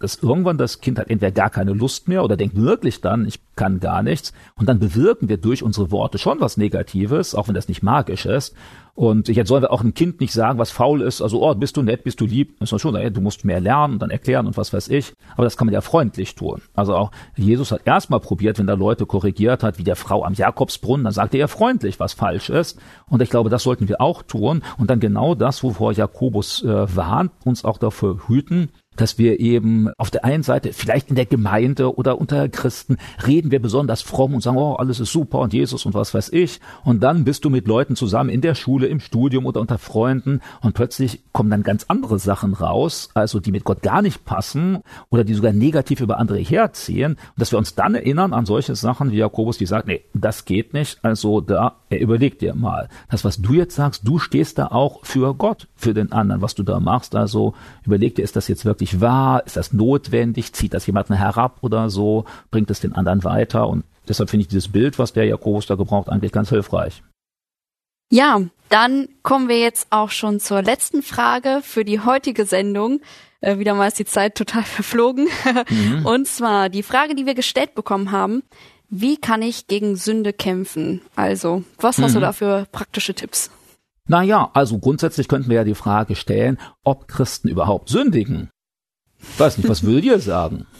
dass 0.00 0.22
irgendwann 0.22 0.58
das 0.58 0.80
Kind 0.80 0.98
hat 0.98 1.10
entweder 1.10 1.32
gar 1.32 1.50
keine 1.50 1.72
Lust 1.72 2.08
mehr 2.08 2.24
oder 2.24 2.36
denkt 2.36 2.56
wirklich 2.56 3.00
dann, 3.00 3.26
ich 3.26 3.40
kann 3.56 3.80
gar 3.80 4.02
nichts. 4.02 4.32
Und 4.56 4.68
dann 4.68 4.78
bewirken 4.78 5.28
wir 5.28 5.36
durch 5.36 5.62
unsere 5.62 5.90
Worte 5.90 6.18
schon 6.18 6.40
was 6.40 6.56
Negatives, 6.56 7.34
auch 7.34 7.48
wenn 7.48 7.54
das 7.54 7.68
nicht 7.68 7.82
magisch 7.82 8.26
ist. 8.26 8.54
Und 8.98 9.28
jetzt 9.28 9.46
sollen 9.46 9.62
wir 9.62 9.70
auch 9.72 9.80
einem 9.80 9.94
Kind 9.94 10.20
nicht 10.20 10.32
sagen, 10.32 10.58
was 10.58 10.72
faul 10.72 11.02
ist, 11.02 11.22
also, 11.22 11.48
oh, 11.48 11.54
bist 11.54 11.76
du 11.76 11.82
nett, 11.82 12.02
bist 12.02 12.20
du 12.20 12.26
lieb, 12.26 12.58
das 12.58 12.72
ist 12.72 12.80
schon, 12.80 12.94
du 12.94 13.20
musst 13.20 13.44
mehr 13.44 13.60
lernen 13.60 13.92
und 13.94 14.02
dann 14.02 14.10
erklären 14.10 14.48
und 14.48 14.56
was 14.56 14.72
weiß 14.72 14.88
ich. 14.88 15.12
Aber 15.34 15.44
das 15.44 15.56
kann 15.56 15.66
man 15.66 15.74
ja 15.74 15.82
freundlich 15.82 16.34
tun. 16.34 16.62
Also 16.74 16.96
auch 16.96 17.12
Jesus 17.36 17.70
hat 17.70 17.82
erstmal 17.84 18.18
probiert, 18.18 18.58
wenn 18.58 18.66
da 18.66 18.74
Leute 18.74 19.06
korrigiert 19.06 19.62
hat, 19.62 19.78
wie 19.78 19.84
der 19.84 19.94
Frau 19.94 20.24
am 20.24 20.34
Jakobsbrunnen, 20.34 21.04
dann 21.04 21.12
sagte 21.12 21.38
er 21.38 21.46
freundlich, 21.46 22.00
was 22.00 22.12
falsch 22.12 22.50
ist. 22.50 22.80
Und 23.08 23.22
ich 23.22 23.30
glaube, 23.30 23.50
das 23.50 23.62
sollten 23.62 23.88
wir 23.88 24.00
auch 24.00 24.22
tun. 24.22 24.64
Und 24.78 24.90
dann 24.90 24.98
genau 24.98 25.36
das, 25.36 25.62
wovor 25.62 25.92
Jakobus 25.92 26.64
äh, 26.64 26.96
warnt, 26.96 27.30
uns 27.44 27.64
auch 27.64 27.78
dafür 27.78 28.26
hüten, 28.26 28.70
dass 28.98 29.16
wir 29.16 29.40
eben 29.40 29.88
auf 29.96 30.10
der 30.10 30.24
einen 30.24 30.42
Seite 30.42 30.72
vielleicht 30.72 31.08
in 31.08 31.16
der 31.16 31.26
Gemeinde 31.26 31.96
oder 31.96 32.20
unter 32.20 32.48
Christen 32.48 32.98
reden 33.26 33.50
wir 33.50 33.62
besonders 33.62 34.02
fromm 34.02 34.34
und 34.34 34.42
sagen, 34.42 34.58
oh, 34.58 34.74
alles 34.74 35.00
ist 35.00 35.12
super 35.12 35.38
und 35.38 35.52
Jesus 35.52 35.86
und 35.86 35.94
was 35.94 36.12
weiß 36.12 36.30
ich. 36.32 36.60
Und 36.84 37.02
dann 37.02 37.24
bist 37.24 37.44
du 37.44 37.50
mit 37.50 37.66
Leuten 37.66 37.96
zusammen 37.96 38.30
in 38.30 38.40
der 38.40 38.54
Schule, 38.54 38.86
im 38.88 39.00
Studium 39.00 39.46
oder 39.46 39.60
unter 39.60 39.78
Freunden 39.78 40.40
und 40.60 40.74
plötzlich 40.74 41.22
kommen 41.32 41.50
dann 41.50 41.62
ganz 41.62 41.84
andere 41.88 42.18
Sachen 42.18 42.54
raus, 42.54 43.10
also 43.14 43.40
die 43.40 43.52
mit 43.52 43.64
Gott 43.64 43.82
gar 43.82 44.02
nicht 44.02 44.24
passen 44.24 44.78
oder 45.10 45.24
die 45.24 45.34
sogar 45.34 45.52
negativ 45.52 46.00
über 46.00 46.18
andere 46.18 46.38
herziehen. 46.38 47.12
Und 47.12 47.18
dass 47.36 47.52
wir 47.52 47.58
uns 47.58 47.74
dann 47.74 47.94
erinnern 47.94 48.32
an 48.32 48.46
solche 48.46 48.74
Sachen 48.74 49.12
wie 49.12 49.16
Jakobus, 49.16 49.58
die 49.58 49.66
sagt, 49.66 49.86
nee, 49.86 50.04
das 50.14 50.44
geht 50.44 50.74
nicht. 50.74 50.98
Also 51.02 51.40
da, 51.40 51.76
er 51.90 52.00
überlegt 52.00 52.42
dir 52.42 52.54
mal. 52.54 52.88
Das, 53.10 53.24
was 53.24 53.38
du 53.38 53.54
jetzt 53.54 53.74
sagst, 53.74 54.06
du 54.06 54.18
stehst 54.18 54.58
da 54.58 54.66
auch 54.66 55.04
für 55.04 55.34
Gott, 55.34 55.68
für 55.74 55.94
den 55.94 56.12
anderen, 56.12 56.42
was 56.42 56.54
du 56.54 56.62
da 56.62 56.80
machst. 56.80 57.14
Also 57.14 57.54
überleg 57.84 58.14
dir, 58.14 58.22
ist 58.22 58.36
das 58.36 58.48
jetzt 58.48 58.64
wirklich 58.64 59.00
wahr? 59.00 59.44
Ist 59.46 59.56
das 59.56 59.72
notwendig? 59.72 60.52
Zieht 60.52 60.74
das 60.74 60.86
jemanden 60.86 61.14
herab 61.14 61.58
oder 61.62 61.90
so? 61.90 62.24
Bringt 62.50 62.70
es 62.70 62.80
den 62.80 62.94
anderen 62.94 63.24
weiter? 63.24 63.68
Und 63.68 63.84
deshalb 64.08 64.30
finde 64.30 64.42
ich 64.42 64.48
dieses 64.48 64.68
Bild, 64.68 64.98
was 64.98 65.12
der 65.12 65.24
Jakobus 65.24 65.66
da 65.66 65.74
gebraucht, 65.74 66.08
eigentlich 66.08 66.32
ganz 66.32 66.50
hilfreich. 66.50 67.02
Ja, 68.10 68.40
dann 68.68 69.08
kommen 69.22 69.48
wir 69.48 69.58
jetzt 69.58 69.88
auch 69.90 70.10
schon 70.10 70.40
zur 70.40 70.62
letzten 70.62 71.02
Frage 71.02 71.60
für 71.62 71.84
die 71.84 72.00
heutige 72.00 72.44
Sendung. 72.44 73.00
Äh, 73.40 73.58
wieder 73.58 73.74
mal 73.74 73.88
ist 73.88 73.98
die 73.98 74.04
Zeit 74.04 74.34
total 74.34 74.62
verflogen. 74.64 75.28
Mhm. 75.68 76.06
Und 76.06 76.26
zwar 76.26 76.68
die 76.68 76.82
Frage, 76.82 77.14
die 77.14 77.26
wir 77.26 77.34
gestellt 77.34 77.74
bekommen 77.74 78.10
haben. 78.10 78.42
Wie 78.90 79.16
kann 79.18 79.42
ich 79.42 79.66
gegen 79.66 79.96
Sünde 79.96 80.32
kämpfen? 80.32 81.02
Also, 81.14 81.64
was 81.78 81.98
hast 81.98 82.12
mhm. 82.12 82.14
du 82.14 82.20
da 82.20 82.32
für 82.32 82.66
praktische 82.72 83.14
Tipps? 83.14 83.50
Naja, 84.06 84.50
also 84.54 84.78
grundsätzlich 84.78 85.28
könnten 85.28 85.50
wir 85.50 85.56
ja 85.56 85.64
die 85.64 85.74
Frage 85.74 86.16
stellen, 86.16 86.58
ob 86.82 87.08
Christen 87.08 87.48
überhaupt 87.48 87.90
sündigen. 87.90 88.48
Weiß 89.36 89.58
nicht, 89.58 89.68
was 89.68 89.82
würdet 89.82 90.04
ihr 90.04 90.20
sagen? 90.20 90.66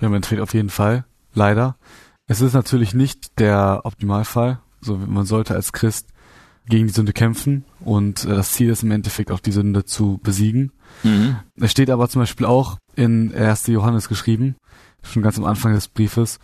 Ja, 0.00 0.08
im 0.08 0.14
Endeffekt 0.14 0.40
auf 0.40 0.52
jeden 0.52 0.70
Fall. 0.70 1.04
Leider. 1.32 1.76
Es 2.26 2.40
ist 2.40 2.54
natürlich 2.54 2.92
nicht 2.92 3.38
der 3.38 3.82
Optimalfall. 3.84 4.58
So, 4.80 4.96
man 4.96 5.26
sollte 5.26 5.54
als 5.54 5.72
Christ 5.72 6.08
gegen 6.66 6.88
die 6.88 6.92
Sünde 6.92 7.12
kämpfen 7.12 7.64
und 7.84 8.24
äh, 8.24 8.28
das 8.30 8.52
Ziel 8.52 8.70
ist 8.70 8.82
im 8.82 8.90
Endeffekt 8.90 9.30
auch 9.30 9.38
die 9.38 9.52
Sünde 9.52 9.84
zu 9.84 10.18
besiegen. 10.22 10.72
Mhm. 11.04 11.36
Es 11.54 11.70
steht 11.70 11.90
aber 11.90 12.08
zum 12.08 12.22
Beispiel 12.22 12.46
auch 12.46 12.78
in 12.96 13.32
1. 13.32 13.68
Johannes 13.68 14.08
geschrieben, 14.08 14.56
schon 15.02 15.22
ganz 15.22 15.38
am 15.38 15.44
Anfang 15.44 15.72
des 15.72 15.86
Briefes, 15.86 16.40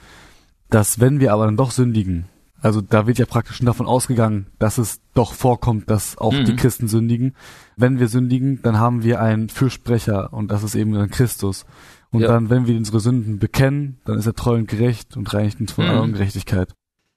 dass 0.71 1.01
wenn 1.01 1.21
wir 1.21 1.33
aber 1.33 1.47
dann 1.47 1.57
doch 1.57 1.71
sündigen, 1.71 2.27
also 2.61 2.81
da 2.81 3.07
wird 3.07 3.19
ja 3.19 3.27
praktisch 3.27 3.59
schon 3.59 3.67
davon 3.67 3.87
ausgegangen, 3.87 4.47
dass 4.59 4.79
es 4.79 5.01
doch 5.15 5.33
vorkommt, 5.33 5.89
dass 5.91 6.19
auch 6.19 6.33
mhm. 6.33 6.45
die 6.45 6.57
Christen 6.57 6.89
sündigen. 6.89 7.35
Wenn 7.77 8.01
wir 8.01 8.09
sündigen, 8.09 8.61
dann 8.63 8.79
haben 8.79 9.05
wir 9.05 9.21
einen 9.21 9.49
Fürsprecher 9.49 10.33
und 10.33 10.51
das 10.51 10.65
ist 10.65 10.75
eben 10.75 10.93
dann 10.93 11.11
Christus. 11.11 11.67
Und 12.11 12.21
ja. 12.21 12.29
dann, 12.29 12.51
wenn 12.51 12.67
wir 12.67 12.77
unsere 12.77 13.01
Sünden 13.01 13.39
bekennen, 13.39 13.99
dann 14.05 14.19
ist 14.19 14.27
er 14.27 14.35
treu 14.35 14.57
und 14.57 14.69
gerecht 14.69 15.17
und 15.17 15.33
reinigt 15.33 15.61
uns 15.61 15.73
von 15.73 15.85
mhm. 15.85 15.91
aller 15.91 16.03
Ungerechtigkeit. 16.03 16.75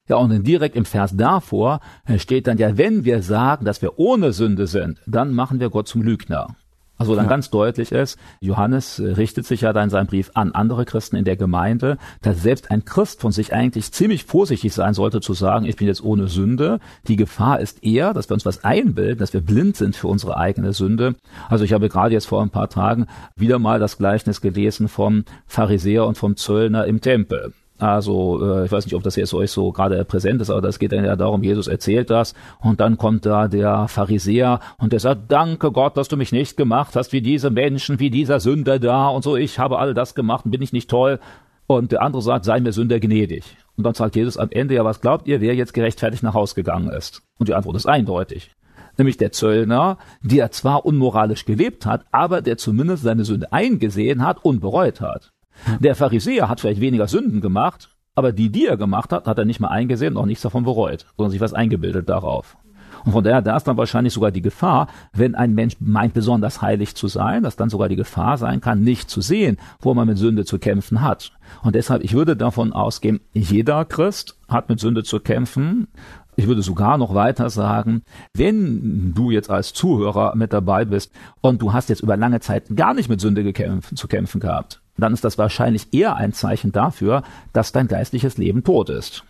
Ja, 0.08 0.18
und 0.18 0.30
dann 0.30 0.44
direkt 0.44 0.76
im 0.76 0.86
Vers 0.86 1.16
davor 1.16 1.80
äh, 2.06 2.20
steht 2.20 2.48
dann 2.48 2.58
ja, 2.58 2.78
wenn 2.78 3.06
wir 3.06 3.24
sagen, 3.24 3.66
dass 3.66 3.82
wir 3.82 3.98
ohne 3.98 4.34
Sünde 4.34 4.68
sind, 4.68 5.00
dann 5.08 5.34
machen 5.34 5.60
wir 5.60 5.70
Gott 5.70 5.88
zum 5.88 6.02
Lügner. 6.02 6.56
Also 7.02 7.16
dann 7.16 7.26
ja. 7.26 7.30
ganz 7.30 7.50
deutlich 7.50 7.92
ist, 7.92 8.18
Johannes 8.40 9.00
richtet 9.00 9.46
sich 9.46 9.62
ja 9.62 9.74
da 9.74 9.84
in 9.84 9.90
seinem 9.90 10.08
Brief 10.08 10.32
an 10.36 10.52
andere 10.52 10.86
Christen 10.86 11.16
in 11.16 11.26
der 11.26 11.36
Gemeinde, 11.36 11.98
dass 12.22 12.42
selbst 12.42 12.72
ein 12.72 12.86
Christ 12.86 13.22
von 13.22 13.32
sich 13.32 13.54
eigentlich 13.54 13.92
ziemlich 13.92 14.26
vorsichtig 14.26 14.74
sein 14.74 14.94
sollte 14.94 15.20
zu 15.20 15.34
sagen, 15.34 15.66
ich 15.66 15.76
bin 15.76 15.88
jetzt 15.88 16.04
ohne 16.04 16.28
Sünde. 16.28 16.80
Die 17.08 17.16
Gefahr 17.16 17.60
ist 17.60 17.84
eher, 17.84 18.14
dass 18.14 18.30
wir 18.30 18.36
uns 18.36 18.46
was 18.46 18.64
einbilden, 18.64 19.20
dass 19.20 19.34
wir 19.34 19.42
blind 19.42 19.76
sind 19.76 19.96
für 19.96 20.08
unsere 20.08 20.38
eigene 20.38 20.74
Sünde. 20.74 21.16
Also 21.50 21.66
ich 21.66 21.74
habe 21.74 21.90
gerade 21.90 22.14
jetzt 22.14 22.28
vor 22.28 22.42
ein 22.42 22.50
paar 22.50 22.70
Tagen 22.70 23.08
wieder 23.36 23.60
mal 23.60 23.80
das 23.80 23.98
Gleichnis 23.98 24.42
gelesen 24.42 24.88
vom 24.88 25.26
Pharisäer 25.48 26.06
und 26.06 26.18
vom 26.18 26.36
Zöllner 26.36 26.86
im 26.86 27.02
Tempel. 27.02 27.54
Also 27.82 28.40
äh, 28.44 28.66
ich 28.66 28.72
weiß 28.72 28.86
nicht, 28.86 28.94
ob 28.94 29.02
das 29.02 29.16
jetzt 29.16 29.34
euch 29.34 29.50
so 29.50 29.72
gerade 29.72 30.06
präsent 30.06 30.40
ist, 30.40 30.52
aber 30.52 30.62
das 30.62 30.78
geht 30.78 30.92
dann 30.92 31.04
ja 31.04 31.16
darum, 31.16 31.42
Jesus 31.42 31.68
erzählt 31.68 32.12
das 32.12 32.36
und 32.62 32.80
dann 32.80 32.98
kommt 32.98 33.26
da 33.26 33.48
der 33.48 33.88
Pharisäer 33.88 34.60
und 34.78 34.94
der 34.94 35.00
sagt, 35.00 35.32
danke 35.32 35.72
Gott, 35.72 35.98
dass 35.98 36.08
du 36.08 36.16
mich 36.16 36.32
nicht 36.32 36.58
gemacht 36.58 36.96
hast 36.96 37.12
wie 37.12 37.22
diese 37.22 37.50
Menschen, 37.50 38.00
wie 38.00 38.12
dieser 38.12 38.40
Sünder 38.40 38.78
da 38.78 39.08
und 39.08 39.24
so, 39.24 39.36
ich 39.36 39.58
habe 39.58 39.80
all 39.80 39.96
das 39.96 40.14
gemacht 40.14 40.46
und 40.46 40.52
bin 40.52 40.62
ich 40.62 40.74
nicht 40.74 40.92
toll. 40.92 41.20
Und 41.66 41.92
der 41.92 42.04
andere 42.04 42.22
sagt, 42.22 42.46
sei 42.46 42.60
mir 42.60 42.72
Sünder 42.72 43.00
gnädig. 43.00 43.58
Und 43.78 43.86
dann 43.86 43.96
sagt 43.96 44.16
Jesus 44.16 44.38
am 44.38 44.50
Ende, 44.52 44.76
ja, 44.76 44.86
was 44.86 45.02
glaubt 45.02 45.28
ihr, 45.28 45.42
wer 45.42 45.56
jetzt 45.56 45.74
gerechtfertigt 45.74 46.22
nach 46.22 46.36
Haus 46.36 46.54
gegangen 46.54 46.90
ist? 46.90 47.24
Und 47.40 47.50
die 47.50 47.56
Antwort 47.56 47.78
ist 47.78 47.88
eindeutig. 47.88 48.52
Nämlich 48.98 49.18
der 49.18 49.32
Zöllner, 49.32 49.98
der 50.22 50.52
zwar 50.52 50.86
unmoralisch 50.86 51.46
gelebt 51.46 51.88
hat, 51.88 52.06
aber 52.12 52.42
der 52.42 52.58
zumindest 52.58 53.04
seine 53.04 53.26
Sünde 53.26 53.52
eingesehen 53.54 54.24
hat 54.24 54.44
und 54.44 54.60
bereut 54.60 55.02
hat. 55.02 55.32
Der 55.80 55.96
Pharisäer 55.96 56.50
hat 56.50 56.60
vielleicht 56.60 56.82
weniger 56.82 57.08
Sünden 57.08 57.42
gemacht, 57.42 57.90
aber 58.16 58.32
die, 58.32 58.52
die 58.52 58.66
er 58.66 58.78
gemacht 58.78 59.12
hat, 59.12 59.28
hat 59.28 59.38
er 59.38 59.46
nicht 59.46 59.60
mal 59.60 59.70
eingesehen 59.70 60.16
und 60.16 60.24
auch 60.24 60.26
nichts 60.26 60.44
davon 60.44 60.64
bereut, 60.64 61.06
sondern 61.18 61.32
sich 61.32 61.42
was 61.42 61.54
eingebildet 61.54 62.10
darauf. 62.10 62.58
Und 63.06 63.14
von 63.14 63.24
daher, 63.24 63.42
da 63.42 63.58
ist 63.58 63.68
dann 63.68 63.78
wahrscheinlich 63.78 64.14
sogar 64.14 64.32
die 64.32 64.42
Gefahr, 64.42 64.88
wenn 65.14 65.36
ein 65.36 65.54
Mensch 65.54 65.76
meint, 65.80 66.14
besonders 66.14 66.62
heilig 66.62 66.96
zu 66.96 67.08
sein, 67.08 67.44
dass 67.44 67.56
dann 67.56 67.70
sogar 67.70 67.90
die 67.90 67.96
Gefahr 67.96 68.38
sein 68.38 68.62
kann, 68.62 68.84
nicht 68.84 69.10
zu 69.10 69.22
sehen, 69.22 69.58
wo 69.80 69.94
man 69.94 70.08
mit 70.08 70.18
Sünde 70.18 70.46
zu 70.46 70.60
kämpfen 70.60 71.02
hat. 71.02 71.32
Und 71.64 71.76
deshalb, 71.76 72.04
ich 72.04 72.14
würde 72.14 72.36
davon 72.36 72.74
ausgehen, 72.74 73.22
jeder 73.34 73.86
Christ 73.86 74.38
hat 74.48 74.70
mit 74.70 74.80
Sünde 74.80 75.04
zu 75.04 75.20
kämpfen. 75.20 75.88
Ich 76.36 76.48
würde 76.48 76.62
sogar 76.62 76.98
noch 76.98 77.14
weiter 77.14 77.50
sagen, 77.50 78.04
wenn 78.34 79.14
du 79.14 79.32
jetzt 79.32 79.50
als 79.50 79.74
Zuhörer 79.74 80.36
mit 80.36 80.54
dabei 80.54 80.86
bist 80.86 81.12
und 81.42 81.62
du 81.62 81.74
hast 81.74 81.90
jetzt 81.90 82.02
über 82.02 82.18
lange 82.18 82.40
Zeit 82.40 82.76
gar 82.76 82.94
nicht 82.94 83.10
mit 83.10 83.20
Sünde 83.20 83.44
gekämpft, 83.44 83.98
zu 83.98 84.08
kämpfen 84.08 84.40
gehabt, 84.40 84.81
dann 84.98 85.14
ist 85.14 85.24
das 85.24 85.38
wahrscheinlich 85.38 85.94
eher 85.94 86.16
ein 86.16 86.34
Zeichen 86.34 86.72
dafür, 86.72 87.24
dass 87.54 87.72
dein 87.72 87.88
geistliches 87.88 88.38
Leben 88.38 88.64
tot 88.64 88.90
ist. 88.90 89.24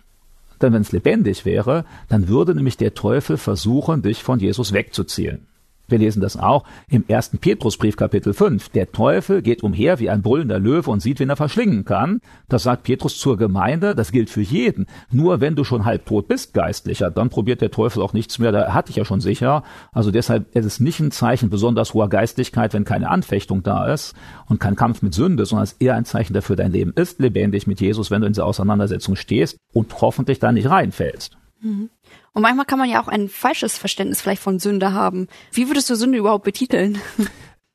Denn 0.60 0.72
wenn 0.72 0.82
es 0.82 0.92
lebendig 0.92 1.44
wäre, 1.44 1.84
dann 2.08 2.28
würde 2.28 2.54
nämlich 2.54 2.76
der 2.76 2.94
Teufel 2.94 3.36
versuchen, 3.36 4.02
dich 4.02 4.22
von 4.22 4.38
Jesus 4.38 4.72
wegzuziehen. 4.72 5.46
Wir 5.92 5.98
lesen 5.98 6.22
das 6.22 6.38
auch 6.38 6.64
im 6.88 7.04
ersten 7.06 7.36
Petrusbrief 7.36 7.96
Kapitel 7.96 8.32
5. 8.32 8.70
Der 8.70 8.90
Teufel 8.92 9.42
geht 9.42 9.62
umher 9.62 9.98
wie 9.98 10.08
ein 10.08 10.22
brüllender 10.22 10.58
Löwe 10.58 10.90
und 10.90 11.00
sieht, 11.00 11.20
wen 11.20 11.28
er 11.28 11.36
verschlingen 11.36 11.84
kann. 11.84 12.22
Das 12.48 12.62
sagt 12.62 12.84
Petrus 12.84 13.18
zur 13.18 13.36
Gemeinde, 13.36 13.94
das 13.94 14.10
gilt 14.10 14.30
für 14.30 14.40
jeden. 14.40 14.86
Nur 15.10 15.42
wenn 15.42 15.54
du 15.54 15.64
schon 15.64 15.84
halb 15.84 16.06
tot 16.06 16.28
bist, 16.28 16.54
Geistlicher, 16.54 17.10
dann 17.10 17.28
probiert 17.28 17.60
der 17.60 17.70
Teufel 17.70 18.02
auch 18.02 18.14
nichts 18.14 18.38
mehr, 18.38 18.52
da 18.52 18.72
hatte 18.72 18.88
ich 18.88 18.96
ja 18.96 19.04
schon 19.04 19.20
sicher. 19.20 19.64
Also 19.92 20.10
deshalb 20.10 20.56
ist 20.56 20.64
es 20.64 20.80
nicht 20.80 20.98
ein 20.98 21.10
Zeichen 21.10 21.50
besonders 21.50 21.92
hoher 21.92 22.08
Geistlichkeit, 22.08 22.72
wenn 22.72 22.84
keine 22.84 23.10
Anfechtung 23.10 23.62
da 23.62 23.92
ist 23.92 24.14
und 24.48 24.60
kein 24.60 24.76
Kampf 24.76 25.02
mit 25.02 25.12
Sünde, 25.12 25.44
sondern 25.44 25.64
es 25.64 25.72
ist 25.72 25.82
eher 25.82 25.94
ein 25.94 26.06
Zeichen 26.06 26.32
dafür, 26.32 26.56
dein 26.56 26.72
Leben 26.72 26.94
ist 26.94 27.20
lebendig 27.20 27.66
mit 27.66 27.82
Jesus, 27.82 28.10
wenn 28.10 28.22
du 28.22 28.28
in 28.28 28.32
dieser 28.32 28.46
Auseinandersetzung 28.46 29.14
stehst 29.14 29.58
und 29.74 30.00
hoffentlich 30.00 30.38
da 30.38 30.52
nicht 30.52 30.70
reinfällst. 30.70 31.36
Mhm. 31.62 31.90
Und 32.34 32.42
manchmal 32.42 32.66
kann 32.66 32.78
man 32.78 32.88
ja 32.88 33.02
auch 33.02 33.08
ein 33.08 33.28
falsches 33.28 33.76
Verständnis 33.76 34.22
vielleicht 34.22 34.42
von 34.42 34.58
Sünde 34.58 34.92
haben. 34.92 35.28
Wie 35.52 35.68
würdest 35.68 35.90
du 35.90 35.96
Sünde 35.96 36.18
überhaupt 36.18 36.44
betiteln? 36.44 36.98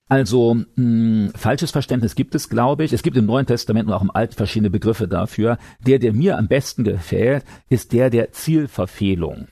Also 0.09 0.55
mh, 0.75 1.31
falsches 1.35 1.71
Verständnis 1.71 2.15
gibt 2.15 2.33
es, 2.33 2.47
glaube 2.47 2.85
ich. 2.85 2.93
Es 2.93 3.03
gibt 3.03 3.17
im 3.17 3.25
Neuen 3.25 3.45
Testament 3.45 3.87
und 3.89 3.93
auch 3.93 4.01
im 4.01 4.09
Alten 4.09 4.35
verschiedene 4.35 4.69
Begriffe 4.69 5.05
dafür. 5.05 5.57
Der, 5.85 5.99
der 5.99 6.13
mir 6.13 6.37
am 6.37 6.47
besten 6.47 6.85
gefällt, 6.85 7.43
ist 7.67 7.91
der 7.91 8.09
der 8.09 8.31
Zielverfehlung. 8.31 9.49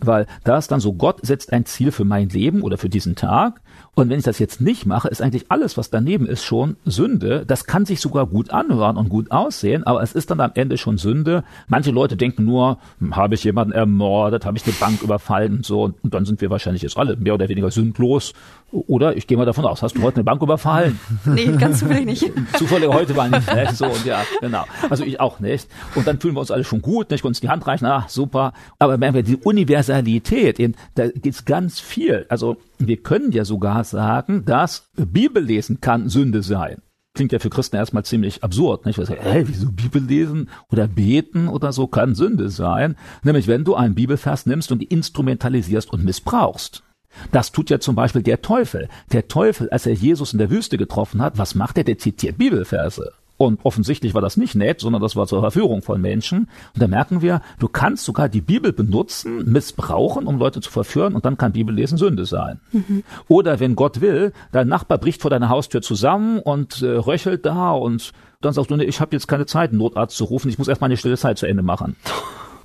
Weil 0.00 0.26
da 0.44 0.58
ist 0.58 0.70
dann 0.70 0.80
so, 0.80 0.92
Gott 0.92 1.20
setzt 1.22 1.52
ein 1.52 1.66
Ziel 1.66 1.92
für 1.92 2.04
mein 2.04 2.28
Leben 2.28 2.62
oder 2.62 2.78
für 2.78 2.88
diesen 2.88 3.16
Tag 3.16 3.60
und 3.94 4.10
wenn 4.10 4.18
ich 4.18 4.24
das 4.24 4.40
jetzt 4.40 4.60
nicht 4.60 4.86
mache, 4.86 5.08
ist 5.08 5.22
eigentlich 5.22 5.46
alles, 5.50 5.76
was 5.76 5.88
daneben 5.88 6.26
ist, 6.26 6.42
schon 6.42 6.76
Sünde. 6.84 7.44
Das 7.46 7.64
kann 7.64 7.86
sich 7.86 8.00
sogar 8.00 8.26
gut 8.26 8.50
anhören 8.50 8.96
und 8.96 9.08
gut 9.08 9.30
aussehen, 9.30 9.84
aber 9.84 10.02
es 10.02 10.14
ist 10.14 10.30
dann 10.30 10.40
am 10.40 10.50
Ende 10.54 10.78
schon 10.78 10.98
Sünde. 10.98 11.44
Manche 11.68 11.92
Leute 11.92 12.16
denken 12.16 12.44
nur, 12.44 12.78
hm, 12.98 13.14
habe 13.14 13.36
ich 13.36 13.44
jemanden 13.44 13.72
ermordet, 13.72 14.46
habe 14.46 14.56
ich 14.56 14.64
eine 14.64 14.74
Bank 14.74 15.02
überfallen 15.02 15.58
und 15.58 15.66
so, 15.66 15.84
und 15.84 16.14
dann 16.14 16.24
sind 16.24 16.40
wir 16.40 16.50
wahrscheinlich 16.50 16.82
jetzt 16.82 16.96
alle 16.96 17.16
mehr 17.16 17.34
oder 17.34 17.48
weniger 17.48 17.70
sündlos. 17.70 18.32
Oder 18.74 19.16
ich 19.16 19.28
gehe 19.28 19.38
mal 19.38 19.44
davon 19.44 19.64
aus, 19.66 19.82
hast 19.82 19.96
du 19.96 20.02
heute 20.02 20.16
eine 20.16 20.24
Bank 20.24 20.42
überfallen? 20.42 20.98
Nee, 21.24 21.46
ganz 21.58 21.78
zufällig 21.78 22.06
nicht. 22.06 22.32
Zufällig 22.58 22.88
heute 22.88 23.16
war 23.16 23.28
nicht, 23.28 23.46
ne? 23.46 23.68
So 23.72 23.86
und 23.86 24.04
ja, 24.04 24.22
genau. 24.40 24.64
Also 24.90 25.04
ich 25.04 25.20
auch 25.20 25.40
nicht. 25.40 25.68
Und 25.94 26.06
dann 26.06 26.20
fühlen 26.20 26.34
wir 26.34 26.40
uns 26.40 26.50
alle 26.50 26.64
schon 26.64 26.82
gut, 26.82 27.10
nicht? 27.10 27.24
Uns 27.24 27.40
die 27.40 27.48
Hand 27.48 27.66
reichen, 27.66 27.86
ah, 27.86 28.04
super. 28.08 28.52
Aber 28.78 29.00
wenn 29.00 29.14
wir 29.14 29.22
die 29.22 29.36
Universalität, 29.36 30.58
eben, 30.58 30.74
da 30.96 31.08
gibt's 31.08 31.44
ganz 31.44 31.80
viel. 31.80 32.26
Also 32.28 32.56
wir 32.78 32.96
können 32.96 33.32
ja 33.32 33.44
sogar 33.44 33.84
sagen, 33.84 34.44
dass 34.44 34.90
Bibellesen 34.96 35.80
kann 35.80 36.08
Sünde 36.08 36.42
sein. 36.42 36.82
Klingt 37.14 37.32
ja 37.32 37.38
für 37.38 37.50
Christen 37.50 37.76
erstmal 37.76 38.04
ziemlich 38.04 38.42
absurd, 38.42 38.86
nicht? 38.86 38.98
Was, 38.98 39.08
hey, 39.08 39.46
wieso 39.46 39.70
Bibel 39.70 40.02
lesen 40.02 40.50
oder 40.70 40.88
beten 40.88 41.48
oder 41.48 41.72
so 41.72 41.86
kann 41.86 42.16
Sünde 42.16 42.50
sein? 42.50 42.96
Nämlich 43.22 43.46
wenn 43.46 43.64
du 43.64 43.76
einen 43.76 43.94
Bibelvers 43.94 44.46
nimmst 44.46 44.72
und 44.72 44.80
die 44.80 44.86
instrumentalisierst 44.86 45.92
und 45.92 46.04
missbrauchst. 46.04 46.83
Das 47.32 47.52
tut 47.52 47.70
ja 47.70 47.80
zum 47.80 47.94
Beispiel 47.94 48.22
der 48.22 48.42
Teufel. 48.42 48.88
Der 49.12 49.28
Teufel, 49.28 49.70
als 49.70 49.86
er 49.86 49.94
Jesus 49.94 50.32
in 50.32 50.38
der 50.38 50.50
Wüste 50.50 50.78
getroffen 50.78 51.22
hat, 51.22 51.38
was 51.38 51.54
macht 51.54 51.78
er? 51.78 51.84
Der 51.84 51.98
zitiert 51.98 52.38
Bibelverse. 52.38 53.12
Und 53.36 53.64
offensichtlich 53.64 54.14
war 54.14 54.22
das 54.22 54.36
nicht 54.36 54.54
nett, 54.54 54.80
sondern 54.80 55.02
das 55.02 55.16
war 55.16 55.26
zur 55.26 55.40
Verführung 55.40 55.82
von 55.82 56.00
Menschen. 56.00 56.48
Und 56.74 56.82
da 56.82 56.86
merken 56.86 57.20
wir, 57.20 57.40
du 57.58 57.66
kannst 57.66 58.04
sogar 58.04 58.28
die 58.28 58.40
Bibel 58.40 58.72
benutzen, 58.72 59.50
missbrauchen, 59.50 60.26
um 60.26 60.38
Leute 60.38 60.60
zu 60.60 60.70
verführen, 60.70 61.14
und 61.14 61.24
dann 61.24 61.36
kann 61.36 61.52
Bibellesen 61.52 61.98
Sünde 61.98 62.26
sein. 62.26 62.60
Mhm. 62.72 63.02
Oder 63.26 63.58
wenn 63.58 63.74
Gott 63.74 64.00
will, 64.00 64.32
dein 64.52 64.68
Nachbar 64.68 64.98
bricht 64.98 65.20
vor 65.20 65.30
deiner 65.30 65.48
Haustür 65.48 65.82
zusammen 65.82 66.38
und 66.38 66.80
äh, 66.82 66.86
röchelt 66.86 67.44
da 67.44 67.72
und 67.72 68.12
dann 68.40 68.52
sagst 68.52 68.70
du, 68.70 68.76
nee, 68.76 68.84
ich 68.84 69.00
habe 69.00 69.16
jetzt 69.16 69.26
keine 69.26 69.46
Zeit, 69.46 69.70
einen 69.70 69.78
Notarzt 69.78 70.16
zu 70.16 70.24
rufen, 70.24 70.48
ich 70.48 70.58
muss 70.58 70.68
erst 70.68 70.80
meine 70.80 70.96
stille 70.96 71.16
Zeit 71.16 71.38
zu 71.38 71.46
Ende 71.46 71.62
machen. 71.62 71.96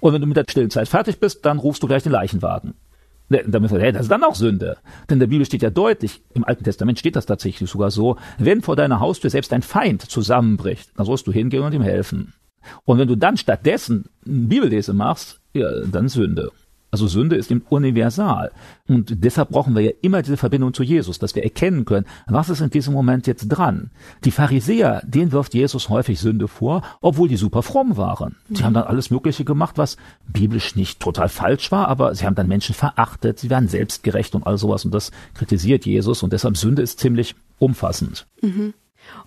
Und 0.02 0.14
wenn 0.14 0.22
du 0.22 0.28
mit 0.28 0.38
der 0.38 0.46
stillen 0.48 0.70
Zeit 0.70 0.88
fertig 0.88 1.20
bist, 1.20 1.46
dann 1.46 1.58
rufst 1.58 1.82
du 1.82 1.88
gleich 1.88 2.04
den 2.04 2.12
Leichenwagen. 2.12 2.76
Damit, 3.30 3.72
hey, 3.72 3.92
das 3.92 4.04
ist 4.04 4.12
dann 4.12 4.24
auch 4.24 4.36
Sünde. 4.36 4.78
Denn 5.10 5.20
der 5.20 5.28
Bibel 5.28 5.46
steht 5.46 5.62
ja 5.62 5.70
deutlich, 5.70 6.22
im 6.34 6.44
Alten 6.44 6.64
Testament 6.64 6.98
steht 6.98 7.16
das 7.16 7.28
tatsächlich 7.28 7.70
sogar 7.70 7.92
so, 7.92 8.18
wenn 8.40 8.62
vor 8.62 8.76
deiner 8.76 9.00
Haustür 9.00 9.30
selbst 9.30 9.54
ein 9.54 9.62
Feind 9.62 10.02
zusammenbricht, 10.02 10.92
dann 10.96 11.06
sollst 11.06 11.28
du 11.28 11.32
hingehen 11.32 11.64
und 11.64 11.74
ihm 11.74 11.84
helfen. 11.84 12.34
Und 12.86 12.98
wenn 12.98 13.08
du 13.08 13.16
dann 13.16 13.38
stattdessen 13.38 14.06
Bibellese 14.26 14.94
machst, 14.94 15.40
ja, 15.54 15.68
dann 15.86 16.10
Sünde. 16.10 16.52
Also 16.92 17.08
Sünde 17.08 17.36
ist 17.36 17.52
eben 17.52 17.62
universal. 17.70 18.52
Und 18.88 19.24
deshalb 19.24 19.50
brauchen 19.50 19.76
wir 19.76 19.82
ja 19.82 19.92
immer 20.02 20.22
diese 20.22 20.38
Verbindung 20.38 20.74
zu 20.74 20.84
Jesus, 20.84 21.20
dass 21.20 21.36
wir 21.36 21.44
erkennen 21.44 21.86
können, 21.86 22.06
was 22.28 22.50
ist 22.50 22.62
in 22.62 22.70
diesem 22.70 22.94
Moment 22.94 23.28
jetzt 23.28 23.48
dran. 23.48 23.92
Die 24.26 24.32
Pharisäer, 24.32 25.02
denen 25.06 25.32
wirft 25.32 25.54
Jesus 25.54 25.90
häufig 25.90 26.20
Sünde 26.20 26.48
vor, 26.48 26.82
obwohl 27.02 27.30
die 27.30 27.38
super 27.38 27.62
fromm 27.62 27.98
waren. 27.98 28.38
Sie 28.50 28.64
haben 28.64 28.74
dann 28.74 28.86
alles 28.86 29.12
Mögliche 29.12 29.46
gemacht, 29.46 29.78
was 29.78 29.98
biblisch 30.28 30.76
nicht 30.76 31.00
total 31.00 31.30
falsch 31.30 31.72
war, 31.72 31.88
aber 31.88 32.16
sie 32.16 32.26
haben 32.26 32.36
dann 32.36 32.48
Menschen 32.48 32.74
verachtet, 32.74 33.40
sie 33.40 33.50
werden 33.50 33.70
selbstgerecht 33.70 34.34
und 34.36 34.48
all 34.48 34.58
sowas. 34.58 34.86
Und 34.86 34.94
das 34.94 35.12
kritisiert 35.36 35.86
Jesus. 35.86 36.24
Und 36.24 36.34
deshalb 36.34 36.58
Sünde 36.58 36.82
ist 36.82 37.00
ziemlich 37.00 37.36
umfassend. 37.60 38.28
Mhm. 38.42 38.74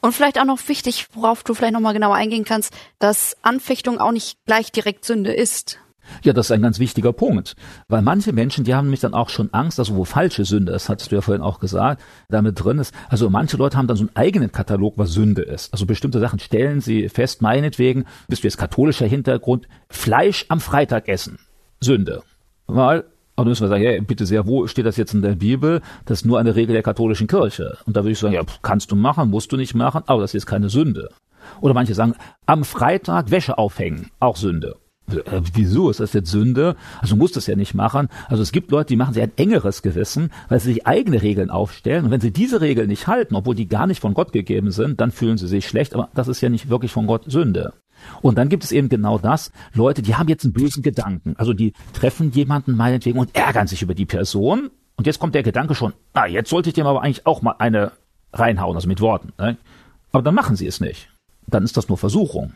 Und 0.00 0.12
vielleicht 0.12 0.38
auch 0.38 0.44
noch 0.44 0.68
wichtig, 0.68 1.08
worauf 1.14 1.42
du 1.42 1.54
vielleicht 1.54 1.72
nochmal 1.72 1.94
genauer 1.94 2.14
eingehen 2.14 2.44
kannst, 2.44 2.72
dass 2.98 3.36
Anfechtung 3.42 3.98
auch 3.98 4.12
nicht 4.12 4.36
gleich 4.46 4.72
direkt 4.72 5.04
Sünde 5.04 5.32
ist. 5.32 5.78
Ja, 6.22 6.32
das 6.32 6.46
ist 6.46 6.52
ein 6.52 6.62
ganz 6.62 6.78
wichtiger 6.78 7.12
Punkt, 7.12 7.54
weil 7.88 8.02
manche 8.02 8.32
Menschen, 8.32 8.64
die 8.64 8.74
haben 8.74 8.86
nämlich 8.86 9.00
dann 9.00 9.14
auch 9.14 9.28
schon 9.28 9.52
Angst, 9.52 9.78
also 9.78 9.96
wo 9.96 10.04
falsche 10.04 10.44
Sünde 10.44 10.72
ist, 10.72 10.88
hattest 10.88 11.10
du 11.10 11.16
ja 11.16 11.20
vorhin 11.20 11.42
auch 11.42 11.60
gesagt, 11.60 12.02
damit 12.28 12.62
drin 12.62 12.78
ist. 12.78 12.94
Also 13.08 13.30
manche 13.30 13.56
Leute 13.56 13.76
haben 13.76 13.86
dann 13.86 13.96
so 13.96 14.04
einen 14.04 14.16
eigenen 14.16 14.52
Katalog, 14.52 14.94
was 14.96 15.12
Sünde 15.12 15.42
ist. 15.42 15.72
Also 15.72 15.86
bestimmte 15.86 16.20
Sachen 16.20 16.38
stellen 16.38 16.80
sie 16.80 17.08
fest, 17.08 17.42
meinetwegen, 17.42 18.04
bist 18.28 18.42
du 18.42 18.48
jetzt 18.48 18.58
katholischer 18.58 19.06
Hintergrund, 19.06 19.68
Fleisch 19.88 20.46
am 20.48 20.60
Freitag 20.60 21.08
essen, 21.08 21.38
Sünde. 21.80 22.22
Weil 22.66 23.04
und 23.34 23.46
dann 23.46 23.48
müssen 23.48 23.64
wir 23.64 23.68
sagen, 23.68 23.82
ja, 23.82 23.98
bitte 24.02 24.26
sehr, 24.26 24.46
wo 24.46 24.66
steht 24.66 24.84
das 24.84 24.98
jetzt 24.98 25.14
in 25.14 25.22
der 25.22 25.36
Bibel? 25.36 25.80
Das 26.04 26.18
ist 26.18 26.26
nur 26.26 26.38
eine 26.38 26.54
Regel 26.54 26.74
der 26.74 26.82
katholischen 26.82 27.28
Kirche. 27.28 27.78
Und 27.86 27.96
da 27.96 28.02
würde 28.02 28.12
ich 28.12 28.18
sagen, 28.18 28.34
ja, 28.34 28.42
kannst 28.60 28.92
du 28.92 28.96
machen, 28.96 29.30
musst 29.30 29.50
du 29.52 29.56
nicht 29.56 29.74
machen, 29.74 30.02
aber 30.06 30.20
das 30.20 30.34
ist 30.34 30.44
keine 30.44 30.68
Sünde. 30.68 31.08
Oder 31.62 31.72
manche 31.72 31.94
sagen, 31.94 32.14
am 32.44 32.62
Freitag 32.62 33.30
Wäsche 33.30 33.56
aufhängen, 33.56 34.10
auch 34.20 34.36
Sünde. 34.36 34.76
Äh, 35.12 35.42
wieso 35.54 35.90
ist 35.90 36.00
das 36.00 36.12
jetzt 36.12 36.30
Sünde? 36.30 36.76
Also 37.00 37.16
muss 37.16 37.32
das 37.32 37.46
ja 37.46 37.56
nicht 37.56 37.74
machen. 37.74 38.08
Also 38.28 38.42
es 38.42 38.52
gibt 38.52 38.70
Leute, 38.70 38.88
die 38.88 38.96
machen 38.96 39.14
sich 39.14 39.22
ein 39.22 39.32
engeres 39.36 39.82
Gewissen, 39.82 40.30
weil 40.48 40.60
sie 40.60 40.72
sich 40.72 40.86
eigene 40.86 41.22
Regeln 41.22 41.50
aufstellen. 41.50 42.06
Und 42.06 42.10
wenn 42.10 42.20
sie 42.20 42.32
diese 42.32 42.60
Regeln 42.60 42.88
nicht 42.88 43.06
halten, 43.06 43.34
obwohl 43.34 43.54
die 43.54 43.68
gar 43.68 43.86
nicht 43.86 44.00
von 44.00 44.14
Gott 44.14 44.32
gegeben 44.32 44.70
sind, 44.70 45.00
dann 45.00 45.10
fühlen 45.10 45.38
sie 45.38 45.48
sich 45.48 45.66
schlecht. 45.66 45.94
Aber 45.94 46.08
das 46.14 46.28
ist 46.28 46.40
ja 46.40 46.48
nicht 46.48 46.68
wirklich 46.68 46.92
von 46.92 47.06
Gott 47.06 47.24
Sünde. 47.30 47.72
Und 48.20 48.38
dann 48.38 48.48
gibt 48.48 48.64
es 48.64 48.72
eben 48.72 48.88
genau 48.88 49.18
das, 49.18 49.52
Leute, 49.74 50.02
die 50.02 50.16
haben 50.16 50.28
jetzt 50.28 50.44
einen 50.44 50.52
bösen 50.52 50.82
Gedanken. 50.82 51.34
Also 51.38 51.52
die 51.52 51.72
treffen 51.92 52.32
jemanden 52.32 52.76
meinetwegen 52.76 53.18
und 53.18 53.34
ärgern 53.34 53.66
sich 53.66 53.82
über 53.82 53.94
die 53.94 54.06
Person. 54.06 54.70
Und 54.96 55.06
jetzt 55.06 55.18
kommt 55.18 55.34
der 55.34 55.42
Gedanke 55.42 55.74
schon, 55.74 55.92
ah, 56.12 56.26
jetzt 56.26 56.50
sollte 56.50 56.68
ich 56.68 56.74
dem 56.74 56.86
aber 56.86 57.02
eigentlich 57.02 57.26
auch 57.26 57.42
mal 57.42 57.56
eine 57.58 57.92
reinhauen, 58.32 58.76
also 58.76 58.88
mit 58.88 59.00
Worten. 59.00 59.32
Ne? 59.38 59.56
Aber 60.12 60.22
dann 60.22 60.34
machen 60.34 60.56
sie 60.56 60.66
es 60.66 60.80
nicht. 60.80 61.08
Dann 61.46 61.64
ist 61.64 61.76
das 61.76 61.88
nur 61.88 61.98
Versuchung. 61.98 62.54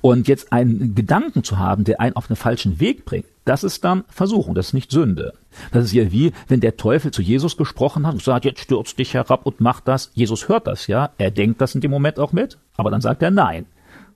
Und 0.00 0.28
jetzt 0.28 0.52
einen 0.52 0.94
Gedanken 0.94 1.44
zu 1.44 1.58
haben, 1.58 1.84
der 1.84 2.00
einen 2.00 2.16
auf 2.16 2.30
einen 2.30 2.36
falschen 2.36 2.80
Weg 2.80 3.04
bringt, 3.04 3.26
das 3.44 3.62
ist 3.62 3.84
dann 3.84 4.04
Versuchung, 4.08 4.54
das 4.54 4.68
ist 4.68 4.74
nicht 4.74 4.90
Sünde. 4.90 5.34
Das 5.72 5.84
ist 5.84 5.92
ja 5.92 6.10
wie, 6.10 6.32
wenn 6.48 6.60
der 6.60 6.76
Teufel 6.76 7.10
zu 7.10 7.22
Jesus 7.22 7.56
gesprochen 7.56 8.06
hat 8.06 8.14
und 8.14 8.22
sagt, 8.22 8.44
jetzt 8.44 8.60
stürzt 8.60 8.98
dich 8.98 9.14
herab 9.14 9.44
und 9.44 9.60
mach 9.60 9.80
das. 9.80 10.10
Jesus 10.14 10.48
hört 10.48 10.66
das 10.66 10.86
ja, 10.86 11.10
er 11.18 11.30
denkt 11.30 11.60
das 11.60 11.74
in 11.74 11.80
dem 11.80 11.90
Moment 11.90 12.18
auch 12.18 12.32
mit, 12.32 12.58
aber 12.76 12.90
dann 12.90 13.00
sagt 13.00 13.22
er 13.22 13.30
nein. 13.30 13.66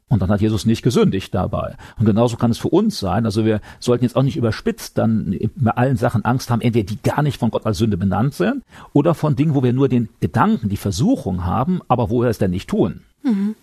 Und 0.09 0.23
dann 0.23 0.31
hat 0.31 0.41
Jesus 0.41 0.65
nicht 0.65 0.83
gesündigt 0.83 1.35
dabei. 1.35 1.77
Und 1.99 2.07
genauso 2.07 2.37
kann 2.37 2.51
es 2.51 2.59
für 2.59 2.69
uns 2.69 2.99
sein. 2.99 3.27
Also 3.27 3.45
wir 3.45 3.61
sollten 3.79 4.05
jetzt 4.05 4.17
auch 4.17 4.23
nicht 4.23 4.39
überspitzt 4.39 4.97
dann 4.97 5.39
bei 5.55 5.73
allen 5.73 5.97
Sachen 5.97 6.25
Angst 6.25 6.51
haben, 6.51 6.63
entweder 6.63 6.87
die 6.87 7.03
gar 7.03 7.23
nicht 7.23 7.39
von 7.39 7.51
Gott 7.51 7.67
als 7.67 7.79
Sünde 7.79 7.99
benannt 7.99 8.33
sind 8.33 8.63
oder 8.95 9.15
von 9.15 9.37
Dingen, 9.37 9.55
wo 9.55 9.63
wir 9.63 9.75
nur 9.75 9.89
den 9.89 10.09
Gedanken, 10.21 10.71
die 10.71 10.79
Versuchung 10.79 11.45
haben, 11.45 11.83
aber 11.89 12.09
wo 12.09 12.23
wir 12.23 12.29
es 12.29 12.39
denn 12.39 12.53
nicht 12.53 12.71
tun. 12.71 13.03
Mhm. 13.23 13.55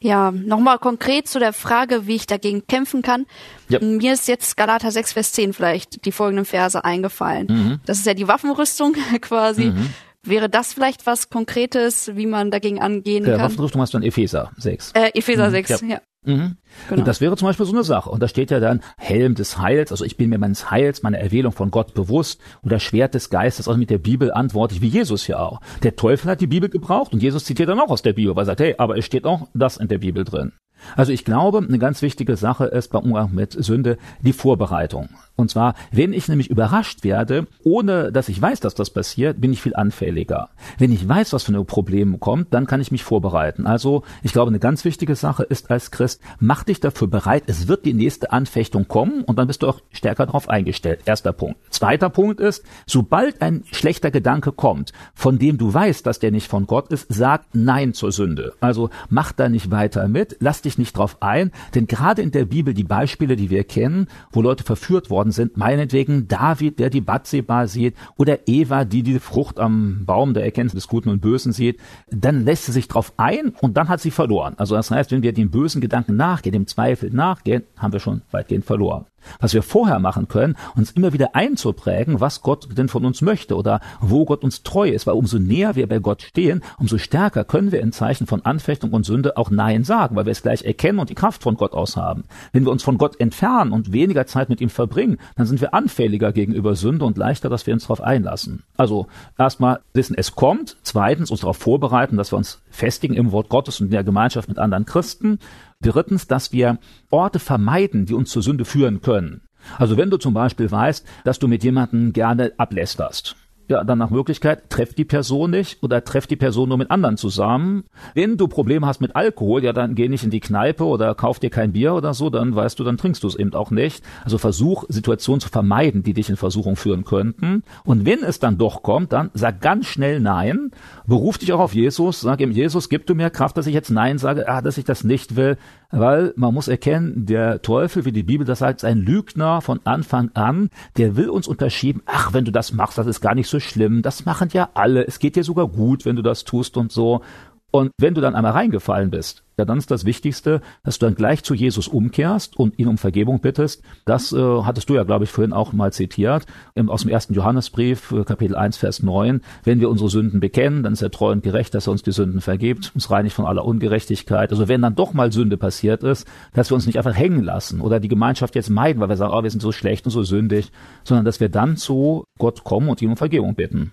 Ja, 0.00 0.30
nochmal 0.30 0.78
konkret 0.78 1.26
zu 1.26 1.40
der 1.40 1.52
Frage, 1.52 2.06
wie 2.06 2.14
ich 2.14 2.26
dagegen 2.26 2.66
kämpfen 2.66 3.02
kann. 3.02 3.26
Ja. 3.68 3.80
Mir 3.80 4.12
ist 4.12 4.28
jetzt 4.28 4.56
Galater 4.56 4.92
6, 4.92 5.12
Vers 5.12 5.32
10 5.32 5.52
vielleicht 5.52 6.04
die 6.04 6.12
folgenden 6.12 6.44
Verse 6.44 6.84
eingefallen. 6.84 7.46
Mhm. 7.48 7.80
Das 7.84 7.98
ist 7.98 8.06
ja 8.06 8.14
die 8.14 8.28
Waffenrüstung 8.28 8.94
quasi. 9.20 9.66
Mhm. 9.66 9.92
Wäre 10.26 10.48
das 10.48 10.72
vielleicht 10.72 11.06
was 11.06 11.30
Konkretes, 11.30 12.10
wie 12.14 12.26
man 12.26 12.50
dagegen 12.50 12.80
angehen 12.80 13.24
Der 13.24 13.36
kann? 13.36 13.46
Waffenrüstung 13.46 13.80
hast 13.80 13.94
du 13.94 13.98
in 13.98 14.04
Epheser 14.04 14.50
6. 14.56 14.92
Äh, 14.92 15.10
Epheser 15.14 15.48
mhm. 15.48 15.52
6, 15.52 15.80
ja. 15.82 15.86
ja. 15.86 16.00
Mhm. 16.24 16.56
Genau. 16.88 17.00
Und 17.00 17.08
das 17.08 17.20
wäre 17.20 17.36
zum 17.36 17.46
Beispiel 17.46 17.64
so 17.64 17.72
eine 17.72 17.84
Sache. 17.84 18.10
Und 18.10 18.22
da 18.22 18.28
steht 18.28 18.50
ja 18.50 18.60
dann 18.60 18.82
Helm 18.96 19.34
des 19.34 19.58
Heils, 19.58 19.92
also 19.92 20.04
ich 20.04 20.16
bin 20.16 20.28
mir 20.30 20.38
meines 20.38 20.70
Heils, 20.70 21.02
meiner 21.02 21.18
Erwählung 21.18 21.52
von 21.52 21.70
Gott 21.70 21.94
bewusst 21.94 22.40
oder 22.62 22.80
Schwert 22.80 23.14
des 23.14 23.30
Geistes, 23.30 23.68
also 23.68 23.78
mit 23.78 23.90
der 23.90 23.98
Bibel 23.98 24.32
antworte 24.32 24.74
ich, 24.74 24.82
wie 24.82 24.88
Jesus 24.88 25.26
ja 25.28 25.38
auch. 25.38 25.60
Der 25.82 25.96
Teufel 25.96 26.30
hat 26.30 26.40
die 26.40 26.46
Bibel 26.46 26.68
gebraucht 26.68 27.12
und 27.12 27.22
Jesus 27.22 27.44
zitiert 27.44 27.68
dann 27.68 27.80
auch 27.80 27.90
aus 27.90 28.02
der 28.02 28.12
Bibel, 28.12 28.34
weil 28.34 28.42
er 28.42 28.46
sagt, 28.46 28.60
hey, 28.60 28.74
aber 28.78 28.98
es 28.98 29.04
steht 29.04 29.24
auch 29.24 29.48
das 29.54 29.76
in 29.76 29.88
der 29.88 29.98
Bibel 29.98 30.24
drin. 30.24 30.52
Also 30.96 31.12
ich 31.12 31.24
glaube, 31.24 31.58
eine 31.58 31.78
ganz 31.78 32.02
wichtige 32.02 32.36
Sache 32.36 32.66
ist 32.66 32.88
beim 32.88 33.04
Umgang 33.04 33.34
mit 33.34 33.52
Sünde 33.52 33.98
die 34.20 34.32
Vorbereitung. 34.32 35.08
Und 35.38 35.50
zwar, 35.52 35.74
wenn 35.92 36.12
ich 36.12 36.26
nämlich 36.26 36.50
überrascht 36.50 37.04
werde, 37.04 37.46
ohne 37.62 38.10
dass 38.10 38.28
ich 38.28 38.42
weiß, 38.42 38.58
dass 38.58 38.74
das 38.74 38.90
passiert, 38.90 39.40
bin 39.40 39.52
ich 39.52 39.62
viel 39.62 39.76
anfälliger. 39.76 40.50
Wenn 40.78 40.90
ich 40.90 41.08
weiß, 41.08 41.32
was 41.32 41.44
für 41.44 41.52
ein 41.52 41.64
Problem 41.64 42.18
kommt, 42.18 42.52
dann 42.52 42.66
kann 42.66 42.80
ich 42.80 42.90
mich 42.90 43.04
vorbereiten. 43.04 43.64
Also 43.64 44.02
ich 44.24 44.32
glaube, 44.32 44.48
eine 44.48 44.58
ganz 44.58 44.84
wichtige 44.84 45.14
Sache 45.14 45.44
ist 45.44 45.70
als 45.70 45.92
Christ, 45.92 46.20
mach 46.40 46.64
dich 46.64 46.80
dafür 46.80 47.06
bereit, 47.06 47.44
es 47.46 47.68
wird 47.68 47.86
die 47.86 47.94
nächste 47.94 48.32
Anfechtung 48.32 48.88
kommen 48.88 49.22
und 49.22 49.38
dann 49.38 49.46
bist 49.46 49.62
du 49.62 49.68
auch 49.68 49.80
stärker 49.92 50.26
darauf 50.26 50.48
eingestellt. 50.48 51.02
Erster 51.04 51.32
Punkt. 51.32 51.60
Zweiter 51.70 52.10
Punkt 52.10 52.40
ist, 52.40 52.64
sobald 52.84 53.40
ein 53.40 53.62
schlechter 53.70 54.10
Gedanke 54.10 54.50
kommt, 54.50 54.92
von 55.14 55.38
dem 55.38 55.56
du 55.56 55.72
weißt, 55.72 56.04
dass 56.04 56.18
der 56.18 56.32
nicht 56.32 56.48
von 56.48 56.66
Gott 56.66 56.90
ist, 56.90 57.06
sag 57.10 57.44
Nein 57.52 57.94
zur 57.94 58.10
Sünde. 58.10 58.54
Also 58.58 58.90
mach 59.08 59.30
da 59.30 59.48
nicht 59.48 59.70
weiter 59.70 60.08
mit, 60.08 60.36
lass 60.40 60.62
dich 60.62 60.78
nicht 60.78 60.96
drauf 60.96 61.18
ein, 61.20 61.52
denn 61.76 61.86
gerade 61.86 62.22
in 62.22 62.32
der 62.32 62.44
Bibel 62.44 62.74
die 62.74 62.82
Beispiele, 62.82 63.36
die 63.36 63.50
wir 63.50 63.62
kennen, 63.62 64.08
wo 64.32 64.42
Leute 64.42 64.64
verführt 64.64 65.10
worden 65.10 65.27
sind, 65.30 65.56
meinetwegen 65.56 66.28
David, 66.28 66.78
der 66.78 66.90
die 66.90 67.00
Batseba 67.00 67.66
sieht, 67.66 67.94
oder 68.16 68.46
Eva, 68.46 68.84
die 68.84 69.02
die 69.02 69.18
Frucht 69.18 69.58
am 69.58 70.04
Baum 70.04 70.34
der 70.34 70.44
Erkenntnis 70.44 70.74
des 70.74 70.88
Guten 70.88 71.08
und 71.08 71.20
Bösen 71.20 71.52
sieht, 71.52 71.78
dann 72.10 72.44
lässt 72.44 72.66
sie 72.66 72.72
sich 72.72 72.88
drauf 72.88 73.12
ein 73.16 73.54
und 73.60 73.76
dann 73.76 73.88
hat 73.88 74.00
sie 74.00 74.10
verloren. 74.10 74.54
Also 74.56 74.74
das 74.74 74.90
heißt, 74.90 75.10
wenn 75.12 75.22
wir 75.22 75.32
dem 75.32 75.50
bösen 75.50 75.80
Gedanken 75.80 76.16
nachgehen, 76.16 76.52
dem 76.52 76.66
Zweifel 76.66 77.10
nachgehen, 77.10 77.64
haben 77.76 77.92
wir 77.92 78.00
schon 78.00 78.22
weitgehend 78.30 78.64
verloren. 78.64 79.06
Was 79.40 79.54
wir 79.54 79.62
vorher 79.62 79.98
machen 79.98 80.28
können, 80.28 80.56
uns 80.76 80.90
immer 80.90 81.12
wieder 81.12 81.34
einzuprägen, 81.34 82.20
was 82.20 82.42
Gott 82.42 82.68
denn 82.76 82.88
von 82.88 83.04
uns 83.04 83.22
möchte 83.22 83.56
oder 83.56 83.80
wo 84.00 84.24
Gott 84.24 84.44
uns 84.44 84.62
treu 84.62 84.88
ist, 84.88 85.06
weil 85.06 85.14
umso 85.14 85.38
näher 85.38 85.76
wir 85.76 85.88
bei 85.88 85.98
Gott 85.98 86.22
stehen, 86.22 86.62
umso 86.78 86.98
stärker 86.98 87.44
können 87.44 87.72
wir 87.72 87.80
in 87.80 87.92
Zeichen 87.92 88.26
von 88.26 88.44
Anfechtung 88.44 88.92
und 88.92 89.04
Sünde 89.04 89.36
auch 89.36 89.50
Nein 89.50 89.84
sagen, 89.84 90.16
weil 90.16 90.26
wir 90.26 90.32
es 90.32 90.42
gleich 90.42 90.64
erkennen 90.64 90.98
und 90.98 91.10
die 91.10 91.14
Kraft 91.14 91.42
von 91.42 91.56
Gott 91.56 91.72
aus 91.72 91.96
haben. 91.96 92.24
Wenn 92.52 92.64
wir 92.64 92.72
uns 92.72 92.82
von 92.82 92.98
Gott 92.98 93.20
entfernen 93.20 93.72
und 93.72 93.92
weniger 93.92 94.26
Zeit 94.26 94.48
mit 94.48 94.60
ihm 94.60 94.70
verbringen, 94.70 95.18
dann 95.36 95.46
sind 95.46 95.60
wir 95.60 95.74
anfälliger 95.74 96.32
gegenüber 96.32 96.74
Sünde 96.74 97.04
und 97.04 97.18
leichter, 97.18 97.48
dass 97.48 97.66
wir 97.66 97.74
uns 97.74 97.84
darauf 97.84 98.00
einlassen. 98.00 98.62
Also 98.76 99.06
erstmal 99.38 99.80
wissen, 99.92 100.16
es 100.16 100.34
kommt, 100.34 100.76
zweitens 100.82 101.30
uns 101.30 101.40
darauf 101.40 101.56
vorbereiten, 101.56 102.16
dass 102.16 102.32
wir 102.32 102.36
uns 102.36 102.60
festigen 102.70 103.14
im 103.14 103.32
Wort 103.32 103.48
Gottes 103.48 103.80
und 103.80 103.86
in 103.86 103.92
der 103.92 104.04
Gemeinschaft 104.04 104.48
mit 104.48 104.58
anderen 104.58 104.86
Christen 104.86 105.38
Drittens, 105.80 106.26
dass 106.26 106.52
wir 106.52 106.78
Orte 107.10 107.38
vermeiden, 107.38 108.06
die 108.06 108.14
uns 108.14 108.30
zur 108.30 108.42
Sünde 108.42 108.64
führen 108.64 109.00
können. 109.00 109.42
Also 109.76 109.96
wenn 109.96 110.10
du 110.10 110.16
zum 110.16 110.34
Beispiel 110.34 110.70
weißt, 110.70 111.06
dass 111.24 111.38
du 111.38 111.48
mit 111.48 111.62
jemandem 111.64 112.12
gerne 112.12 112.52
ablästerst, 112.56 113.36
ja, 113.68 113.84
dann 113.84 113.98
nach 113.98 114.10
Möglichkeit, 114.10 114.70
treff 114.70 114.94
die 114.94 115.04
Person 115.04 115.50
nicht 115.50 115.82
oder 115.82 116.02
treff 116.02 116.26
die 116.26 116.36
Person 116.36 116.68
nur 116.70 116.78
mit 116.78 116.90
anderen 116.90 117.18
zusammen. 117.18 117.84
Wenn 118.14 118.36
du 118.38 118.48
Probleme 118.48 118.86
hast 118.86 119.00
mit 119.00 119.14
Alkohol, 119.14 119.62
ja, 119.62 119.72
dann 119.72 119.94
geh 119.94 120.08
nicht 120.08 120.24
in 120.24 120.30
die 120.30 120.40
Kneipe 120.40 120.84
oder 120.84 121.14
kauf 121.14 121.38
dir 121.38 121.50
kein 121.50 121.72
Bier 121.72 121.94
oder 121.94 122.14
so, 122.14 122.30
dann 122.30 122.54
weißt 122.54 122.78
du, 122.78 122.84
dann 122.84 122.96
trinkst 122.96 123.22
du 123.22 123.28
es 123.28 123.36
eben 123.36 123.52
auch 123.52 123.70
nicht. 123.70 124.02
Also 124.24 124.38
versuch, 124.38 124.84
Situationen 124.88 125.40
zu 125.40 125.50
vermeiden, 125.50 126.02
die 126.02 126.14
dich 126.14 126.30
in 126.30 126.36
Versuchung 126.36 126.76
führen 126.76 127.04
könnten. 127.04 127.62
Und 127.84 128.06
wenn 128.06 128.24
es 128.24 128.38
dann 128.38 128.56
doch 128.56 128.82
kommt, 128.82 129.12
dann 129.12 129.30
sag 129.34 129.60
ganz 129.60 129.86
schnell 129.86 130.20
Nein, 130.20 130.70
beruf 131.06 131.36
dich 131.36 131.52
auch 131.52 131.60
auf 131.60 131.74
Jesus, 131.74 132.20
sag 132.20 132.40
ihm, 132.40 132.50
Jesus, 132.50 132.88
gib 132.88 133.06
du 133.06 133.14
mir 133.14 133.28
Kraft, 133.28 133.56
dass 133.58 133.66
ich 133.66 133.74
jetzt 133.74 133.90
Nein 133.90 134.16
sage, 134.18 134.48
ah, 134.48 134.62
dass 134.62 134.78
ich 134.78 134.84
das 134.84 135.04
nicht 135.04 135.36
will, 135.36 135.58
weil 135.90 136.32
man 136.36 136.54
muss 136.54 136.68
erkennen, 136.68 137.26
der 137.26 137.62
Teufel, 137.62 138.04
wie 138.04 138.12
die 138.12 138.22
Bibel 138.22 138.46
das 138.46 138.60
sagt, 138.60 138.80
ist 138.80 138.84
ein 138.84 138.98
Lügner 138.98 139.60
von 139.60 139.80
Anfang 139.84 140.30
an, 140.34 140.70
der 140.96 141.16
will 141.16 141.28
uns 141.28 141.48
unterschieben, 141.48 142.02
ach, 142.06 142.32
wenn 142.32 142.44
du 142.44 142.52
das 142.52 142.72
machst, 142.72 142.98
das 142.98 143.06
ist 143.06 143.20
gar 143.20 143.34
nicht 143.34 143.48
so 143.48 143.57
schlimm, 143.60 144.02
das 144.02 144.24
machen 144.24 144.48
ja 144.52 144.70
alle, 144.74 145.06
es 145.06 145.18
geht 145.18 145.36
dir 145.36 145.44
sogar 145.44 145.68
gut, 145.68 146.04
wenn 146.04 146.16
du 146.16 146.22
das 146.22 146.44
tust 146.44 146.76
und 146.76 146.92
so. 146.92 147.22
Und 147.70 147.92
wenn 147.98 148.14
du 148.14 148.22
dann 148.22 148.34
einmal 148.34 148.52
reingefallen 148.52 149.10
bist, 149.10 149.44
ja, 149.58 149.64
dann 149.64 149.76
ist 149.76 149.90
das 149.90 150.06
Wichtigste, 150.06 150.62
dass 150.84 150.98
du 150.98 151.06
dann 151.06 151.16
gleich 151.16 151.42
zu 151.42 151.52
Jesus 151.52 151.86
umkehrst 151.86 152.56
und 152.56 152.78
ihn 152.78 152.86
um 152.86 152.96
Vergebung 152.96 153.40
bittest. 153.40 153.82
Das 154.06 154.32
äh, 154.32 154.38
hattest 154.38 154.88
du 154.88 154.94
ja, 154.94 155.02
glaube 155.02 155.24
ich, 155.24 155.30
vorhin 155.30 155.52
auch 155.52 155.72
mal 155.72 155.92
zitiert, 155.92 156.46
im, 156.74 156.88
aus 156.88 157.02
dem 157.02 157.10
ersten 157.10 157.34
Johannesbrief, 157.34 158.12
äh, 158.12 158.24
Kapitel 158.24 158.56
1, 158.56 158.78
Vers 158.78 159.02
9. 159.02 159.42
Wenn 159.64 159.80
wir 159.80 159.90
unsere 159.90 160.08
Sünden 160.08 160.40
bekennen, 160.40 160.82
dann 160.82 160.94
ist 160.94 161.02
er 161.02 161.10
treu 161.10 161.32
und 161.32 161.42
gerecht, 161.42 161.74
dass 161.74 161.88
er 161.88 161.90
uns 161.90 162.02
die 162.02 162.12
Sünden 162.12 162.40
vergibt, 162.40 162.92
uns 162.94 163.10
reinigt 163.10 163.34
von 163.34 163.44
aller 163.44 163.64
Ungerechtigkeit. 163.64 164.50
Also 164.50 164.68
wenn 164.68 164.80
dann 164.80 164.94
doch 164.94 165.12
mal 165.12 165.32
Sünde 165.32 165.58
passiert 165.58 166.04
ist, 166.04 166.26
dass 166.54 166.70
wir 166.70 166.76
uns 166.76 166.86
nicht 166.86 166.96
einfach 166.96 167.16
hängen 167.16 167.42
lassen 167.42 167.80
oder 167.82 168.00
die 168.00 168.08
Gemeinschaft 168.08 168.54
jetzt 168.54 168.70
meiden, 168.70 169.00
weil 169.00 169.10
wir 169.10 169.16
sagen, 169.16 169.34
oh, 169.34 169.42
wir 169.42 169.50
sind 169.50 169.60
so 169.60 169.72
schlecht 169.72 170.06
und 170.06 170.12
so 170.12 170.22
sündig, 170.22 170.70
sondern 171.04 171.24
dass 171.24 171.40
wir 171.40 171.48
dann 171.48 171.76
zu 171.76 172.24
Gott 172.38 172.64
kommen 172.64 172.88
und 172.88 173.02
ihn 173.02 173.10
um 173.10 173.16
Vergebung 173.16 173.56
bitten. 173.56 173.92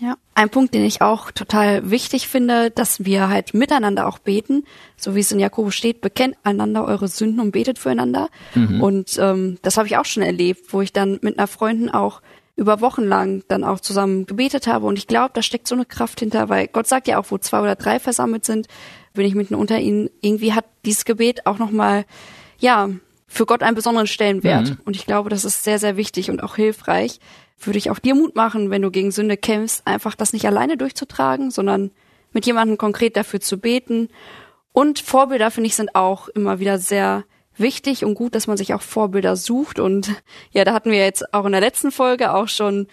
Ja, 0.00 0.16
ein 0.34 0.48
Punkt, 0.48 0.74
den 0.74 0.84
ich 0.84 1.02
auch 1.02 1.32
total 1.32 1.90
wichtig 1.90 2.28
finde, 2.28 2.70
dass 2.70 3.04
wir 3.04 3.28
halt 3.28 3.52
miteinander 3.52 4.06
auch 4.06 4.18
beten, 4.18 4.64
so 4.96 5.16
wie 5.16 5.20
es 5.20 5.32
in 5.32 5.40
Jakobus 5.40 5.74
steht, 5.74 6.00
bekennt 6.00 6.36
einander 6.44 6.84
eure 6.84 7.08
Sünden 7.08 7.40
und 7.40 7.50
betet 7.50 7.80
füreinander. 7.80 8.28
Mhm. 8.54 8.80
Und 8.80 9.18
ähm, 9.20 9.58
das 9.62 9.76
habe 9.76 9.88
ich 9.88 9.96
auch 9.96 10.04
schon 10.04 10.22
erlebt, 10.22 10.72
wo 10.72 10.82
ich 10.82 10.92
dann 10.92 11.18
mit 11.22 11.36
einer 11.36 11.48
Freundin 11.48 11.90
auch 11.90 12.22
über 12.54 12.80
Wochen 12.80 13.02
lang 13.04 13.42
dann 13.48 13.64
auch 13.64 13.80
zusammen 13.80 14.26
gebetet 14.26 14.68
habe. 14.68 14.86
Und 14.86 14.98
ich 14.98 15.08
glaube, 15.08 15.30
da 15.34 15.42
steckt 15.42 15.66
so 15.66 15.74
eine 15.74 15.84
Kraft 15.84 16.20
hinter, 16.20 16.48
weil 16.48 16.68
Gott 16.68 16.86
sagt 16.86 17.08
ja 17.08 17.18
auch, 17.18 17.26
wo 17.30 17.38
zwei 17.38 17.60
oder 17.60 17.74
drei 17.74 17.98
versammelt 17.98 18.44
sind, 18.44 18.68
bin 19.14 19.26
ich 19.26 19.34
mitten 19.34 19.56
unter 19.56 19.80
ihnen. 19.80 20.10
Irgendwie 20.20 20.52
hat 20.52 20.64
dieses 20.84 21.04
Gebet 21.04 21.46
auch 21.46 21.58
nochmal, 21.58 22.04
ja, 22.58 22.88
für 23.28 23.46
Gott 23.46 23.62
einen 23.62 23.76
besonderen 23.76 24.06
Stellenwert. 24.06 24.70
Mhm. 24.70 24.78
Und 24.84 24.96
ich 24.96 25.06
glaube, 25.06 25.30
das 25.30 25.44
ist 25.44 25.62
sehr, 25.62 25.78
sehr 25.78 25.96
wichtig 25.96 26.30
und 26.30 26.42
auch 26.42 26.56
hilfreich, 26.56 27.20
würde 27.60 27.78
ich 27.78 27.90
auch 27.90 27.98
dir 27.98 28.14
Mut 28.14 28.34
machen, 28.34 28.70
wenn 28.70 28.82
du 28.82 28.90
gegen 28.90 29.10
Sünde 29.10 29.36
kämpfst, 29.36 29.82
einfach 29.84 30.14
das 30.14 30.32
nicht 30.32 30.46
alleine 30.46 30.76
durchzutragen, 30.76 31.50
sondern 31.50 31.90
mit 32.32 32.46
jemandem 32.46 32.78
konkret 32.78 33.16
dafür 33.16 33.40
zu 33.40 33.58
beten. 33.58 34.08
Und 34.72 35.00
Vorbilder, 35.00 35.50
finde 35.50 35.68
ich, 35.68 35.76
sind 35.76 35.94
auch 35.94 36.28
immer 36.28 36.58
wieder 36.58 36.78
sehr 36.78 37.24
wichtig 37.56 38.04
und 38.04 38.14
gut, 38.14 38.34
dass 38.34 38.46
man 38.46 38.56
sich 38.56 38.74
auch 38.74 38.82
Vorbilder 38.82 39.36
sucht. 39.36 39.78
Und 39.78 40.14
ja, 40.52 40.64
da 40.64 40.72
hatten 40.72 40.90
wir 40.90 40.98
jetzt 40.98 41.34
auch 41.34 41.44
in 41.44 41.52
der 41.52 41.60
letzten 41.60 41.90
Folge 41.90 42.32
auch 42.32 42.48
schon 42.48 42.86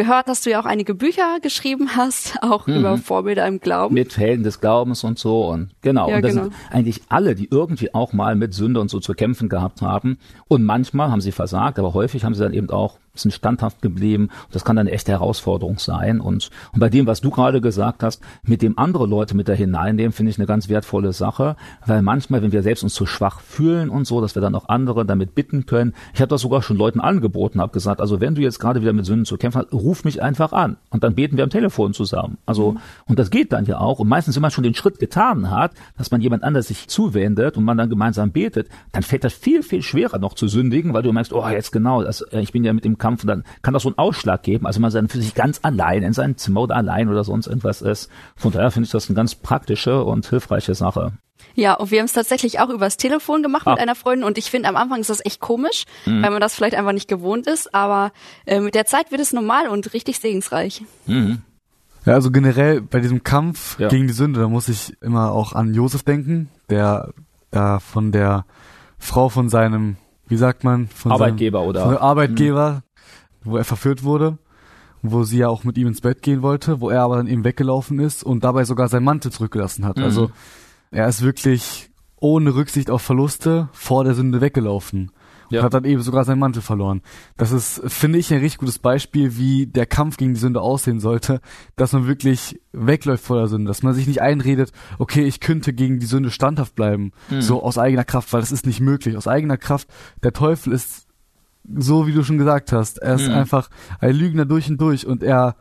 gehört, 0.00 0.28
dass 0.28 0.40
du 0.40 0.50
ja 0.50 0.60
auch 0.60 0.64
einige 0.64 0.94
Bücher 0.94 1.40
geschrieben 1.42 1.90
hast, 1.94 2.38
auch 2.42 2.66
mhm. 2.66 2.76
über 2.76 2.96
Vorbilder 2.96 3.46
im 3.46 3.60
Glauben. 3.60 3.94
Mit 3.94 4.16
Helden 4.16 4.42
des 4.42 4.60
Glaubens 4.60 5.04
und 5.04 5.18
so 5.18 5.46
und 5.48 5.70
genau. 5.82 6.08
Ja, 6.08 6.16
und 6.16 6.22
das 6.22 6.32
genau. 6.32 6.44
sind 6.44 6.54
eigentlich 6.70 7.02
alle, 7.08 7.34
die 7.34 7.48
irgendwie 7.50 7.92
auch 7.94 8.12
mal 8.14 8.34
mit 8.34 8.54
Sünde 8.54 8.80
und 8.80 8.88
so 8.88 8.98
zu 8.98 9.12
kämpfen 9.12 9.50
gehabt 9.50 9.82
haben. 9.82 10.18
Und 10.48 10.64
manchmal 10.64 11.10
haben 11.10 11.20
sie 11.20 11.32
versagt, 11.32 11.78
aber 11.78 11.92
häufig 11.92 12.24
haben 12.24 12.34
sie 12.34 12.42
dann 12.42 12.54
eben 12.54 12.70
auch 12.70 12.98
sind 13.14 13.32
standhaft 13.32 13.82
geblieben. 13.82 14.28
Das 14.50 14.64
kann 14.64 14.78
eine 14.78 14.90
echte 14.90 15.12
Herausforderung 15.12 15.78
sein. 15.78 16.20
Und, 16.20 16.50
und 16.72 16.80
bei 16.80 16.88
dem, 16.88 17.06
was 17.06 17.20
du 17.20 17.30
gerade 17.30 17.60
gesagt 17.60 18.02
hast, 18.02 18.22
mit 18.42 18.62
dem 18.62 18.78
andere 18.78 19.06
Leute 19.06 19.36
mit 19.36 19.48
da 19.48 19.52
hineinnehmen, 19.52 20.12
finde 20.12 20.30
ich 20.30 20.38
eine 20.38 20.46
ganz 20.46 20.68
wertvolle 20.68 21.12
Sache, 21.12 21.56
weil 21.84 22.02
manchmal, 22.02 22.42
wenn 22.42 22.52
wir 22.52 22.62
selbst 22.62 22.82
uns 22.82 22.94
zu 22.94 23.06
schwach 23.06 23.40
fühlen 23.40 23.90
und 23.90 24.06
so, 24.06 24.20
dass 24.20 24.34
wir 24.34 24.42
dann 24.42 24.54
auch 24.54 24.68
andere 24.68 25.04
damit 25.04 25.34
bitten 25.34 25.66
können. 25.66 25.94
Ich 26.14 26.20
habe 26.20 26.28
das 26.28 26.42
sogar 26.42 26.62
schon 26.62 26.76
Leuten 26.76 27.00
angeboten, 27.00 27.60
habe 27.60 27.72
gesagt, 27.72 28.00
also 28.00 28.20
wenn 28.20 28.34
du 28.34 28.42
jetzt 28.42 28.60
gerade 28.60 28.80
wieder 28.80 28.92
mit 28.92 29.06
Sünden 29.06 29.24
zu 29.24 29.36
kämpfen 29.36 29.62
hast, 29.62 29.72
ruf 29.90 30.04
mich 30.04 30.22
einfach 30.22 30.52
an 30.52 30.76
und 30.90 31.02
dann 31.02 31.16
beten 31.16 31.36
wir 31.36 31.42
am 31.42 31.50
Telefon 31.50 31.92
zusammen. 31.94 32.38
Also, 32.46 32.72
mhm. 32.72 32.78
und 33.06 33.18
das 33.18 33.30
geht 33.30 33.52
dann 33.52 33.64
ja 33.64 33.78
auch. 33.78 33.98
Und 33.98 34.06
meistens, 34.06 34.36
wenn 34.36 34.42
man 34.42 34.52
schon 34.52 34.62
den 34.62 34.76
Schritt 34.76 35.00
getan 35.00 35.50
hat, 35.50 35.72
dass 35.98 36.12
man 36.12 36.20
jemand 36.20 36.44
anders 36.44 36.68
sich 36.68 36.86
zuwendet 36.86 37.56
und 37.56 37.64
man 37.64 37.76
dann 37.76 37.90
gemeinsam 37.90 38.30
betet, 38.30 38.68
dann 38.92 39.02
fällt 39.02 39.24
das 39.24 39.32
viel, 39.32 39.64
viel 39.64 39.82
schwerer 39.82 40.20
noch 40.20 40.34
zu 40.34 40.46
sündigen, 40.46 40.94
weil 40.94 41.02
du 41.02 41.12
merkst, 41.12 41.32
oh, 41.32 41.44
jetzt 41.48 41.72
genau, 41.72 42.04
das, 42.04 42.20
äh, 42.20 42.40
ich 42.40 42.52
bin 42.52 42.62
ja 42.62 42.72
mit 42.72 42.84
dem 42.84 42.98
Kampf, 42.98 43.26
dann 43.26 43.42
kann 43.62 43.74
das 43.74 43.82
so 43.82 43.88
einen 43.88 43.98
Ausschlag 43.98 44.44
geben. 44.44 44.64
Also 44.64 44.78
man 44.80 44.92
dann 44.92 45.08
für 45.08 45.20
sich 45.20 45.34
ganz 45.34 45.58
allein 45.62 46.04
in 46.04 46.12
seinem 46.12 46.36
Zimmer 46.36 46.60
oder 46.60 46.76
allein 46.76 47.08
oder 47.08 47.24
sonst 47.24 47.48
irgendwas 47.48 47.82
ist. 47.82 48.08
Von 48.36 48.52
daher 48.52 48.70
finde 48.70 48.84
ich 48.84 48.92
das 48.92 49.08
eine 49.08 49.16
ganz 49.16 49.34
praktische 49.34 50.04
und 50.04 50.24
hilfreiche 50.26 50.76
Sache. 50.76 51.12
Ja, 51.54 51.74
und 51.74 51.90
wir 51.90 51.98
haben 51.98 52.06
es 52.06 52.12
tatsächlich 52.12 52.60
auch 52.60 52.68
übers 52.68 52.96
Telefon 52.96 53.42
gemacht 53.42 53.66
ah. 53.66 53.72
mit 53.72 53.80
einer 53.80 53.94
Freundin 53.94 54.24
und 54.24 54.38
ich 54.38 54.50
finde 54.50 54.68
am 54.68 54.76
Anfang 54.76 55.00
ist 55.00 55.10
das 55.10 55.24
echt 55.24 55.40
komisch, 55.40 55.84
mhm. 56.06 56.22
weil 56.22 56.30
man 56.30 56.40
das 56.40 56.54
vielleicht 56.54 56.74
einfach 56.74 56.92
nicht 56.92 57.08
gewohnt 57.08 57.46
ist, 57.46 57.74
aber 57.74 58.12
äh, 58.46 58.60
mit 58.60 58.74
der 58.74 58.86
Zeit 58.86 59.10
wird 59.10 59.20
es 59.20 59.32
normal 59.32 59.68
und 59.68 59.92
richtig 59.92 60.18
segensreich. 60.20 60.82
Mhm. 61.06 61.42
Ja, 62.06 62.14
also 62.14 62.30
generell 62.30 62.80
bei 62.80 63.00
diesem 63.00 63.22
Kampf 63.22 63.78
ja. 63.78 63.88
gegen 63.88 64.06
die 64.06 64.14
Sünde, 64.14 64.40
da 64.40 64.48
muss 64.48 64.68
ich 64.68 64.96
immer 65.02 65.32
auch 65.32 65.52
an 65.52 65.74
Josef 65.74 66.02
denken, 66.02 66.48
der 66.70 67.12
da 67.50 67.78
von 67.78 68.12
der 68.12 68.44
Frau 68.98 69.28
von 69.28 69.48
seinem, 69.48 69.96
wie 70.26 70.36
sagt 70.36 70.64
man, 70.64 70.88
von 70.88 71.12
Arbeitgeber 71.12 71.58
seinem, 71.58 71.68
oder 71.68 71.82
von 71.82 71.96
Arbeitgeber, 71.96 72.82
mhm. 73.44 73.50
wo 73.50 73.56
er 73.56 73.64
verführt 73.64 74.02
wurde, 74.02 74.38
wo 75.02 75.24
sie 75.24 75.38
ja 75.38 75.48
auch 75.48 75.64
mit 75.64 75.76
ihm 75.78 75.88
ins 75.88 76.00
Bett 76.00 76.22
gehen 76.22 76.42
wollte, 76.42 76.80
wo 76.80 76.90
er 76.90 77.02
aber 77.02 77.16
dann 77.16 77.26
eben 77.26 77.44
weggelaufen 77.44 77.98
ist 77.98 78.22
und 78.22 78.44
dabei 78.44 78.64
sogar 78.64 78.88
sein 78.88 79.04
Mantel 79.04 79.32
zurückgelassen 79.32 79.84
hat. 79.84 79.96
Mhm. 79.96 80.04
Also 80.04 80.30
er 80.90 81.08
ist 81.08 81.22
wirklich 81.22 81.90
ohne 82.16 82.54
Rücksicht 82.54 82.90
auf 82.90 83.02
Verluste 83.02 83.68
vor 83.72 84.04
der 84.04 84.14
Sünde 84.14 84.40
weggelaufen. 84.40 85.10
Ja. 85.48 85.60
Und 85.60 85.64
hat 85.64 85.74
dann 85.74 85.84
eben 85.84 86.00
sogar 86.00 86.24
seinen 86.24 86.38
Mantel 86.38 86.62
verloren. 86.62 87.02
Das 87.36 87.50
ist, 87.50 87.82
finde 87.86 88.20
ich, 88.20 88.32
ein 88.32 88.38
richtig 88.38 88.58
gutes 88.58 88.78
Beispiel, 88.78 89.36
wie 89.36 89.66
der 89.66 89.84
Kampf 89.84 90.16
gegen 90.16 90.34
die 90.34 90.38
Sünde 90.38 90.60
aussehen 90.60 91.00
sollte, 91.00 91.40
dass 91.74 91.92
man 91.92 92.06
wirklich 92.06 92.60
wegläuft 92.72 93.24
vor 93.24 93.36
der 93.36 93.48
Sünde, 93.48 93.66
dass 93.66 93.82
man 93.82 93.92
sich 93.92 94.06
nicht 94.06 94.22
einredet, 94.22 94.70
okay, 95.00 95.24
ich 95.24 95.40
könnte 95.40 95.72
gegen 95.72 95.98
die 95.98 96.06
Sünde 96.06 96.30
standhaft 96.30 96.76
bleiben, 96.76 97.10
mhm. 97.30 97.42
so 97.42 97.64
aus 97.64 97.78
eigener 97.78 98.04
Kraft, 98.04 98.32
weil 98.32 98.42
das 98.42 98.52
ist 98.52 98.64
nicht 98.64 98.78
möglich. 98.78 99.16
Aus 99.16 99.26
eigener 99.26 99.56
Kraft, 99.56 99.88
der 100.22 100.32
Teufel 100.32 100.72
ist 100.72 101.08
so, 101.76 102.06
wie 102.06 102.12
du 102.12 102.22
schon 102.22 102.38
gesagt 102.38 102.70
hast, 102.70 102.98
er 102.98 103.16
ist 103.16 103.26
mhm. 103.26 103.34
einfach 103.34 103.70
ein 103.98 104.14
Lügner 104.14 104.44
durch 104.44 104.70
und 104.70 104.80
durch 104.80 105.04
und 105.04 105.24
er 105.24 105.56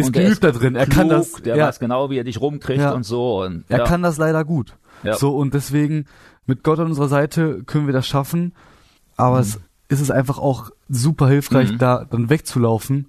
ist 0.00 0.12
geübt 0.12 0.44
da 0.44 0.52
drin. 0.52 0.74
Er 0.76 0.86
klug, 0.86 0.96
kann 0.96 1.08
das. 1.08 1.32
Der 1.32 1.56
ja. 1.56 1.66
weiß 1.68 1.78
genau, 1.78 2.10
wie 2.10 2.18
er 2.18 2.24
dich 2.24 2.40
rumkriegt 2.40 2.80
ja. 2.80 2.92
und 2.92 3.02
so. 3.02 3.42
Und, 3.42 3.64
er 3.68 3.84
kann 3.84 4.02
das 4.02 4.18
leider 4.18 4.44
gut. 4.44 4.76
Ja. 5.02 5.16
So 5.16 5.36
und 5.36 5.54
deswegen 5.54 6.06
mit 6.46 6.62
Gott 6.62 6.78
an 6.78 6.86
unserer 6.86 7.08
Seite 7.08 7.62
können 7.64 7.86
wir 7.86 7.92
das 7.92 8.06
schaffen. 8.06 8.52
Aber 9.16 9.36
mhm. 9.36 9.42
es 9.42 9.60
ist 9.88 10.00
es 10.00 10.10
einfach 10.10 10.38
auch 10.38 10.70
super 10.88 11.28
hilfreich, 11.28 11.72
mhm. 11.72 11.78
da 11.78 12.04
dann 12.04 12.28
wegzulaufen 12.28 13.06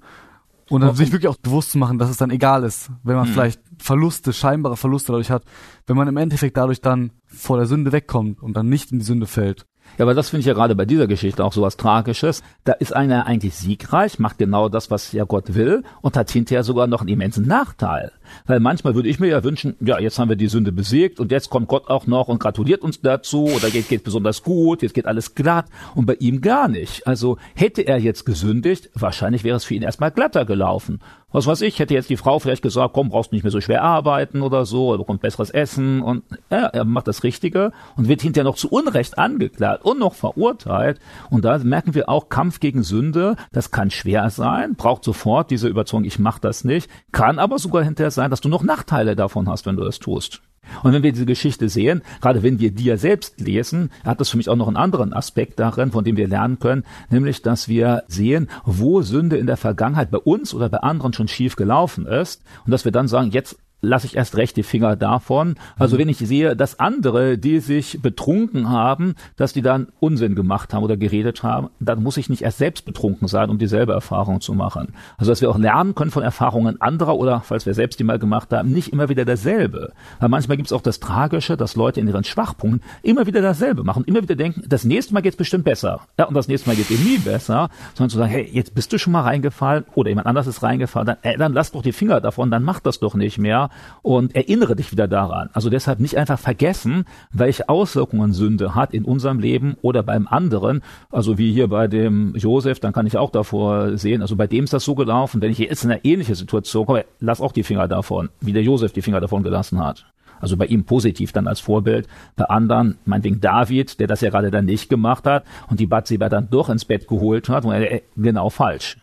und 0.70 0.82
dann 0.82 0.96
sich 0.96 1.12
wirklich 1.12 1.28
auch 1.28 1.38
bewusst 1.38 1.72
zu 1.72 1.78
machen, 1.78 1.98
dass 1.98 2.10
es 2.10 2.18
dann 2.18 2.30
egal 2.30 2.64
ist, 2.64 2.90
wenn 3.04 3.16
man 3.16 3.28
mhm. 3.28 3.34
vielleicht 3.34 3.62
Verluste, 3.80 4.34
scheinbare 4.34 4.78
Verluste 4.78 5.12
dadurch 5.12 5.32
hat, 5.32 5.44
wenn 5.86 5.96
man 5.96 6.08
im 6.08 6.18
Endeffekt 6.18 6.58
dadurch 6.58 6.82
dann 6.82 7.12
vor 7.26 7.58
der 7.58 7.68
Sünde 7.68 7.92
wegkommt 7.92 8.42
und 8.42 8.54
dann 8.54 8.68
nicht 8.68 8.92
in 8.92 9.00
die 9.00 9.06
Sünde 9.06 9.28
fällt. 9.28 9.66
Ja, 9.98 10.06
aber 10.06 10.14
das 10.14 10.30
finde 10.30 10.42
ich 10.42 10.46
ja 10.46 10.54
gerade 10.54 10.76
bei 10.76 10.86
dieser 10.86 11.08
Geschichte 11.08 11.44
auch 11.44 11.54
so 11.54 11.62
was 11.62 11.78
Tragisches. 11.78 12.44
Da 12.64 12.74
ist 12.74 12.96
einer 12.96 13.26
eigentlich 13.26 13.56
siegreich, 13.56 14.20
macht 14.20 14.38
genau 14.38 14.70
das, 14.70 14.92
was 14.92 15.12
ja 15.12 15.24
Gott 15.24 15.56
will 15.56 15.84
und 16.02 16.16
hat 16.16 16.30
hinterher 16.30 16.64
sogar 16.64 16.88
noch 16.88 17.02
einen 17.02 17.10
immensen 17.10 17.48
Nachteil. 17.48 18.12
Weil 18.46 18.60
manchmal 18.60 18.96
würde 18.96 19.10
ich 19.10 19.20
mir 19.20 19.28
ja 19.28 19.44
wünschen, 19.44 19.76
ja, 19.80 20.00
jetzt 20.00 20.20
haben 20.20 20.30
wir 20.30 20.36
die 20.36 20.48
Sünde 20.48 20.72
besiegt 20.72 21.20
und 21.20 21.32
jetzt 21.32 21.50
kommt 21.50 21.68
Gott 21.68 21.90
auch 21.90 22.08
noch 22.08 22.28
und 22.28 22.40
gratuliert 22.40 22.82
uns 22.82 23.02
dazu 23.02 23.46
oder 23.46 23.70
geht, 23.70 23.90
geht 23.90 24.04
besonders 24.04 24.44
gut, 24.44 24.82
jetzt 24.82 24.94
geht 24.94 25.06
alles 25.08 25.36
glatt 25.36 25.66
und 25.96 26.06
bei 26.06 26.16
ihm 26.16 26.42
gar 26.42 26.68
nicht. 26.68 27.08
Also 27.08 27.38
hätte 27.56 27.82
er 27.82 27.98
jetzt 28.00 28.26
gesündigt, 28.26 28.90
wahrscheinlich 28.94 29.44
wäre 29.44 29.58
es 29.58 29.64
für 29.64 29.76
ihn 29.76 29.84
erstmal 29.84 30.12
glatter 30.12 30.46
gelaufen. 30.46 31.00
Was 31.32 31.46
weiß 31.46 31.62
ich, 31.62 31.80
hätte 31.80 31.94
jetzt 31.94 32.10
die 32.10 32.16
Frau 32.16 32.40
vielleicht 32.40 32.62
gesagt, 32.62 32.94
komm, 32.94 33.10
brauchst 33.10 33.34
nicht 33.34 33.44
mehr 33.44 33.52
so 33.52 33.60
schwer 33.60 33.84
arbeiten 33.84 34.42
oder 34.42 34.66
so, 34.66 34.94
er 34.94 34.98
bekommt 34.98 35.22
besseres 35.22 35.50
Essen 35.50 36.02
und 36.02 36.24
ja, 36.50 36.68
er 36.68 36.86
macht 36.86 37.08
das 37.08 37.24
Richtige 37.24 37.74
und 37.98 38.08
wird 38.08 38.22
hinterher 38.22 38.46
noch 38.46 38.56
zu 38.56 38.70
Unrecht 38.70 39.18
angeklagt 39.18 39.84
und 39.84 40.00
noch 40.00 40.14
verurteilt. 40.14 41.00
Und 41.30 41.44
da 41.44 41.58
merken 41.58 41.96
wir 41.96 42.08
auch 42.08 42.30
Kampf 42.30 42.62
gegen 42.62 42.82
Sünde, 42.82 43.36
das 43.52 43.72
kann 43.72 43.92
schwer 43.92 44.30
sein, 44.30 44.76
braucht 44.76 45.04
sofort 45.04 45.52
diese 45.52 45.68
Überzeugung, 45.68 46.06
ich 46.06 46.18
mache 46.18 46.40
das 46.40 46.64
nicht, 46.64 46.90
kann 47.12 47.40
aber 47.40 47.60
sogar 47.60 47.84
hinterher 47.84 48.12
sein, 48.12 48.32
dass 48.32 48.42
du 48.42 48.48
noch 48.48 48.64
Nachteile 48.64 49.18
davon 49.18 49.50
hast, 49.50 49.66
wenn 49.66 49.76
du 49.76 49.84
das 49.84 50.00
tust. 50.00 50.42
Und 50.84 50.94
wenn 50.94 51.04
wir 51.04 51.12
diese 51.12 51.26
Geschichte 51.26 51.70
sehen, 51.70 52.02
gerade 52.22 52.44
wenn 52.44 52.60
wir 52.60 52.72
die 52.72 52.86
ja 52.86 52.98
selbst 52.98 53.40
lesen, 53.40 53.92
hat 54.04 54.20
das 54.20 54.30
für 54.30 54.38
mich 54.38 54.50
auch 54.50 54.56
noch 54.56 54.68
einen 54.68 54.78
anderen 54.78 55.14
Aspekt 55.14 55.60
darin, 55.60 55.92
von 55.92 56.04
dem 56.04 56.18
wir 56.18 56.28
lernen 56.28 56.60
können, 56.60 56.84
nämlich, 57.10 57.42
dass 57.42 57.68
wir 57.68 58.04
sehen, 58.08 58.50
wo 58.66 59.02
Sünde 59.02 59.38
in 59.38 59.48
der 59.48 59.58
Vergangenheit 59.58 60.12
bei 60.12 60.18
uns 60.18 60.54
oder 60.54 60.70
bei 60.70 60.80
anderen 60.80 61.14
schon 61.14 61.28
schief 61.28 61.56
gelaufen 61.56 62.06
ist 62.06 62.42
und 62.66 62.72
dass 62.72 62.86
wir 62.86 62.92
dann 62.92 63.08
sagen, 63.08 63.32
jetzt 63.32 63.58
lasse 63.82 64.08
ich 64.08 64.16
erst 64.16 64.38
recht 64.38 64.58
die 64.58 64.64
Finger 64.64 64.96
davon. 64.96 65.56
Also 65.78 65.96
mhm. 65.96 66.02
wenn 66.02 66.10
ich 66.10 66.18
sehe, 66.18 66.56
dass 66.56 66.80
andere, 66.80 67.38
die 67.38 67.60
sich 67.60 68.02
betrunken 68.02 68.70
haben, 68.70 69.16
dass 69.36 69.54
die 69.54 69.62
dann 69.62 69.88
Unsinn 70.00 70.36
gemacht 70.36 70.74
haben 70.74 70.84
oder 70.84 70.98
geredet 70.98 71.44
haben, 71.44 71.70
dann 71.80 72.02
muss 72.02 72.18
ich 72.18 72.30
nicht 72.30 72.42
erst 72.42 72.58
selbst 72.58 72.86
betrunken 72.86 73.28
sein, 73.28 73.50
um 73.50 73.58
dieselbe 73.58 73.94
Erfahrung 73.94 74.42
zu 74.42 74.54
machen. 74.54 74.94
Also 75.18 75.32
dass 75.32 75.42
wir 75.42 75.50
auch 75.50 75.58
lernen 75.58 75.96
können 75.96 76.12
von 76.12 76.24
Erfahrungen 76.24 76.82
anderer 76.82 77.16
oder, 77.16 77.42
falls 77.42 77.66
wir 77.66 77.74
selbst 77.74 78.00
die 78.00 78.04
mal 78.04 78.20
gemacht 78.20 78.52
haben, 78.52 78.72
nicht 78.72 78.92
immer 78.92 79.10
wieder 79.10 79.26
dasselbe. 79.26 79.94
Weil 80.20 80.30
manchmal 80.30 80.58
gibt 80.58 80.68
es 80.68 80.74
auch 80.74 80.82
das 80.82 81.00
Tragische, 81.00 81.56
dass 81.56 81.76
Leute 81.76 82.00
in 82.00 82.08
ihren 82.08 82.24
Schwachpunkten 82.24 82.82
immer 83.04 83.28
wieder 83.28 83.42
dasselbe 83.42 83.84
machen, 83.84 84.04
immer 84.06 84.22
wieder 84.22 84.36
denken, 84.36 84.64
das 84.68 84.84
nächste 84.86 85.14
Mal 85.14 85.22
geht's 85.22 85.38
bestimmt 85.38 85.66
besser. 85.66 86.02
Ja, 86.18 86.26
und 86.26 86.34
das 86.34 86.48
nächste 86.48 86.70
Mal 86.70 86.76
geht 86.76 86.90
eben 86.90 87.04
nie 87.04 87.20
besser, 87.20 87.70
sondern 87.94 88.10
zu 88.10 88.18
sagen, 88.18 88.32
hey, 88.32 88.50
jetzt 88.52 88.74
bist 88.74 88.92
du 88.92 88.98
schon 88.98 89.14
mal 89.14 89.22
reingefallen 89.22 89.86
oder 89.94 90.10
jemand 90.10 90.28
anders 90.28 90.48
ist 90.48 90.64
reingefallen, 90.64 91.08
dann, 91.08 91.18
äh, 91.22 91.38
dann 91.38 91.54
lass 91.54 91.72
doch 91.72 91.84
die 91.84 91.92
Finger 91.92 92.22
davon, 92.22 92.50
dann 92.50 92.64
mach 92.64 92.80
das 92.80 93.00
doch 93.00 93.14
nicht 93.14 93.38
mehr 93.38 93.67
und 94.02 94.36
erinnere 94.36 94.76
dich 94.76 94.92
wieder 94.92 95.08
daran. 95.08 95.50
Also 95.54 95.70
deshalb 95.70 96.00
nicht 96.00 96.18
einfach 96.18 96.40
vergessen, 96.40 97.06
welche 97.32 97.70
Auswirkungen 97.70 98.34
Sünde 98.34 98.76
hat 98.76 98.94
in 98.94 99.06
unserem 99.06 99.40
Leben 99.40 99.76
oder 99.82 100.04
beim 100.04 100.28
anderen. 100.28 100.82
Also 101.12 101.38
wie 101.38 101.52
hier 101.52 101.68
bei 101.68 101.88
dem 101.88 102.36
Josef, 102.36 102.80
dann 102.80 102.94
kann 102.94 103.08
ich 103.08 103.18
auch 103.18 103.32
davor 103.32 103.98
sehen, 103.98 104.22
also 104.22 104.36
bei 104.36 104.48
dem 104.48 104.66
ist 104.66 104.74
das 104.74 104.84
so 104.84 104.96
gelaufen, 104.96 105.42
wenn 105.42 105.52
ich 105.52 105.58
jetzt 105.58 105.84
in 105.84 105.92
eine 105.92 106.04
ähnliche 106.06 106.36
Situation 106.36 106.86
komme, 106.86 107.06
lass 107.20 107.42
auch 107.42 107.52
die 107.52 107.64
Finger 107.64 107.88
davon, 107.88 108.30
wie 108.42 108.54
der 108.54 108.64
Josef 108.64 108.94
die 108.94 109.02
Finger 109.02 109.22
davon 109.22 109.44
gelassen 109.44 109.84
hat. 109.84 110.06
Also 110.40 110.58
bei 110.58 110.66
ihm 110.66 110.84
positiv 110.84 111.32
dann 111.32 111.48
als 111.48 111.60
Vorbild. 111.60 112.08
Bei 112.36 112.46
anderen, 112.46 112.98
meinetwegen 113.06 113.42
David, 113.42 114.00
der 114.00 114.08
das 114.08 114.22
ja 114.22 114.30
gerade 114.30 114.52
dann 114.52 114.66
nicht 114.66 114.90
gemacht 114.90 115.26
hat 115.26 115.44
und 115.70 115.80
die 115.80 115.88
Batseba 115.88 116.30
dann 116.30 116.50
doch 116.50 116.70
ins 116.70 116.86
Bett 116.86 117.08
geholt 117.08 117.50
hat, 117.50 117.66
und 117.66 117.72
er, 117.72 118.02
genau 118.16 118.50
falsch. 118.50 118.98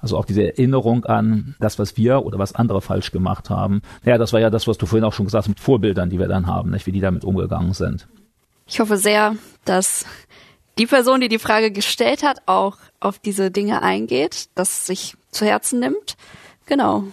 Also 0.00 0.16
auch 0.16 0.24
diese 0.24 0.42
Erinnerung 0.44 1.04
an 1.04 1.54
das, 1.60 1.78
was 1.78 1.96
wir 1.96 2.24
oder 2.24 2.38
was 2.38 2.54
andere 2.54 2.80
falsch 2.80 3.10
gemacht 3.10 3.50
haben. 3.50 3.82
Ja, 4.04 4.18
das 4.18 4.32
war 4.32 4.40
ja 4.40 4.50
das, 4.50 4.66
was 4.66 4.78
du 4.78 4.86
vorhin 4.86 5.04
auch 5.04 5.12
schon 5.12 5.26
gesagt 5.26 5.44
hast 5.44 5.48
mit 5.48 5.60
Vorbildern, 5.60 6.10
die 6.10 6.18
wir 6.18 6.28
dann 6.28 6.46
haben, 6.46 6.70
nicht? 6.70 6.86
wie 6.86 6.92
die 6.92 7.00
damit 7.00 7.24
umgegangen 7.24 7.74
sind. 7.74 8.06
Ich 8.66 8.80
hoffe 8.80 8.96
sehr, 8.96 9.34
dass 9.64 10.06
die 10.78 10.86
Person, 10.86 11.20
die 11.20 11.28
die 11.28 11.38
Frage 11.38 11.70
gestellt 11.70 12.22
hat, 12.22 12.42
auch 12.46 12.78
auf 13.00 13.18
diese 13.18 13.50
Dinge 13.50 13.82
eingeht, 13.82 14.48
das 14.54 14.86
sich 14.86 15.16
zu 15.30 15.44
Herzen 15.44 15.80
nimmt. 15.80 16.16
Genau. 16.66 17.04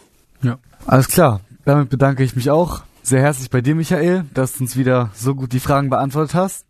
Ja, 0.41 0.59
alles 0.85 1.07
klar. 1.07 1.41
Damit 1.65 1.89
bedanke 1.89 2.23
ich 2.23 2.35
mich 2.35 2.49
auch 2.49 2.83
sehr 3.01 3.21
herzlich 3.21 3.49
bei 3.49 3.61
dir, 3.61 3.75
Michael, 3.75 4.25
dass 4.33 4.53
du 4.53 4.63
uns 4.63 4.77
wieder 4.77 5.09
so 5.13 5.35
gut 5.35 5.51
die 5.51 5.59
Fragen 5.59 5.89
beantwortet 5.89 6.35
hast. 6.35 6.65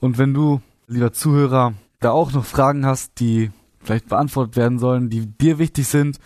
Und 0.00 0.18
wenn 0.18 0.34
du, 0.34 0.60
lieber 0.88 1.12
Zuhörer, 1.12 1.74
da 2.00 2.10
auch 2.10 2.32
noch 2.32 2.44
Fragen 2.44 2.84
hast, 2.84 3.20
die 3.20 3.50
vielleicht 3.86 4.08
beantwortet 4.08 4.56
werden 4.56 4.78
sollen, 4.78 5.08
die 5.08 5.26
dir 5.26 5.58
wichtig 5.58 5.86
sind, 5.88 6.18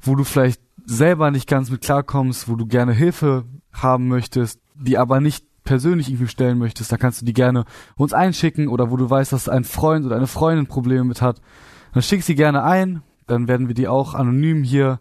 wo 0.00 0.14
du 0.14 0.24
vielleicht 0.24 0.60
selber 0.86 1.30
nicht 1.30 1.48
ganz 1.48 1.70
mit 1.70 1.82
klarkommst, 1.82 2.48
wo 2.48 2.56
du 2.56 2.66
gerne 2.66 2.92
Hilfe 2.92 3.44
haben 3.72 4.08
möchtest, 4.08 4.60
die 4.74 4.96
aber 4.96 5.20
nicht 5.20 5.44
persönlich 5.64 6.08
irgendwie 6.08 6.28
stellen 6.28 6.58
möchtest, 6.58 6.90
da 6.90 6.96
kannst 6.96 7.20
du 7.20 7.26
die 7.26 7.32
gerne 7.32 7.64
uns 7.96 8.12
einschicken 8.12 8.68
oder 8.68 8.90
wo 8.90 8.96
du 8.96 9.08
weißt, 9.08 9.32
dass 9.32 9.48
ein 9.48 9.64
Freund 9.64 10.06
oder 10.06 10.16
eine 10.16 10.26
Freundin 10.26 10.66
Probleme 10.66 11.04
mit 11.04 11.20
hat, 11.20 11.40
dann 11.92 12.02
schick 12.02 12.22
sie 12.22 12.34
gerne 12.34 12.62
ein, 12.62 13.02
dann 13.26 13.46
werden 13.46 13.68
wir 13.68 13.74
die 13.74 13.88
auch 13.88 14.14
anonym 14.14 14.62
hier 14.62 15.00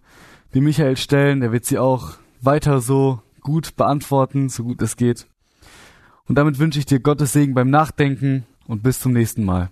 dem 0.53 0.65
Michael 0.65 0.97
stellen, 0.97 1.39
der 1.39 1.51
wird 1.51 1.65
sie 1.65 1.77
auch 1.77 2.13
weiter 2.41 2.81
so 2.81 3.21
gut 3.41 3.75
beantworten, 3.75 4.49
so 4.49 4.63
gut 4.63 4.81
es 4.81 4.97
geht. 4.97 5.27
Und 6.27 6.37
damit 6.37 6.59
wünsche 6.59 6.79
ich 6.79 6.85
dir 6.85 6.99
Gottes 6.99 7.33
Segen 7.33 7.53
beim 7.53 7.69
Nachdenken 7.69 8.45
und 8.67 8.83
bis 8.83 8.99
zum 8.99 9.13
nächsten 9.13 9.45
Mal. 9.45 9.71